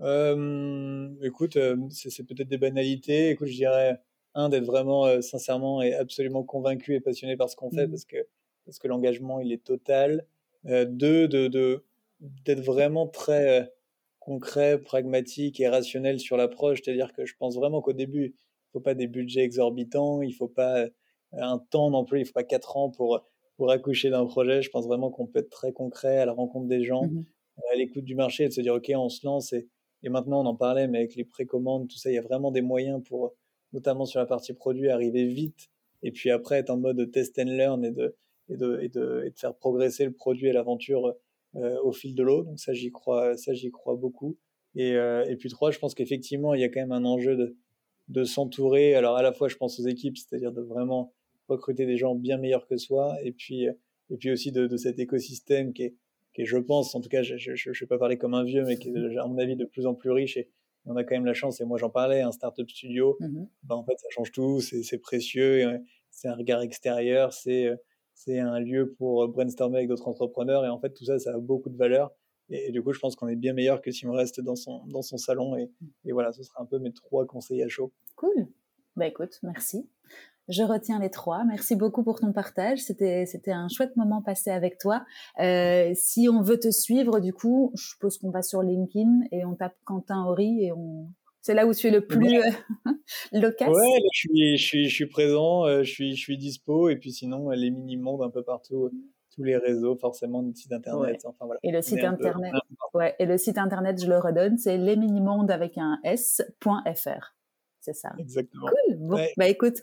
Euh, 0.00 1.08
Écoute, 1.22 1.58
c'est 1.90 2.26
peut-être 2.26 2.48
des 2.48 2.58
banalités. 2.58 3.30
Écoute, 3.30 3.48
je 3.48 3.56
dirais, 3.56 4.00
un, 4.34 4.48
d'être 4.48 4.64
vraiment 4.64 5.20
sincèrement 5.20 5.82
et 5.82 5.94
absolument 5.94 6.44
convaincu 6.44 6.94
et 6.94 7.00
passionné 7.00 7.36
par 7.36 7.50
ce 7.50 7.56
qu'on 7.56 7.70
fait, 7.70 7.86
mhm. 7.86 7.90
parce 7.90 8.04
que, 8.04 8.16
parce 8.64 8.78
que 8.78 8.88
l'engagement, 8.88 9.40
il 9.40 9.52
est 9.52 9.62
total. 9.62 10.24
deux, 10.64 11.28
de, 11.28 11.48
de, 11.48 11.84
d'être 12.20 12.62
vraiment 12.62 13.06
très 13.06 13.72
concret, 14.20 14.78
pragmatique 14.78 15.58
et 15.60 15.68
rationnel 15.68 16.20
sur 16.20 16.36
l'approche. 16.36 16.80
C'est-à-dire 16.82 17.12
que 17.12 17.24
je 17.24 17.34
pense 17.38 17.56
vraiment 17.56 17.82
qu'au 17.82 17.92
début, 17.92 18.26
il 18.26 18.28
ne 18.28 18.72
faut 18.74 18.80
pas 18.80 18.94
des 18.94 19.08
budgets 19.08 19.42
exorbitants, 19.42 20.22
il 20.22 20.28
ne 20.28 20.34
faut 20.34 20.48
pas 20.48 20.82
euh, 20.82 20.90
un 21.32 21.58
temps 21.58 21.90
non 21.90 22.04
plus, 22.04 22.18
il 22.18 22.22
ne 22.22 22.26
faut 22.26 22.32
pas 22.32 22.44
quatre 22.44 22.76
ans 22.76 22.90
pour, 22.90 23.26
pour 23.56 23.70
accoucher 23.70 24.10
d'un 24.10 24.26
projet. 24.26 24.62
Je 24.62 24.70
pense 24.70 24.86
vraiment 24.86 25.10
qu'on 25.10 25.26
peut 25.26 25.40
être 25.40 25.50
très 25.50 25.72
concret 25.72 26.18
à 26.18 26.26
la 26.26 26.32
rencontre 26.32 26.68
des 26.68 26.84
gens, 26.84 27.06
mmh 27.06 27.24
à 27.70 27.76
l'écoute 27.76 28.04
du 28.04 28.14
marché 28.14 28.44
et 28.44 28.48
de 28.48 28.52
se 28.54 28.60
dire, 28.60 28.74
OK, 28.74 28.90
on 28.94 29.10
se 29.10 29.26
lance. 29.26 29.52
Et, 29.52 29.68
et 30.02 30.08
maintenant, 30.08 30.42
on 30.42 30.46
en 30.46 30.56
parlait, 30.56 30.88
mais 30.88 30.98
avec 30.98 31.14
les 31.14 31.24
précommandes, 31.24 31.88
tout 31.88 31.98
ça, 31.98 32.10
il 32.10 32.14
y 32.14 32.18
a 32.18 32.22
vraiment 32.22 32.50
des 32.50 32.62
moyens 32.62 33.02
pour, 33.06 33.34
notamment 33.72 34.06
sur 34.06 34.18
la 34.18 34.26
partie 34.26 34.54
produit, 34.54 34.88
arriver 34.88 35.26
vite. 35.26 35.68
Et 36.02 36.10
puis 36.10 36.30
après, 36.30 36.58
être 36.58 36.70
en 36.70 36.78
mode 36.78 37.10
test 37.10 37.38
and 37.38 37.44
learn 37.44 37.84
et 37.84 37.90
de, 37.90 38.16
et 38.48 38.56
de, 38.56 38.80
et 38.80 38.88
de, 38.88 39.24
et 39.26 39.30
de 39.30 39.38
faire 39.38 39.54
progresser 39.54 40.04
le 40.04 40.12
produit 40.12 40.48
et 40.48 40.52
l'aventure 40.52 41.14
au 41.54 41.92
fil 41.92 42.14
de 42.14 42.22
l'eau. 42.22 42.44
Donc 42.44 42.60
ça, 42.60 42.72
j'y 42.72 42.90
crois, 42.90 43.36
ça, 43.36 43.52
j'y 43.54 43.70
crois 43.70 43.96
beaucoup. 43.96 44.36
Et, 44.76 44.92
euh, 44.92 45.24
et 45.28 45.36
puis 45.36 45.48
trois, 45.48 45.70
je 45.70 45.78
pense 45.78 45.94
qu'effectivement, 45.94 46.54
il 46.54 46.60
y 46.60 46.64
a 46.64 46.68
quand 46.68 46.80
même 46.80 46.92
un 46.92 47.04
enjeu 47.04 47.36
de, 47.36 47.56
de 48.08 48.24
s'entourer. 48.24 48.94
Alors 48.94 49.16
à 49.16 49.22
la 49.22 49.32
fois, 49.32 49.48
je 49.48 49.56
pense 49.56 49.80
aux 49.80 49.86
équipes, 49.86 50.16
c'est-à-dire 50.16 50.52
de 50.52 50.62
vraiment 50.62 51.12
recruter 51.48 51.86
des 51.86 51.96
gens 51.96 52.14
bien 52.14 52.38
meilleurs 52.38 52.66
que 52.68 52.76
soi, 52.76 53.16
et 53.24 53.32
puis, 53.32 53.64
et 53.64 54.16
puis 54.16 54.30
aussi 54.30 54.52
de, 54.52 54.68
de 54.68 54.76
cet 54.76 55.00
écosystème 55.00 55.72
qui 55.72 55.82
est, 55.82 55.96
qui 56.32 56.42
est, 56.42 56.44
je 56.44 56.56
pense, 56.58 56.94
en 56.94 57.00
tout 57.00 57.08
cas, 57.08 57.22
je 57.22 57.34
ne 57.34 57.78
vais 57.80 57.86
pas 57.86 57.98
parler 57.98 58.16
comme 58.16 58.34
un 58.34 58.44
vieux, 58.44 58.64
mais 58.64 58.76
qui 58.76 58.90
est, 58.90 59.16
à 59.18 59.26
mon 59.26 59.36
avis, 59.36 59.56
de 59.56 59.64
plus 59.64 59.86
en 59.86 59.94
plus 59.94 60.12
riche. 60.12 60.36
Et 60.36 60.48
on 60.86 60.94
a 60.94 61.02
quand 61.02 61.16
même 61.16 61.26
la 61.26 61.34
chance, 61.34 61.60
et 61.60 61.64
moi 61.64 61.76
j'en 61.76 61.90
parlais, 61.90 62.20
un 62.20 62.32
startup 62.32 62.70
studio, 62.70 63.18
ben, 63.64 63.74
en 63.74 63.84
fait, 63.84 63.98
ça 63.98 64.06
change 64.10 64.30
tout, 64.30 64.60
c'est 64.60 64.98
précieux, 64.98 65.80
c'est 66.10 66.28
un 66.28 66.34
regard 66.34 66.62
extérieur, 66.62 67.32
c'est 67.32 67.68
c'est 68.24 68.38
un 68.38 68.60
lieu 68.60 68.94
pour 68.98 69.28
brainstormer 69.28 69.78
avec 69.78 69.88
d'autres 69.88 70.06
entrepreneurs. 70.06 70.66
Et 70.66 70.68
en 70.68 70.78
fait, 70.78 70.90
tout 70.90 71.06
ça, 71.06 71.18
ça 71.18 71.34
a 71.34 71.38
beaucoup 71.38 71.70
de 71.70 71.76
valeur. 71.76 72.12
Et, 72.50 72.70
du 72.70 72.82
coup, 72.82 72.92
je 72.92 72.98
pense 72.98 73.16
qu'on 73.16 73.28
est 73.28 73.36
bien 73.36 73.54
meilleur 73.54 73.80
que 73.80 73.90
si 73.90 74.06
on 74.06 74.12
reste 74.12 74.40
dans 74.42 74.56
son, 74.56 74.84
dans 74.86 75.00
son 75.00 75.16
salon. 75.16 75.56
Et, 75.56 76.12
voilà, 76.12 76.30
ce 76.32 76.42
sera 76.42 76.60
un 76.60 76.66
peu 76.66 76.78
mes 76.78 76.92
trois 76.92 77.26
conseils 77.26 77.62
à 77.62 77.68
chaud. 77.68 77.92
Cool. 78.16 78.48
Bah 78.96 79.06
écoute, 79.06 79.38
merci. 79.42 79.88
Je 80.48 80.62
retiens 80.64 80.98
les 80.98 81.10
trois. 81.10 81.44
Merci 81.44 81.76
beaucoup 81.76 82.02
pour 82.02 82.18
ton 82.18 82.32
partage. 82.32 82.80
C'était 82.80 83.24
c'était 83.24 83.52
un 83.52 83.68
chouette 83.68 83.96
moment 83.96 84.20
passé 84.20 84.50
avec 84.50 84.78
toi. 84.78 85.04
Euh, 85.38 85.92
si 85.94 86.28
on 86.28 86.42
veut 86.42 86.58
te 86.58 86.70
suivre, 86.70 87.20
du 87.20 87.32
coup, 87.32 87.70
je 87.76 87.90
suppose 87.90 88.18
qu'on 88.18 88.30
va 88.30 88.42
sur 88.42 88.60
LinkedIn 88.60 89.20
et 89.30 89.44
on 89.44 89.54
tape 89.54 89.76
Quentin 89.84 90.26
Horry 90.26 90.64
et 90.64 90.72
on, 90.72 91.06
c'est 91.42 91.54
là 91.54 91.66
où 91.66 91.74
tu 91.74 91.86
es 91.86 91.90
le 91.90 92.06
plus 92.06 92.38
ouais. 92.38 92.52
Euh, 92.86 92.92
loquace. 93.32 93.68
Ouais, 93.68 94.00
je 94.12 94.18
suis, 94.18 94.56
je 94.56 94.64
suis, 94.64 94.88
je 94.88 94.94
suis 94.94 95.06
présent, 95.06 95.66
euh, 95.66 95.82
je 95.82 95.90
suis, 95.90 96.14
je 96.14 96.20
suis 96.20 96.36
dispo, 96.36 96.88
et 96.88 96.96
puis 96.96 97.12
sinon 97.12 97.50
les 97.50 97.70
mini 97.70 97.96
mondes 97.96 98.22
un 98.22 98.30
peu 98.30 98.42
partout, 98.42 98.84
euh, 98.84 98.90
tous 99.34 99.42
les 99.42 99.56
réseaux, 99.56 99.96
forcément, 99.96 100.42
notre 100.42 100.58
site 100.58 100.72
internet. 100.72 101.20
Enfin, 101.24 101.46
voilà. 101.46 101.60
Et 101.62 101.72
le 101.72 101.82
site 101.82 102.04
internet, 102.04 102.52
ouais, 102.94 103.14
et 103.18 103.26
le 103.26 103.38
site 103.38 103.58
internet, 103.58 104.02
je 104.02 104.08
le 104.08 104.18
redonne, 104.18 104.58
c'est 104.58 104.76
lesminimondes 104.76 105.50
avec 105.50 105.78
un 105.78 105.98
s.fr. 106.04 107.34
C'est 107.82 107.94
ça. 107.94 108.10
Exactement. 108.18 108.66
Cool. 108.66 108.96
Bon, 108.98 109.18
bah 109.38 109.48
écoute, 109.48 109.78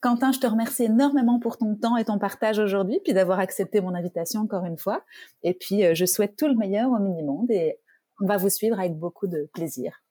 Quentin, 0.00 0.30
je 0.30 0.38
te 0.38 0.46
remercie 0.46 0.84
énormément 0.84 1.40
pour 1.40 1.58
ton 1.58 1.74
temps 1.74 1.96
et 1.96 2.04
ton 2.04 2.20
partage 2.20 2.60
aujourd'hui, 2.60 3.00
puis 3.02 3.14
d'avoir 3.14 3.40
accepté 3.40 3.80
mon 3.80 3.96
invitation 3.96 4.42
encore 4.42 4.64
une 4.64 4.78
fois. 4.78 5.02
Et 5.42 5.54
puis, 5.54 5.82
je 5.92 6.04
souhaite 6.04 6.36
tout 6.36 6.46
le 6.46 6.54
meilleur 6.54 6.92
au 6.92 7.00
Minimonde 7.00 7.50
et 7.50 7.80
on 8.20 8.26
va 8.26 8.36
vous 8.36 8.50
suivre 8.50 8.78
avec 8.78 8.96
beaucoup 8.96 9.26
de 9.26 9.50
plaisir. 9.52 10.01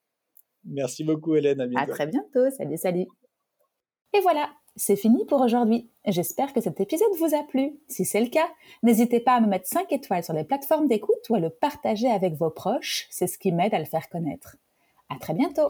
Merci 0.66 1.04
beaucoup, 1.04 1.36
Hélène. 1.36 1.62
À, 1.76 1.82
à 1.82 1.88
très 1.88 2.08
bientôt. 2.08 2.50
Salut, 2.52 2.78
salut. 2.78 3.08
Et 4.14 4.20
voilà, 4.22 4.50
c'est 4.76 4.96
fini 4.96 5.26
pour 5.26 5.42
aujourd'hui. 5.42 5.90
J'espère 6.06 6.54
que 6.54 6.62
cet 6.62 6.80
épisode 6.80 7.14
vous 7.18 7.36
a 7.36 7.44
plu. 7.44 7.80
Si 7.88 8.06
c'est 8.06 8.22
le 8.22 8.30
cas, 8.30 8.50
n'hésitez 8.84 9.20
pas 9.20 9.36
à 9.36 9.42
me 9.42 9.48
mettre 9.48 9.68
5 9.68 9.92
étoiles 9.92 10.24
sur 10.24 10.34
les 10.34 10.44
plateformes 10.44 10.88
d'écoute 10.88 11.30
ou 11.30 11.36
à 11.36 11.40
le 11.40 11.50
partager 11.50 12.10
avec 12.10 12.34
vos 12.34 12.50
proches. 12.50 13.08
C'est 13.10 13.28
ce 13.28 13.38
qui 13.38 13.52
m'aide 13.52 13.74
à 13.74 13.80
le 13.80 13.86
faire 13.86 14.10
connaître. 14.10 14.58
À 15.10 15.18
très 15.20 15.34
bientôt. 15.34 15.70